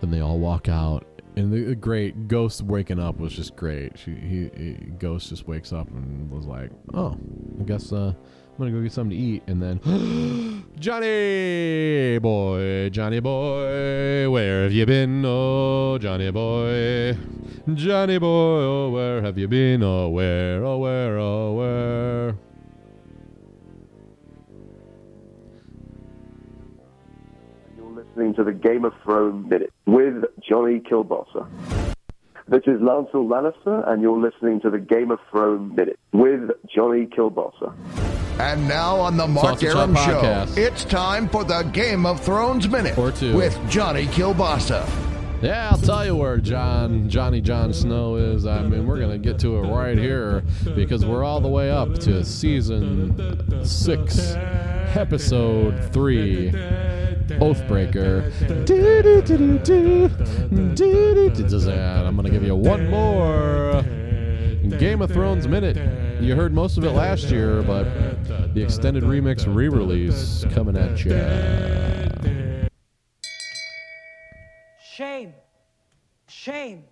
Then 0.00 0.10
they 0.10 0.20
all 0.20 0.38
walk 0.38 0.68
out, 0.68 1.06
and 1.36 1.52
the, 1.52 1.60
the 1.64 1.74
great 1.74 2.28
Ghost 2.28 2.62
waking 2.62 2.98
up 2.98 3.18
was 3.18 3.32
just 3.32 3.54
great. 3.56 3.98
She, 3.98 4.14
he, 4.14 4.50
he, 4.56 4.72
Ghost 4.98 5.28
just 5.28 5.46
wakes 5.46 5.72
up 5.72 5.88
and 5.90 6.30
was 6.30 6.46
like, 6.46 6.70
"Oh, 6.94 7.18
I 7.60 7.64
guess 7.64 7.92
uh, 7.92 8.14
I'm 8.58 8.66
gonna 8.66 8.70
go 8.72 8.82
get 8.82 8.92
something 8.92 9.16
to 9.16 9.22
eat, 9.24 9.42
and 9.46 9.62
then 9.62 10.64
Johnny 10.78 12.18
boy, 12.18 12.90
Johnny 12.90 13.20
boy, 13.20 14.28
where 14.30 14.64
have 14.64 14.72
you 14.72 14.84
been? 14.84 15.24
Oh, 15.24 15.96
Johnny 15.98 16.30
boy, 16.30 17.16
Johnny 17.74 18.18
boy, 18.18 18.26
oh, 18.26 18.90
where 18.90 19.22
have 19.22 19.38
you 19.38 19.48
been? 19.48 19.82
Oh, 19.82 20.10
where, 20.10 20.62
oh, 20.62 20.78
where, 20.78 21.18
oh, 21.18 21.52
where? 21.54 22.36
You're 27.78 28.04
listening 28.04 28.34
to 28.34 28.44
the 28.44 28.52
Game 28.52 28.84
of 28.84 28.92
Thrones 29.02 29.48
Minute 29.48 29.72
with 29.86 30.24
Johnny 30.46 30.80
Kielbasa. 30.80 31.48
This 32.48 32.62
is 32.66 32.80
Lancel 32.80 33.26
Lannister, 33.26 33.88
and 33.88 34.02
you're 34.02 34.20
listening 34.20 34.60
to 34.62 34.70
the 34.70 34.78
Game 34.78 35.10
of 35.10 35.20
Thrones 35.30 35.74
Minute 35.76 35.98
with 36.12 36.50
Johnny 36.66 37.06
Kielbasa. 37.06 38.09
And 38.40 38.66
now 38.66 38.96
on 38.96 39.18
the 39.18 39.28
Mark 39.28 39.62
Aram 39.62 39.94
Show, 39.94 40.46
it's 40.56 40.86
time 40.86 41.28
for 41.28 41.44
the 41.44 41.62
Game 41.74 42.06
of 42.06 42.20
Thrones 42.20 42.66
Minute 42.66 42.96
with 42.96 43.58
Johnny 43.68 44.06
Kielbasa. 44.06 44.88
Yeah, 45.42 45.68
I'll 45.70 45.78
tell 45.78 46.06
you 46.06 46.16
where 46.16 46.38
John 46.38 47.06
Johnny 47.10 47.42
Jon 47.42 47.74
Snow 47.74 48.16
is. 48.16 48.46
I 48.46 48.62
mean, 48.62 48.86
we're 48.86 48.98
gonna 48.98 49.18
get 49.18 49.38
to 49.40 49.58
it 49.58 49.68
right 49.68 49.98
here 49.98 50.42
because 50.74 51.04
we're 51.04 51.22
all 51.22 51.42
the 51.42 51.48
way 51.48 51.70
up 51.70 51.98
to 52.00 52.24
season 52.24 53.62
six, 53.62 54.32
episode 54.96 55.92
three. 55.92 56.50
Oathbreaker. 56.50 58.24
I'm 62.06 62.16
gonna 62.16 62.30
give 62.30 62.42
you 62.42 62.56
one 62.56 62.88
more 62.88 63.82
Game 64.78 65.02
of 65.02 65.10
Thrones 65.10 65.46
minute. 65.46 65.76
You 66.22 66.34
heard 66.34 66.52
most 66.52 66.76
of 66.76 66.84
it 66.84 66.90
last 66.90 67.24
year, 67.30 67.62
but 67.62 67.86
the 68.54 68.62
extended 68.62 69.04
remix 69.04 69.52
re-release 69.52 70.44
coming 70.50 70.76
at 70.76 71.04
you. 71.04 71.12
Shame. 74.82 75.34
Shame. 76.28 76.84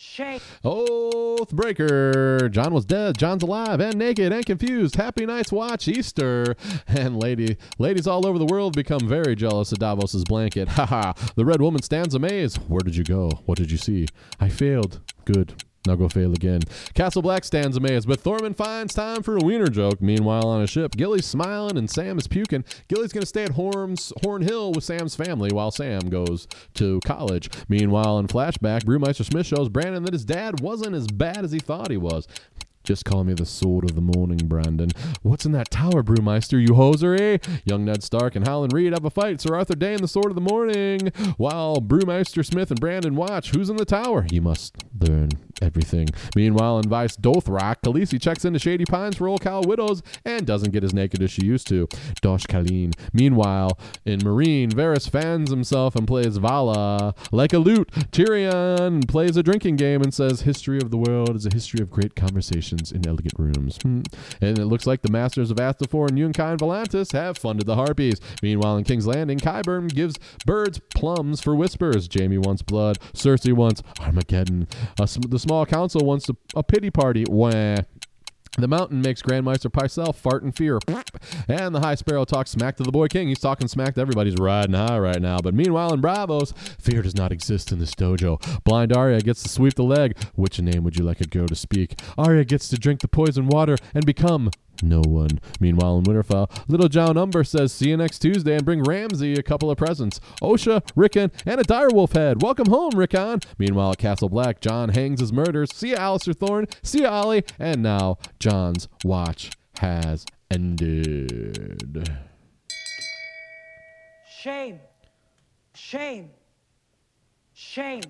Shame. 0.00 0.40
Oathbreaker. 0.64 2.48
Jon 2.52 2.72
was 2.72 2.84
dead. 2.84 3.18
Jon's 3.18 3.42
alive 3.42 3.80
and 3.80 3.96
naked 3.96 4.32
and 4.32 4.46
confused. 4.46 4.94
Happy 4.94 5.26
Night's 5.26 5.50
Watch 5.50 5.88
Easter. 5.88 6.54
And 6.86 7.16
lady, 7.18 7.56
ladies 7.78 8.06
all 8.06 8.24
over 8.24 8.38
the 8.38 8.46
world 8.46 8.76
become 8.76 9.08
very 9.08 9.34
jealous 9.34 9.72
of 9.72 9.80
Davos's 9.80 10.22
blanket. 10.22 10.68
Haha. 10.68 11.14
the 11.34 11.44
red 11.44 11.60
woman 11.60 11.82
stands 11.82 12.14
amazed. 12.14 12.58
Where 12.68 12.80
did 12.80 12.94
you 12.94 13.02
go? 13.02 13.28
What 13.44 13.58
did 13.58 13.72
you 13.72 13.76
see? 13.76 14.06
I 14.38 14.48
failed. 14.48 15.00
Good. 15.24 15.64
Go 15.96 16.08
fail 16.08 16.32
again. 16.32 16.60
Castle 16.94 17.22
Black 17.22 17.44
stands 17.44 17.76
amazed, 17.76 18.08
but 18.08 18.22
Tormund 18.22 18.56
finds 18.56 18.94
time 18.94 19.22
for 19.22 19.36
a 19.36 19.44
wiener 19.44 19.68
joke. 19.68 20.00
Meanwhile, 20.00 20.46
on 20.46 20.62
a 20.62 20.66
ship, 20.66 20.96
Gilly's 20.96 21.26
smiling 21.26 21.76
and 21.76 21.90
Sam 21.90 22.18
is 22.18 22.26
puking. 22.26 22.64
Gilly's 22.88 23.12
going 23.12 23.22
to 23.22 23.26
stay 23.26 23.44
at 23.44 23.52
Horns, 23.52 24.12
Horn 24.22 24.42
Hill 24.42 24.72
with 24.72 24.84
Sam's 24.84 25.14
family 25.14 25.50
while 25.52 25.70
Sam 25.70 26.08
goes 26.08 26.46
to 26.74 27.00
college. 27.04 27.50
Meanwhile, 27.68 28.18
in 28.18 28.26
flashback, 28.26 28.84
Brewmeister 28.84 29.24
Smith 29.24 29.46
shows 29.46 29.68
Brandon 29.68 30.04
that 30.04 30.12
his 30.12 30.24
dad 30.24 30.60
wasn't 30.60 30.94
as 30.94 31.06
bad 31.06 31.44
as 31.44 31.52
he 31.52 31.58
thought 31.58 31.90
he 31.90 31.96
was. 31.96 32.26
Just 32.84 33.04
call 33.04 33.22
me 33.22 33.34
the 33.34 33.44
sword 33.44 33.84
of 33.84 33.94
the 33.94 34.00
morning, 34.00 34.38
Brandon. 34.44 34.88
What's 35.20 35.44
in 35.44 35.52
that 35.52 35.70
tower, 35.70 36.02
Brewmeister, 36.02 36.58
you 36.58 36.74
hoser, 36.74 37.20
eh? 37.20 37.36
Young 37.66 37.84
Ned 37.84 38.02
Stark 38.02 38.34
and 38.34 38.46
Howland 38.46 38.72
Reed 38.72 38.94
have 38.94 39.04
a 39.04 39.10
fight. 39.10 39.42
Sir 39.42 39.54
Arthur 39.54 39.74
Dayne 39.74 39.96
and 39.96 40.04
the 40.04 40.08
sword 40.08 40.30
of 40.30 40.34
the 40.34 40.40
morning. 40.40 41.08
While 41.36 41.82
Brewmeister 41.82 42.42
Smith 42.46 42.70
and 42.70 42.80
Brandon 42.80 43.14
watch, 43.14 43.50
who's 43.50 43.68
in 43.68 43.76
the 43.76 43.84
tower? 43.84 44.26
You 44.30 44.40
must 44.40 44.76
learn 44.98 45.28
everything. 45.62 46.08
Meanwhile, 46.36 46.80
in 46.80 46.88
Vaes 46.88 47.16
Dothrak, 47.16 47.82
Khaleesi 47.82 48.20
checks 48.20 48.44
into 48.44 48.58
Shady 48.58 48.84
Pines 48.84 49.16
for 49.16 49.28
old 49.28 49.40
Khal 49.40 49.66
Widows 49.66 50.02
and 50.24 50.46
doesn't 50.46 50.72
get 50.72 50.84
as 50.84 50.94
naked 50.94 51.22
as 51.22 51.30
she 51.30 51.44
used 51.44 51.66
to. 51.68 51.88
Dosh 52.20 52.44
Khaleen. 52.46 52.94
Meanwhile, 53.12 53.78
in 54.04 54.20
Meereen, 54.20 54.72
Varys 54.72 55.10
fans 55.10 55.50
himself 55.50 55.96
and 55.96 56.06
plays 56.06 56.36
Vala 56.36 57.14
like 57.32 57.52
a 57.52 57.58
lute. 57.58 57.90
Tyrion 58.12 59.06
plays 59.08 59.36
a 59.36 59.42
drinking 59.42 59.76
game 59.76 60.02
and 60.02 60.12
says, 60.12 60.42
History 60.42 60.78
of 60.78 60.90
the 60.90 60.98
world 60.98 61.36
is 61.36 61.46
a 61.46 61.52
history 61.52 61.80
of 61.80 61.90
great 61.90 62.14
conversations 62.14 62.92
in 62.92 63.06
elegant 63.06 63.34
rooms. 63.38 63.78
Hmm. 63.82 64.02
And 64.40 64.58
it 64.58 64.66
looks 64.66 64.86
like 64.86 65.02
the 65.02 65.10
masters 65.10 65.50
of 65.50 65.58
Astapor 65.58 66.08
and 66.08 66.18
Yunkai 66.18 66.52
and 66.52 66.60
Volantis 66.60 67.12
have 67.12 67.38
funded 67.38 67.66
the 67.66 67.76
Harpies. 67.76 68.20
Meanwhile, 68.42 68.78
in 68.78 68.84
King's 68.84 69.06
Landing, 69.06 69.38
Qyburn 69.38 69.92
gives 69.94 70.18
birds 70.46 70.80
plums 70.94 71.40
for 71.40 71.54
whispers. 71.54 72.08
Jaime 72.12 72.38
wants 72.38 72.62
blood. 72.62 72.98
Cersei 73.12 73.52
wants 73.52 73.82
Armageddon. 74.00 74.68
The 74.96 75.38
small 75.48 75.64
council 75.64 76.02
wants 76.04 76.28
a, 76.28 76.36
a 76.54 76.62
pity 76.62 76.90
party. 76.90 77.24
Wah. 77.26 77.76
The 78.58 78.68
mountain 78.68 79.00
makes 79.00 79.22
Grandmaster 79.22 79.70
Pycelle 79.70 80.14
fart 80.14 80.42
in 80.42 80.52
fear. 80.52 80.78
And 81.46 81.74
the 81.74 81.80
High 81.80 81.94
Sparrow 81.94 82.24
talks 82.24 82.50
smack 82.50 82.76
to 82.76 82.82
the 82.82 82.90
boy 82.90 83.06
king. 83.06 83.28
He's 83.28 83.38
talking 83.38 83.68
smack 83.68 83.94
to 83.94 84.00
everybody's 84.00 84.34
riding 84.34 84.74
high 84.74 84.98
right 84.98 85.22
now. 85.22 85.38
But 85.38 85.54
meanwhile, 85.54 85.94
in 85.94 86.02
Braavos, 86.02 86.56
fear 86.78 87.00
does 87.00 87.14
not 87.14 87.30
exist 87.30 87.70
in 87.70 87.78
this 87.78 87.94
dojo. 87.94 88.42
Blind 88.64 88.92
Arya 88.92 89.20
gets 89.20 89.42
to 89.44 89.48
sweep 89.48 89.74
the 89.74 89.84
leg. 89.84 90.20
Which 90.34 90.60
name 90.60 90.82
would 90.84 90.98
you 90.98 91.04
like 91.04 91.20
a 91.20 91.26
girl 91.26 91.46
to 91.46 91.54
speak? 91.54 92.00
Arya 92.18 92.44
gets 92.44 92.68
to 92.68 92.76
drink 92.76 93.00
the 93.00 93.08
poison 93.08 93.46
water 93.46 93.76
and 93.94 94.04
become 94.04 94.50
no 94.82 95.00
one. 95.00 95.40
Meanwhile, 95.60 95.98
in 95.98 96.04
Winterfell, 96.04 96.50
Little 96.68 96.88
Jon 96.88 97.16
Umber 97.16 97.44
says, 97.44 97.72
See 97.72 97.88
you 97.90 97.96
next 97.96 98.20
Tuesday 98.20 98.54
and 98.54 98.64
bring 98.64 98.82
Ramsay 98.82 99.34
a 99.34 99.42
couple 99.42 99.70
of 99.70 99.78
presents 99.78 100.20
Osha, 100.40 100.82
Rickon, 100.94 101.30
and 101.46 101.60
a 101.60 101.64
direwolf 101.64 102.14
head. 102.14 102.42
Welcome 102.42 102.68
home, 102.68 102.92
Rickon. 102.94 103.40
Meanwhile, 103.58 103.92
at 103.92 103.98
Castle 103.98 104.28
Black, 104.28 104.60
Jon 104.60 104.90
hangs 104.90 105.20
his 105.20 105.32
murders. 105.32 105.74
See 105.74 105.90
you, 105.90 105.96
Alliser 105.96 106.36
Thorne. 106.36 106.66
See 106.82 107.00
you, 107.00 107.08
Ollie. 107.08 107.44
And 107.58 107.82
now, 107.82 108.18
Jon's 108.38 108.88
watch 109.04 109.50
has 109.78 110.24
ended. 110.50 112.08
Shame. 114.40 114.80
Shame. 115.74 116.30
Shame. 117.54 118.02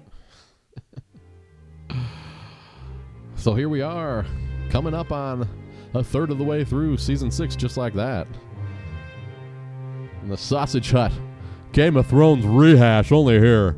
so 3.37 3.55
here 3.55 3.69
we 3.69 3.81
are, 3.81 4.27
coming 4.71 4.95
up 4.95 5.11
on 5.11 5.49
a 5.95 6.03
third 6.05 6.30
of 6.30 6.39
the 6.39 6.45
way 6.45 6.64
through 6.64 6.97
season 6.97 7.30
six, 7.30 7.57
just 7.57 7.76
like 7.76 7.95
that. 7.95 8.26
And 10.22 10.30
the 10.30 10.36
Sausage 10.36 10.91
Hut 10.91 11.12
Game 11.72 11.97
of 11.97 12.07
Thrones 12.07 12.45
rehash 12.45 13.12
only 13.12 13.39
here 13.39 13.76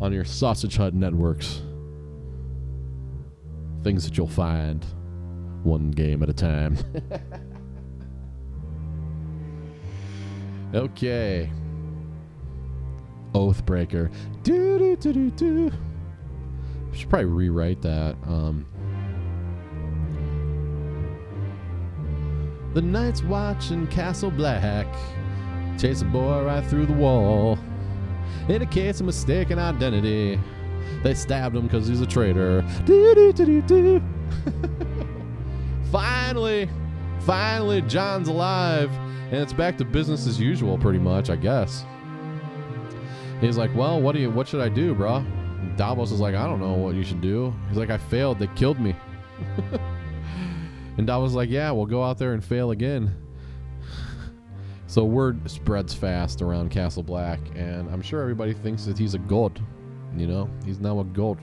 on 0.00 0.12
your 0.12 0.24
Sausage 0.24 0.76
Hut 0.76 0.94
networks. 0.94 1.62
Things 3.82 4.04
that 4.04 4.16
you'll 4.16 4.28
find 4.28 4.84
one 5.62 5.90
game 5.90 6.22
at 6.22 6.28
a 6.28 6.32
time. 6.32 6.78
okay. 10.74 11.50
Oathbreaker. 13.32 14.12
Do 14.42 14.78
do 14.78 14.96
do 14.96 15.12
do 15.12 15.30
do. 15.30 15.72
Should 16.92 17.08
probably 17.08 17.26
rewrite 17.26 17.80
that. 17.82 18.16
Um, 18.26 18.66
The 22.74 22.80
Night's 22.80 23.22
Watch 23.22 23.70
in 23.70 23.86
Castle 23.88 24.30
Black 24.30 24.86
chase 25.78 26.00
a 26.00 26.06
boy 26.06 26.42
right 26.44 26.64
through 26.64 26.86
the 26.86 26.94
wall. 26.94 27.58
In 28.48 28.62
a 28.62 29.02
mistaken 29.02 29.58
identity, 29.58 30.40
they 31.02 31.12
stabbed 31.12 31.54
him 31.54 31.64
because 31.64 31.86
he's 31.86 32.00
a 32.00 32.06
traitor. 32.06 32.64
finally, 35.92 36.66
finally, 37.20 37.82
Jon's 37.82 38.28
alive, 38.28 38.90
and 39.30 39.34
it's 39.34 39.52
back 39.52 39.76
to 39.76 39.84
business 39.84 40.26
as 40.26 40.40
usual, 40.40 40.78
pretty 40.78 40.98
much, 40.98 41.28
I 41.28 41.36
guess. 41.36 41.84
He's 43.42 43.58
like, 43.58 43.74
"Well, 43.74 44.00
what 44.00 44.14
do 44.14 44.20
you? 44.20 44.30
What 44.30 44.48
should 44.48 44.62
I 44.62 44.70
do, 44.70 44.94
bro?" 44.94 45.22
Davos 45.76 46.10
is 46.10 46.20
like, 46.20 46.34
"I 46.34 46.46
don't 46.46 46.60
know 46.60 46.72
what 46.72 46.94
you 46.94 47.04
should 47.04 47.20
do." 47.20 47.52
He's 47.68 47.76
like, 47.76 47.90
"I 47.90 47.98
failed. 47.98 48.38
They 48.38 48.46
killed 48.54 48.80
me." 48.80 48.96
And 50.98 51.08
I 51.08 51.16
was 51.16 51.34
like, 51.34 51.50
yeah, 51.50 51.70
we'll 51.70 51.86
go 51.86 52.02
out 52.02 52.18
there 52.18 52.32
and 52.34 52.44
fail 52.44 52.70
again. 52.70 53.14
so 54.86 55.04
word 55.04 55.50
spreads 55.50 55.94
fast 55.94 56.42
around 56.42 56.70
Castle 56.70 57.02
Black, 57.02 57.40
and 57.54 57.88
I'm 57.90 58.02
sure 58.02 58.20
everybody 58.20 58.52
thinks 58.52 58.84
that 58.84 58.98
he's 58.98 59.14
a 59.14 59.18
god. 59.18 59.60
You 60.16 60.26
know, 60.26 60.50
he's 60.64 60.80
now 60.80 61.00
a 61.00 61.04
god. 61.04 61.38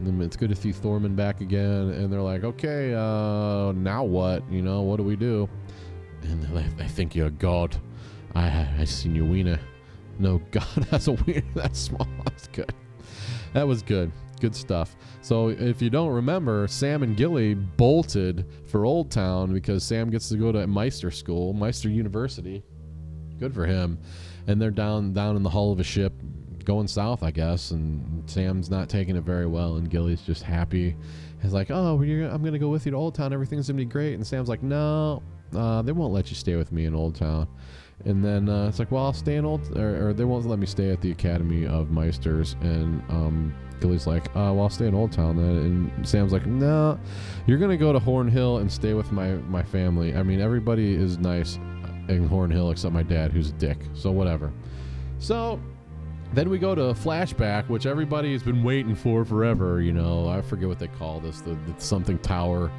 And 0.00 0.22
it's 0.22 0.36
good 0.36 0.50
to 0.50 0.56
see 0.56 0.72
Tormund 0.72 1.16
back 1.16 1.40
again, 1.40 1.90
and 1.90 2.12
they're 2.12 2.22
like, 2.22 2.44
okay, 2.44 2.94
uh, 2.94 3.72
now 3.72 4.04
what? 4.04 4.48
You 4.50 4.62
know, 4.62 4.82
what 4.82 4.96
do 4.96 5.02
we 5.02 5.16
do? 5.16 5.48
And 6.22 6.42
they're 6.42 6.62
like, 6.62 6.80
I 6.80 6.86
think 6.86 7.14
you're 7.14 7.26
a 7.26 7.32
god. 7.32 7.76
I 8.34 8.68
I 8.78 8.84
seen 8.84 9.14
your 9.14 9.24
wiener. 9.24 9.58
No, 10.18 10.38
God 10.50 10.86
has 10.90 11.08
a 11.08 11.12
wiener 11.12 11.42
that 11.54 11.76
small. 11.76 12.06
That's 12.24 12.48
good. 12.48 12.72
That 13.52 13.66
was 13.66 13.82
good. 13.82 14.12
Good 14.38 14.54
stuff. 14.54 14.96
So 15.20 15.48
if 15.48 15.82
you 15.82 15.90
don't 15.90 16.10
remember, 16.10 16.68
Sam 16.68 17.02
and 17.02 17.16
Gilly 17.16 17.54
bolted 17.54 18.46
for 18.66 18.84
Old 18.84 19.10
Town 19.10 19.52
because 19.52 19.82
Sam 19.82 20.10
gets 20.10 20.28
to 20.28 20.36
go 20.36 20.52
to 20.52 20.66
Maester 20.66 21.10
School, 21.10 21.52
Maester 21.52 21.88
University. 21.88 22.62
Good 23.38 23.54
for 23.54 23.66
him. 23.66 23.98
And 24.46 24.60
they're 24.60 24.70
down 24.70 25.12
down 25.12 25.36
in 25.36 25.42
the 25.42 25.50
hull 25.50 25.72
of 25.72 25.80
a 25.80 25.84
ship 25.84 26.12
going 26.64 26.86
south, 26.86 27.22
I 27.22 27.30
guess. 27.30 27.70
And 27.70 28.28
Sam's 28.28 28.70
not 28.70 28.88
taking 28.88 29.16
it 29.16 29.22
very 29.22 29.46
well, 29.46 29.76
and 29.76 29.90
Gilly's 29.90 30.22
just 30.22 30.42
happy. 30.42 30.96
He's 31.42 31.52
like, 31.52 31.70
"Oh, 31.70 32.00
I'm 32.00 32.42
gonna 32.42 32.58
go 32.58 32.68
with 32.68 32.84
you 32.86 32.92
to 32.92 32.96
Old 32.96 33.14
Town. 33.14 33.32
Everything's 33.32 33.68
gonna 33.68 33.78
be 33.78 33.84
great." 33.84 34.14
And 34.14 34.26
Sam's 34.26 34.48
like, 34.48 34.62
"No, 34.62 35.22
uh, 35.54 35.82
they 35.82 35.92
won't 35.92 36.12
let 36.12 36.30
you 36.30 36.36
stay 36.36 36.56
with 36.56 36.72
me 36.72 36.84
in 36.84 36.94
Old 36.94 37.14
Town." 37.14 37.48
And 38.04 38.24
then 38.24 38.48
uh, 38.48 38.68
it's 38.68 38.78
like, 38.78 38.92
"Well, 38.92 39.04
I'll 39.04 39.12
stay 39.12 39.36
in 39.36 39.44
Old, 39.44 39.76
or, 39.76 40.08
or, 40.08 40.12
they 40.12 40.24
won't 40.24 40.46
let 40.46 40.58
me 40.58 40.66
stay 40.66 40.90
at 40.90 41.00
the 41.00 41.10
Academy 41.10 41.66
of 41.66 41.90
Maesters. 41.90 42.54
And 42.62 43.02
um, 43.08 43.54
Gilly's 43.80 44.06
like, 44.06 44.26
uh, 44.28 44.52
well, 44.54 44.62
I'll 44.62 44.70
stay 44.70 44.86
in 44.86 44.94
Old 44.94 45.12
Town 45.12 45.36
then. 45.36 45.90
And 45.96 46.08
Sam's 46.08 46.32
like, 46.32 46.46
no, 46.46 46.98
you're 47.46 47.58
going 47.58 47.70
to 47.70 47.76
go 47.76 47.92
to 47.92 47.98
Horn 47.98 48.28
Hill 48.28 48.58
and 48.58 48.70
stay 48.70 48.94
with 48.94 49.10
my, 49.12 49.32
my 49.48 49.62
family. 49.62 50.14
I 50.14 50.22
mean, 50.22 50.40
everybody 50.40 50.94
is 50.94 51.18
nice 51.18 51.56
in 52.08 52.26
Horn 52.28 52.50
Hill 52.50 52.70
except 52.70 52.94
my 52.94 53.02
dad, 53.02 53.32
who's 53.32 53.50
a 53.50 53.54
dick. 53.54 53.78
So, 53.94 54.10
whatever. 54.10 54.52
So, 55.18 55.60
then 56.32 56.50
we 56.50 56.58
go 56.58 56.74
to 56.74 56.82
flashback, 56.94 57.68
which 57.68 57.86
everybody's 57.86 58.42
been 58.42 58.62
waiting 58.62 58.94
for 58.94 59.24
forever. 59.24 59.80
You 59.80 59.92
know, 59.92 60.28
I 60.28 60.42
forget 60.42 60.68
what 60.68 60.78
they 60.78 60.88
call 60.88 61.20
this, 61.20 61.40
the, 61.40 61.56
the 61.66 61.74
something 61.78 62.18
tower. 62.18 62.70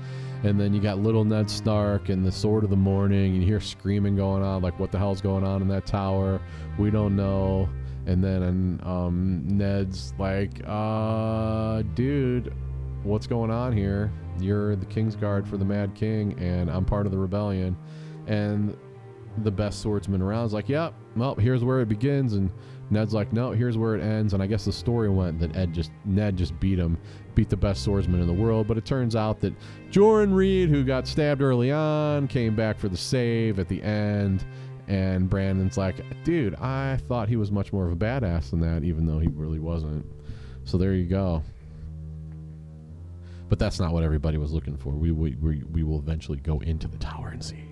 And 0.44 0.60
then 0.60 0.74
you 0.74 0.82
got 0.82 1.00
little 1.00 1.26
Ned 1.26 1.50
Stark 1.50 2.10
and 2.10 2.26
the 2.26 2.32
Sword 2.32 2.64
of 2.64 2.70
the 2.70 2.76
Morning. 2.76 3.34
And 3.34 3.42
you 3.42 3.48
hear 3.48 3.60
screaming 3.60 4.16
going 4.16 4.42
on, 4.42 4.62
like, 4.62 4.80
what 4.80 4.92
the 4.92 4.98
hell's 4.98 5.22
going 5.22 5.44
on 5.44 5.62
in 5.62 5.68
that 5.68 5.86
tower? 5.86 6.40
We 6.78 6.92
don't 6.92 7.16
know. 7.16 7.68
And 8.06 8.24
then 8.24 8.80
um, 8.84 9.44
Ned's 9.46 10.14
like, 10.18 10.62
uh, 10.66 11.84
dude, 11.94 12.54
what's 13.04 13.28
going 13.28 13.52
on 13.52 13.76
here? 13.76 14.12
You're 14.40 14.76
the 14.76 14.86
King's 14.86 15.16
Guard 15.16 15.48
for 15.48 15.58
the 15.58 15.66
Mad 15.66 15.94
King, 15.94 16.38
and 16.40 16.72
I'm 16.72 16.86
part 16.86 17.06
of 17.06 17.12
the 17.12 17.18
rebellion. 17.18 17.78
And 18.28 18.78
the 19.44 19.52
best 19.52 19.82
swordsman 19.82 20.22
around 20.22 20.46
is 20.46 20.54
like, 20.54 20.70
yep, 20.70 20.94
well, 21.16 21.36
here's 21.36 21.64
where 21.64 21.82
it 21.82 21.90
begins. 21.90 22.34
And 22.34 22.52
Ned's 22.90 23.14
like, 23.14 23.32
no, 23.32 23.52
here's 23.52 23.78
where 23.78 23.96
it 23.96 24.02
ends. 24.02 24.34
And 24.34 24.42
I 24.42 24.48
guess 24.48 24.66
the 24.66 24.72
story 24.72 25.10
went 25.10 25.40
that 25.40 25.56
Ed 25.56 25.74
just 25.74 25.92
Ned 26.06 26.38
just 26.38 26.60
beat 26.60 26.80
him, 26.80 26.98
beat 27.40 27.48
the 27.48 27.56
best 27.56 27.86
swordsman 27.86 28.20
in 28.20 28.28
the 28.28 28.34
world. 28.34 28.68
But 28.68 28.78
it 28.78 28.84
turns 28.84 29.16
out 29.16 29.40
that 29.40 29.54
Joran 29.92 30.34
Reed, 30.34 30.68
who 30.68 30.84
got 30.84 31.08
stabbed 31.08 31.42
early 31.42 31.72
on, 31.72 32.28
came 32.28 32.54
back 32.54 32.78
for 32.78 32.90
the 32.90 32.98
save 32.98 33.60
at 33.60 33.70
the 33.70 33.82
end 33.82 34.44
And 34.90 35.30
Brandon's 35.30 35.78
like, 35.78 36.04
dude, 36.24 36.56
I 36.56 36.98
thought 37.08 37.30
he 37.30 37.36
was 37.36 37.52
much 37.52 37.72
more 37.72 37.86
of 37.86 37.94
a 37.94 37.96
badass 37.96 38.50
than 38.50 38.60
that, 38.62 38.84
even 38.84 39.06
though 39.06 39.20
he 39.20 39.28
really 39.28 39.60
wasn't. 39.60 40.04
So 40.66 40.80
there 40.80 40.96
you 40.96 41.06
go. 41.06 41.44
But 43.50 43.60
that's 43.60 43.80
not 43.80 43.94
what 43.94 44.04
everybody 44.04 44.40
was 44.40 44.52
looking 44.52 44.76
for. 44.78 44.90
We, 44.90 45.12
we, 45.12 45.36
we, 45.36 45.64
we 45.72 45.84
will 45.84 46.00
eventually 46.00 46.40
go 46.40 46.60
into 46.62 46.88
the 46.88 46.98
tower 46.98 47.30
and 47.30 47.44
see 47.44 47.64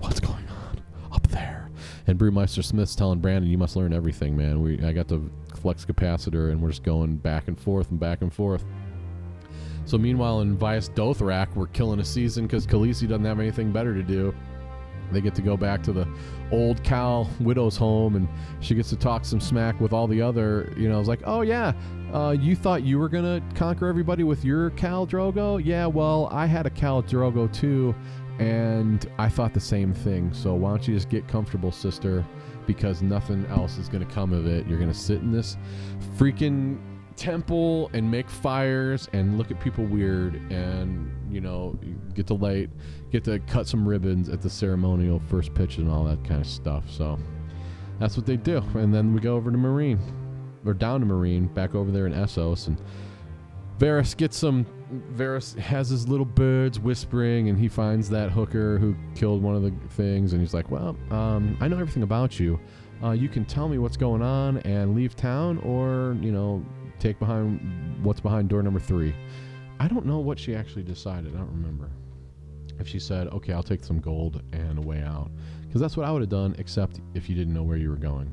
what's 0.00 0.18
going 0.18 0.46
on 0.48 0.82
up 1.12 1.26
there. 1.28 1.70
And 2.08 2.18
Brewmeister 2.18 2.64
Smith's 2.64 2.96
telling 2.96 3.20
Brandon, 3.20 3.48
you 3.48 3.58
must 3.58 3.76
learn 3.76 3.92
everything, 3.92 4.36
man. 4.36 4.60
We 4.60 4.84
I 4.84 4.92
got 4.92 5.06
the 5.06 5.22
flux 5.54 5.84
capacitor, 5.84 6.50
and 6.50 6.60
we're 6.60 6.70
just 6.70 6.82
going 6.82 7.16
back 7.16 7.46
and 7.46 7.58
forth 7.58 7.90
and 7.90 8.00
back 8.00 8.22
and 8.22 8.32
forth. 8.32 8.64
So 9.90 9.98
meanwhile, 9.98 10.42
in 10.42 10.56
Vaes 10.56 10.88
Dothrak, 10.88 11.56
we're 11.56 11.66
killing 11.66 11.98
a 11.98 12.04
season 12.04 12.46
because 12.46 12.64
Khaleesi 12.64 13.08
doesn't 13.08 13.24
have 13.24 13.40
anything 13.40 13.72
better 13.72 13.92
to 13.92 14.04
do. 14.04 14.32
They 15.10 15.20
get 15.20 15.34
to 15.34 15.42
go 15.42 15.56
back 15.56 15.82
to 15.82 15.92
the 15.92 16.06
old 16.52 16.80
Khal 16.84 17.28
widow's 17.40 17.76
home, 17.76 18.14
and 18.14 18.28
she 18.60 18.76
gets 18.76 18.90
to 18.90 18.96
talk 18.96 19.24
some 19.24 19.40
smack 19.40 19.80
with 19.80 19.92
all 19.92 20.06
the 20.06 20.22
other. 20.22 20.72
You 20.76 20.88
know, 20.88 21.00
it's 21.00 21.08
like, 21.08 21.22
oh 21.24 21.40
yeah, 21.40 21.72
uh, 22.12 22.36
you 22.40 22.54
thought 22.54 22.84
you 22.84 23.00
were 23.00 23.08
gonna 23.08 23.42
conquer 23.56 23.88
everybody 23.88 24.22
with 24.22 24.44
your 24.44 24.70
Khal 24.70 25.08
Drogo? 25.08 25.60
Yeah, 25.60 25.86
well, 25.86 26.28
I 26.30 26.46
had 26.46 26.66
a 26.66 26.70
Khal 26.70 27.02
Drogo 27.02 27.52
too, 27.52 27.92
and 28.38 29.10
I 29.18 29.28
thought 29.28 29.52
the 29.52 29.58
same 29.58 29.92
thing. 29.92 30.32
So 30.32 30.54
why 30.54 30.68
don't 30.68 30.86
you 30.86 30.94
just 30.94 31.08
get 31.08 31.26
comfortable, 31.26 31.72
sister? 31.72 32.24
Because 32.64 33.02
nothing 33.02 33.44
else 33.46 33.76
is 33.76 33.88
gonna 33.88 34.06
come 34.06 34.32
of 34.32 34.46
it. 34.46 34.68
You're 34.68 34.78
gonna 34.78 34.94
sit 34.94 35.20
in 35.20 35.32
this 35.32 35.56
freaking 36.16 36.78
temple 37.20 37.90
and 37.92 38.10
make 38.10 38.30
fires 38.30 39.06
and 39.12 39.36
look 39.36 39.50
at 39.50 39.60
people 39.60 39.84
weird 39.84 40.36
and 40.50 41.12
you 41.30 41.38
know 41.38 41.78
get 42.14 42.26
to 42.26 42.32
light 42.32 42.70
get 43.10 43.22
to 43.22 43.38
cut 43.40 43.68
some 43.68 43.86
ribbons 43.86 44.30
at 44.30 44.40
the 44.40 44.48
ceremonial 44.48 45.20
first 45.28 45.52
pitch 45.52 45.76
and 45.76 45.90
all 45.90 46.02
that 46.02 46.24
kind 46.24 46.40
of 46.40 46.46
stuff. 46.46 46.90
So 46.90 47.18
that's 47.98 48.16
what 48.16 48.24
they 48.24 48.38
do. 48.38 48.64
And 48.74 48.92
then 48.92 49.12
we 49.12 49.20
go 49.20 49.36
over 49.36 49.50
to 49.50 49.58
Meereen 49.58 50.00
or 50.64 50.72
down 50.72 51.00
to 51.00 51.06
Meereen 51.06 51.52
back 51.52 51.74
over 51.74 51.90
there 51.90 52.06
in 52.06 52.14
essos. 52.14 52.68
And 52.68 52.80
Varys 53.78 54.16
gets 54.16 54.38
some 54.38 54.64
Varys 55.14 55.58
has 55.58 55.90
his 55.90 56.08
little 56.08 56.24
birds 56.24 56.80
whispering 56.80 57.50
and 57.50 57.58
he 57.58 57.68
finds 57.68 58.08
that 58.08 58.30
hooker 58.30 58.78
who 58.78 58.96
killed 59.14 59.42
one 59.42 59.54
of 59.54 59.62
the 59.62 59.72
things 59.90 60.32
and 60.32 60.40
he's 60.40 60.52
like 60.52 60.68
well 60.68 60.96
um, 61.10 61.56
i 61.60 61.68
know 61.68 61.78
everything 61.78 62.02
about 62.02 62.40
you. 62.40 62.58
Uh, 63.02 63.12
you 63.12 63.28
can 63.28 63.44
tell 63.44 63.68
me 63.68 63.78
what's 63.78 63.96
going 63.96 64.20
on 64.20 64.58
and 64.58 64.94
leave 64.94 65.14
town 65.16 65.58
or 65.58 66.16
you 66.20 66.32
know 66.32 66.64
take 67.00 67.18
behind 67.18 68.04
what's 68.04 68.20
behind 68.20 68.48
door 68.48 68.62
number 68.62 68.80
three. 68.80 69.14
I 69.78 69.88
don't 69.88 70.06
know 70.06 70.18
what 70.18 70.38
she 70.38 70.54
actually 70.54 70.82
decided. 70.82 71.34
I 71.34 71.38
don't 71.38 71.52
remember. 71.52 71.90
If 72.78 72.88
she 72.88 72.98
said, 72.98 73.28
okay, 73.28 73.52
I'll 73.52 73.62
take 73.62 73.84
some 73.84 74.00
gold 74.00 74.42
and 74.52 74.78
a 74.78 74.82
way 74.82 75.02
out. 75.02 75.30
Because 75.66 75.80
that's 75.80 75.96
what 75.96 76.06
I 76.06 76.10
would 76.10 76.22
have 76.22 76.30
done, 76.30 76.54
except 76.58 77.00
if 77.14 77.28
you 77.28 77.34
didn't 77.34 77.54
know 77.54 77.62
where 77.62 77.76
you 77.76 77.90
were 77.90 77.96
going. 77.96 78.30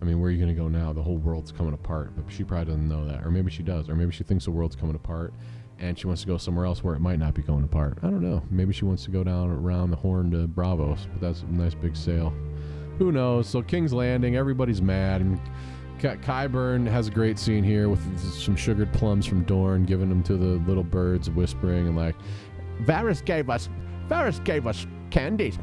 I 0.00 0.04
mean, 0.04 0.20
where 0.20 0.28
are 0.28 0.32
you 0.32 0.42
going 0.42 0.54
to 0.54 0.60
go 0.60 0.68
now? 0.68 0.92
The 0.92 1.02
whole 1.02 1.16
world's 1.16 1.50
coming 1.50 1.74
apart. 1.74 2.12
But 2.16 2.32
she 2.32 2.44
probably 2.44 2.66
doesn't 2.66 2.88
know 2.88 3.06
that. 3.06 3.24
Or 3.24 3.30
maybe 3.30 3.50
she 3.50 3.62
does. 3.62 3.88
Or 3.88 3.94
maybe 3.94 4.12
she 4.12 4.24
thinks 4.24 4.44
the 4.44 4.50
world's 4.50 4.76
coming 4.76 4.94
apart 4.94 5.34
and 5.80 5.98
she 5.98 6.06
wants 6.06 6.22
to 6.22 6.26
go 6.26 6.36
somewhere 6.36 6.66
else 6.66 6.82
where 6.82 6.94
it 6.94 7.00
might 7.00 7.18
not 7.18 7.34
be 7.34 7.42
going 7.42 7.64
apart. 7.64 7.98
I 8.02 8.08
don't 8.08 8.22
know. 8.22 8.42
Maybe 8.50 8.72
she 8.72 8.84
wants 8.84 9.04
to 9.04 9.10
go 9.10 9.22
down 9.22 9.50
around 9.50 9.90
the 9.90 9.96
horn 9.96 10.30
to 10.32 10.48
Braavos, 10.48 11.06
but 11.12 11.20
that's 11.20 11.42
a 11.42 11.46
nice 11.46 11.74
big 11.74 11.96
sail. 11.96 12.32
Who 12.98 13.12
knows? 13.12 13.48
So 13.48 13.62
King's 13.62 13.92
Landing, 13.92 14.36
everybody's 14.36 14.82
mad. 14.82 15.20
And 15.20 15.40
Qyburn 15.98 16.86
has 16.88 17.08
a 17.08 17.10
great 17.10 17.38
scene 17.38 17.64
here 17.64 17.88
with 17.88 18.20
some 18.20 18.56
sugared 18.56 18.92
plums 18.92 19.26
from 19.26 19.42
Dorne, 19.44 19.84
giving 19.84 20.08
them 20.08 20.22
to 20.24 20.36
the 20.36 20.62
little 20.68 20.84
birds, 20.84 21.30
whispering 21.30 21.86
and 21.86 21.96
like, 21.96 22.14
Varys 22.82 23.24
gave 23.24 23.50
us, 23.50 23.68
Varys 24.08 24.42
gave 24.44 24.66
us 24.66 24.86
candies. 25.10 25.58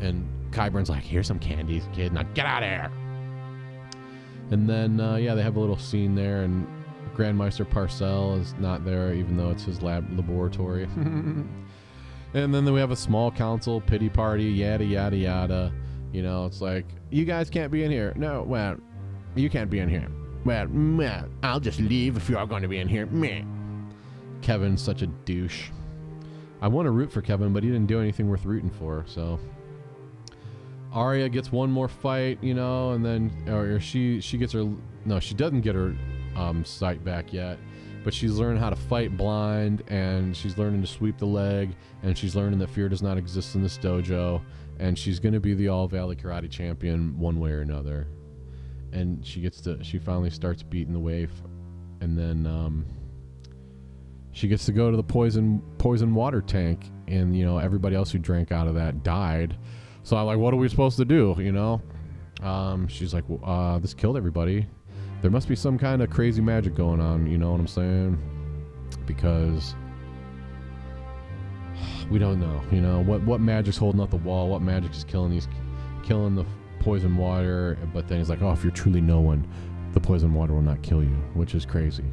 And 0.00 0.28
Qyburn's 0.50 0.90
like, 0.90 1.02
here's 1.02 1.26
some 1.26 1.38
candies, 1.38 1.88
kid. 1.92 2.12
Now 2.12 2.22
get 2.34 2.46
out 2.46 2.62
of 2.62 2.68
here. 2.68 2.90
And 4.50 4.68
then, 4.68 5.00
uh, 5.00 5.16
yeah, 5.16 5.34
they 5.34 5.42
have 5.42 5.56
a 5.56 5.60
little 5.60 5.78
scene 5.78 6.14
there, 6.14 6.42
and 6.42 6.66
Grandmaster 7.16 7.66
Pycelle 7.66 8.40
is 8.40 8.54
not 8.58 8.84
there, 8.84 9.12
even 9.12 9.36
though 9.36 9.50
it's 9.50 9.64
his 9.64 9.82
lab 9.82 10.06
laboratory. 10.16 10.84
and 12.34 12.54
then 12.54 12.72
we 12.72 12.78
have 12.78 12.92
a 12.92 12.96
small 12.96 13.30
council, 13.30 13.80
pity 13.80 14.08
party, 14.08 14.44
yada, 14.44 14.84
yada, 14.84 15.16
yada. 15.16 15.72
You 16.16 16.22
know, 16.22 16.46
it's 16.46 16.62
like, 16.62 16.86
you 17.10 17.26
guys 17.26 17.50
can't 17.50 17.70
be 17.70 17.84
in 17.84 17.90
here. 17.90 18.14
No, 18.16 18.42
well, 18.42 18.78
you 19.34 19.50
can't 19.50 19.68
be 19.68 19.80
in 19.80 19.88
here. 19.90 20.08
Well, 20.46 20.66
meh, 20.68 21.24
I'll 21.42 21.60
just 21.60 21.78
leave 21.78 22.16
if 22.16 22.30
you 22.30 22.38
are 22.38 22.46
going 22.46 22.62
to 22.62 22.68
be 22.68 22.78
in 22.78 22.88
here. 22.88 23.04
Meh. 23.04 23.42
Kevan's 24.40 24.80
such 24.80 25.02
a 25.02 25.08
douche. 25.08 25.68
I 26.62 26.68
want 26.68 26.86
to 26.86 26.90
root 26.90 27.12
for 27.12 27.20
Kevan, 27.20 27.52
but 27.52 27.62
he 27.62 27.68
didn't 27.68 27.88
do 27.88 28.00
anything 28.00 28.30
worth 28.30 28.46
rooting 28.46 28.70
for, 28.70 29.04
so. 29.06 29.38
Arya 30.90 31.28
gets 31.28 31.52
one 31.52 31.70
more 31.70 31.86
fight, 31.86 32.42
you 32.42 32.54
know, 32.54 32.92
and 32.92 33.04
then 33.04 33.30
or 33.46 33.78
she 33.78 34.18
she 34.22 34.38
gets 34.38 34.54
her 34.54 34.66
no, 35.04 35.20
she 35.20 35.34
doesn't 35.34 35.60
get 35.60 35.74
her 35.74 35.94
um, 36.34 36.64
sight 36.64 37.04
back 37.04 37.30
yet, 37.30 37.58
but 38.04 38.14
she's 38.14 38.38
learning 38.38 38.62
how 38.62 38.70
to 38.70 38.76
fight 38.76 39.18
blind, 39.18 39.82
and 39.88 40.34
she's 40.34 40.56
learning 40.56 40.80
to 40.80 40.86
sweep 40.86 41.18
the 41.18 41.26
leg, 41.26 41.76
and 42.02 42.16
she's 42.16 42.34
learning 42.34 42.58
that 42.60 42.70
fear 42.70 42.88
does 42.88 43.02
not 43.02 43.18
exist 43.18 43.54
in 43.54 43.62
this 43.62 43.76
dojo, 43.76 44.40
and 44.78 44.98
she's 44.98 45.18
going 45.18 45.32
to 45.32 45.40
be 45.40 45.54
the 45.54 45.68
All 45.68 45.88
Valley 45.88 46.16
Karate 46.16 46.50
Champion 46.50 47.18
one 47.18 47.40
way 47.40 47.50
or 47.50 47.60
another. 47.60 48.06
And 48.92 49.24
she 49.24 49.40
gets 49.40 49.60
to 49.62 49.82
she 49.82 49.98
finally 49.98 50.30
starts 50.30 50.62
beating 50.62 50.92
the 50.92 50.98
wave, 50.98 51.30
and 52.00 52.16
then 52.16 52.46
um, 52.46 52.86
she 54.32 54.48
gets 54.48 54.64
to 54.66 54.72
go 54.72 54.90
to 54.90 54.96
the 54.96 55.02
poison 55.02 55.62
poison 55.78 56.14
water 56.14 56.40
tank, 56.40 56.90
and 57.08 57.36
you 57.36 57.44
know 57.44 57.58
everybody 57.58 57.96
else 57.96 58.10
who 58.10 58.18
drank 58.18 58.52
out 58.52 58.68
of 58.68 58.74
that 58.74 59.02
died. 59.02 59.56
So 60.02 60.16
I'm 60.16 60.26
like, 60.26 60.38
what 60.38 60.54
are 60.54 60.56
we 60.56 60.68
supposed 60.68 60.96
to 60.98 61.04
do? 61.04 61.34
You 61.38 61.52
know, 61.52 61.82
um, 62.42 62.86
she's 62.86 63.12
like, 63.12 63.24
well, 63.28 63.40
uh, 63.44 63.78
this 63.78 63.92
killed 63.92 64.16
everybody. 64.16 64.66
There 65.20 65.30
must 65.30 65.48
be 65.48 65.56
some 65.56 65.78
kind 65.78 66.02
of 66.02 66.10
crazy 66.10 66.40
magic 66.40 66.74
going 66.74 67.00
on. 67.00 67.26
You 67.26 67.38
know 67.38 67.50
what 67.50 67.60
I'm 67.60 67.66
saying? 67.66 68.18
Because 69.06 69.74
we 72.10 72.18
don't 72.18 72.40
know. 72.40 72.62
You 72.70 72.80
know 72.80 73.00
what 73.00 73.22
what 73.22 73.40
magic's 73.40 73.76
holding 73.76 74.00
up 74.00 74.10
the 74.10 74.16
wall? 74.16 74.48
What 74.48 74.62
magic 74.62 74.92
is 74.92 75.04
killing 75.04 75.30
these, 75.30 75.48
killing 76.02 76.34
the 76.34 76.44
poison 76.80 77.16
water? 77.16 77.78
But 77.92 78.08
then 78.08 78.18
he's 78.18 78.30
like, 78.30 78.42
oh, 78.42 78.52
if 78.52 78.62
you're 78.62 78.72
truly 78.72 79.00
no 79.00 79.20
one, 79.20 79.46
the 79.92 80.00
poison 80.00 80.32
water 80.34 80.54
will 80.54 80.62
not 80.62 80.82
kill 80.82 81.02
you, 81.02 81.16
which 81.34 81.54
is 81.54 81.66
crazy. 81.66 82.04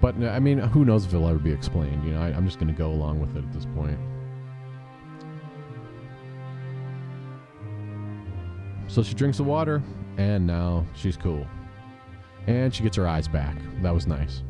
But 0.00 0.16
I 0.16 0.40
mean, 0.40 0.58
who 0.58 0.84
knows 0.84 1.06
if 1.06 1.14
it'll 1.14 1.28
ever 1.28 1.38
be 1.38 1.52
explained? 1.52 2.04
You 2.04 2.14
know, 2.14 2.22
I, 2.22 2.28
I'm 2.28 2.44
just 2.44 2.58
gonna 2.58 2.72
go 2.72 2.90
along 2.90 3.20
with 3.20 3.36
it 3.36 3.44
at 3.44 3.52
this 3.52 3.66
point. 3.74 3.98
So 8.88 9.02
she 9.02 9.14
drinks 9.14 9.38
the 9.38 9.44
water, 9.44 9.82
and 10.18 10.46
now 10.46 10.84
she's 10.94 11.16
cool. 11.16 11.46
And 12.46 12.74
she 12.74 12.82
gets 12.82 12.96
her 12.96 13.06
eyes 13.06 13.28
back. 13.28 13.56
That 13.80 13.94
was 13.94 14.06
nice. 14.06 14.42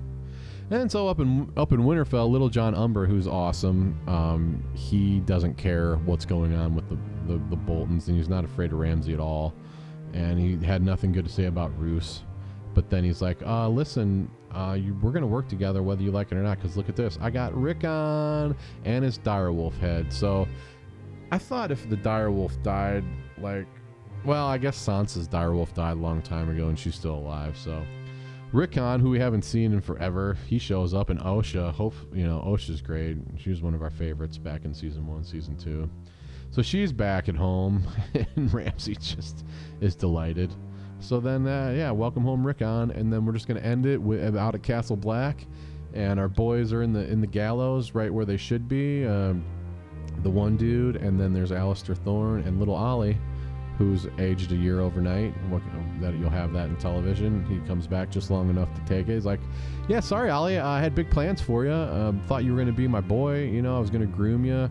And 0.73 0.91
so 0.91 1.07
up 1.07 1.21
in 1.21 1.53
up 1.59 1.73
in 1.73 1.81
Winterfell, 1.81 2.31
Little 2.31 2.49
Jon 2.49 2.75
Umber, 2.75 3.05
who's 3.05 3.29
awesome, 3.29 4.01
um, 4.09 4.65
he 4.73 5.21
doesn't 5.21 5.59
care 5.59 5.97
what's 5.97 6.25
going 6.25 6.55
on 6.55 6.75
with 6.75 6.89
the, 6.89 6.97
the, 7.27 7.39
the 7.51 7.57
Boltons, 7.57 8.09
and 8.09 8.17
he's 8.17 8.31
not 8.31 8.43
afraid 8.43 8.73
of 8.73 8.79
Ramsay 8.79 9.13
at 9.13 9.21
all. 9.21 9.53
And 10.15 10.39
he 10.39 10.65
had 10.65 10.83
nothing 10.83 11.13
good 11.13 11.27
to 11.27 11.31
say 11.31 11.45
about 11.45 11.79
Roose. 11.79 12.23
But 12.73 12.89
then 12.89 13.05
he's 13.05 13.21
like, 13.21 13.43
uh, 13.43 13.69
listen, 13.69 14.31
uh, 14.51 14.79
you, 14.81 14.97
we're 15.03 15.11
going 15.11 15.21
to 15.21 15.29
work 15.29 15.47
together 15.47 15.83
whether 15.83 16.03
you 16.03 16.11
like 16.11 16.33
it 16.33 16.37
or 16.37 16.43
not, 16.43 16.57
because 16.57 16.75
look 16.75 16.89
at 16.89 16.97
this. 16.97 17.19
I 17.21 17.29
got 17.29 17.55
Rickon 17.55 18.57
and 18.87 19.05
his 19.05 19.19
direwolf 19.19 19.79
head. 19.79 20.11
So 20.11 20.49
I 21.31 21.37
thought 21.37 21.71
if 21.71 21.87
the 21.91 21.99
direwolf 21.99 22.63
died, 22.63 23.05
like, 23.37 23.67
well, 24.25 24.47
I 24.47 24.57
guess 24.57 24.79
Sansa's 24.79 25.29
direwolf 25.29 25.75
died 25.75 25.99
a 25.99 26.01
long 26.01 26.23
time 26.23 26.49
ago, 26.49 26.69
and 26.69 26.79
she's 26.79 26.95
still 26.95 27.17
alive, 27.17 27.59
so 27.59 27.85
Rickon, 28.53 29.01
who 29.01 29.09
we 29.09 29.19
haven't 29.19 29.43
seen 29.43 29.73
in 29.73 29.81
forever, 29.81 30.37
he 30.47 30.59
shows 30.59 30.93
up 30.93 31.09
in 31.09 31.17
Osha. 31.19 31.73
Hope 31.73 31.95
you 32.13 32.27
know 32.27 32.43
Osha's 32.47 32.83
great. 32.83 33.17
She 33.39 33.49
was 33.49 33.63
one 33.63 33.75
of 33.75 33.83
our 33.83 33.91
favorites 33.91 34.37
back 34.37 34.67
in 34.67 34.75
season 34.75 35.07
one, 35.07 35.25
season 35.25 35.57
two. 35.57 35.89
So 36.51 36.61
she's 36.61 36.93
back 36.93 37.31
at 37.31 37.35
home, 37.35 37.87
and 38.37 38.53
Ramsay 38.53 38.97
just 38.97 39.47
is 39.81 39.97
delighted. 39.97 40.55
So 41.01 41.19
then, 41.19 41.47
uh, 41.47 41.73
yeah, 41.75 41.91
welcome 41.91 42.25
home, 42.25 42.47
Rickon, 42.47 42.91
and 42.91 43.11
then 43.11 43.25
we're 43.25 43.33
just 43.33 43.49
gonna 43.49 43.61
end 43.61 43.87
it 43.87 44.01
with, 44.01 44.37
out 44.37 44.55
at 44.55 44.63
Castle 44.63 44.97
Black, 44.97 45.47
and 45.95 46.21
our 46.21 46.29
boys 46.29 46.75
are 46.75 46.83
in 46.83 46.93
the 46.93 47.11
in 47.11 47.23
the 47.23 47.27
gallows, 47.27 47.95
right 47.95 48.13
where 48.13 48.27
they 48.27 48.37
should 48.37 48.69
be. 48.69 49.07
Um, 49.07 49.43
the 50.23 50.31
one 50.31 50.59
dude, 50.59 50.97
and 50.97 51.19
then 51.19 51.33
there's 51.33 51.53
Alistair 51.53 51.95
Thorne 51.95 52.43
and 52.43 52.59
little 52.59 52.75
Ollie 52.75 53.17
who's 53.79 54.07
aged 54.19 54.53
a 54.53 54.57
year 54.57 54.81
overnight. 54.81 55.33
What, 55.49 55.63
that 56.01 56.15
you'll 56.15 56.31
have 56.31 56.53
that 56.53 56.69
in 56.69 56.77
television. 56.77 57.45
He 57.47 57.67
comes 57.67 57.87
back 57.87 58.11
just 58.11 58.31
long 58.31 58.51
enough 58.51 58.73
to 58.75 58.81
take 58.85 59.09
it. 59.09 59.15
He's 59.15 59.27
like, 59.27 59.41
"Yeah, 59.89 60.01
sorry, 60.01 60.31
Ollie, 60.31 60.59
I 60.59 60.81
had 60.81 60.95
big 60.95 61.11
plans 61.11 61.41
for 61.41 61.65
you. 61.65 61.73
Um, 61.73 62.21
thought 62.27 62.45
you 62.45 62.53
were 62.53 62.59
gonna 62.59 62.73
be 62.73 62.87
my 62.89 63.01
boy. 63.01 63.45
You 63.45 63.63
know, 63.63 63.77
I 63.77 63.81
was 63.81 63.91
gonna 63.91 64.07
groom 64.07 64.45
you, 64.45 64.69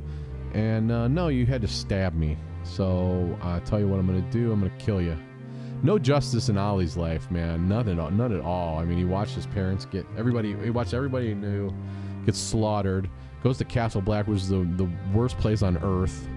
and 0.53 0.91
uh, 0.91 1.07
no, 1.07 1.27
you 1.29 1.45
had 1.45 1.61
to 1.61 1.67
stab 1.67 2.13
me. 2.13 2.37
So 2.63 3.37
I 3.41 3.59
tell 3.59 3.79
you 3.79 3.87
what 3.87 3.99
I'm 3.99 4.07
gonna 4.07 4.21
do. 4.31 4.51
I'm 4.51 4.59
gonna 4.59 4.73
kill 4.77 5.01
you." 5.01 5.17
No 5.83 5.97
justice 5.97 6.47
in 6.49 6.57
Ollie's 6.59 6.95
life, 6.95 7.31
man. 7.31 7.67
Nothing, 7.67 7.95
none 7.97 8.31
at 8.31 8.41
all. 8.41 8.77
I 8.77 8.85
mean, 8.85 8.99
he 8.99 9.05
watched 9.05 9.33
his 9.33 9.47
parents 9.47 9.85
get 9.85 10.05
everybody. 10.15 10.55
He 10.63 10.69
watched 10.69 10.93
everybody 10.93 11.29
he 11.29 11.33
knew 11.33 11.73
get 12.25 12.35
slaughtered. 12.35 13.09
Goes 13.43 13.57
to 13.57 13.65
Castle 13.65 14.01
Black, 14.01 14.27
which 14.27 14.41
is 14.41 14.49
the 14.49 14.67
the 14.75 14.87
worst 15.11 15.37
place 15.39 15.63
on 15.63 15.77
earth 15.77 16.27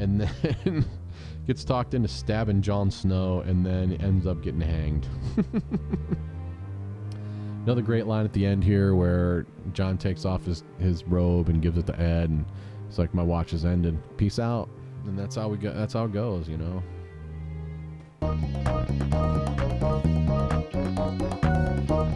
and 0.00 0.20
then 0.64 0.84
gets 1.50 1.64
talked 1.64 1.94
into 1.94 2.06
stabbing 2.06 2.62
Jon 2.62 2.92
Snow, 2.92 3.40
and 3.40 3.66
then 3.66 3.94
ends 3.94 4.24
up 4.24 4.40
getting 4.40 4.60
hanged. 4.60 5.08
Another 7.64 7.82
great 7.82 8.06
line 8.06 8.24
at 8.24 8.32
the 8.32 8.46
end 8.46 8.62
here 8.62 8.94
where 8.94 9.46
Jon 9.72 9.98
takes 9.98 10.24
off 10.24 10.44
his, 10.44 10.62
his 10.78 11.02
robe 11.02 11.48
and 11.48 11.60
gives 11.60 11.76
it 11.76 11.88
to 11.88 12.00
Ed, 12.00 12.30
and 12.30 12.44
it's 12.88 12.98
like, 12.98 13.12
"My 13.14 13.24
watch 13.24 13.50
has 13.50 13.64
ended. 13.64 13.98
Peace 14.16 14.38
out." 14.38 14.68
And 15.06 15.18
that's 15.18 15.34
how 15.34 15.48
we 15.48 15.56
go. 15.56 15.72
That's 15.72 15.92
how 15.92 16.04
it 16.04 16.12
goes, 16.12 16.48
you 16.48 16.56
know. 16.56 16.84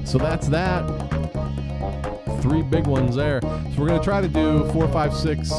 So 0.04 0.16
that's 0.16 0.46
that. 0.46 0.86
Three 2.40 2.62
big 2.62 2.86
ones 2.86 3.16
there. 3.16 3.40
So 3.42 3.74
we're 3.78 3.88
gonna 3.88 4.00
try 4.00 4.20
to 4.20 4.28
do 4.28 4.70
four, 4.70 4.86
five, 4.86 5.12
six, 5.12 5.50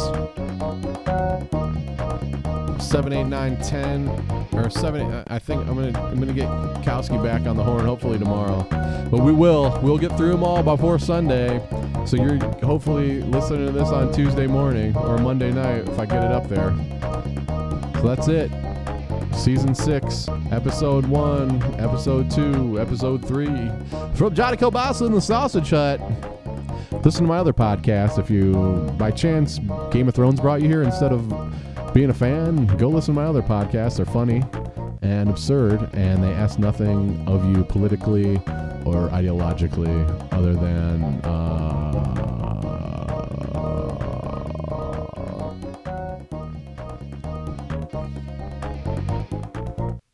seven, 2.80 3.14
eight, 3.14 3.26
nine, 3.26 3.62
ten, 3.62 4.08
or 4.54 4.70
seven. 4.70 5.12
Eight, 5.12 5.24
I 5.28 5.40
think 5.40 5.62
I'm 5.68 5.76
gonna 5.76 6.00
I'm 6.00 6.20
gonna 6.20 6.34
get 6.34 6.48
Kowski 6.84 7.22
back 7.24 7.48
on 7.48 7.58
the 7.58 7.64
horn 7.64 7.86
hopefully 7.86 8.20
tomorrow. 8.20 8.66
But 9.10 9.22
we 9.22 9.32
will. 9.32 9.80
We'll 9.82 9.98
get 9.98 10.16
through 10.18 10.32
them 10.32 10.44
all 10.44 10.64
before 10.64 11.00
Sunday. 11.00 11.66
So 12.06 12.18
you're 12.18 12.38
hopefully 12.64 13.22
listening 13.22 13.68
to 13.68 13.72
this 13.72 13.90
on 13.90 14.12
Tuesday 14.14 14.48
morning 14.48 14.96
or 14.98 15.18
Monday 15.18 15.52
night 15.52 15.88
if 15.88 16.00
I 16.00 16.06
get 16.06 16.24
it 16.24 16.32
up 16.32 16.48
there. 16.48 16.76
So 17.96 18.02
that's 18.04 18.28
it. 18.28 18.52
Season 19.36 19.76
6, 19.76 20.30
Episode 20.52 21.06
1, 21.06 21.80
Episode 21.80 22.32
2, 22.32 22.80
Episode 22.80 23.26
3. 23.28 23.48
From 24.16 24.34
Johnny 24.34 24.56
Kielbasa 24.56 25.08
in 25.08 25.12
the 25.12 25.22
Sausage 25.22 25.72
Hut. 25.72 26.00
Listen 27.04 27.24
to 27.24 27.28
my 27.28 27.38
other 27.38 27.54
podcast. 27.54 28.18
If 28.18 28.30
you, 28.30 28.54
by 28.98 29.12
chance, 29.12 29.60
Game 29.92 30.08
of 30.08 30.16
Thrones 30.16 30.40
brought 30.40 30.62
you 30.62 30.68
here 30.70 30.84
instead 30.84 31.12
of 31.12 31.30
being 31.96 32.10
a 32.10 32.14
fan, 32.14 32.66
go 32.76 32.90
listen 32.90 33.16
to 33.16 33.22
my 33.22 33.26
other 33.26 33.42
podcasts. 33.42 33.96
They're 33.96 34.06
funny 34.06 34.44
and 35.02 35.30
absurd, 35.30 35.90
and 35.94 36.22
they 36.22 36.34
ask 36.34 36.60
nothing 36.60 37.26
of 37.26 37.46
you 37.46 37.64
politically 37.64 38.36
or 38.86 39.08
ideologically 39.10 40.34
other 40.34 40.54
than. 40.54 41.04
Uh, 41.24 41.85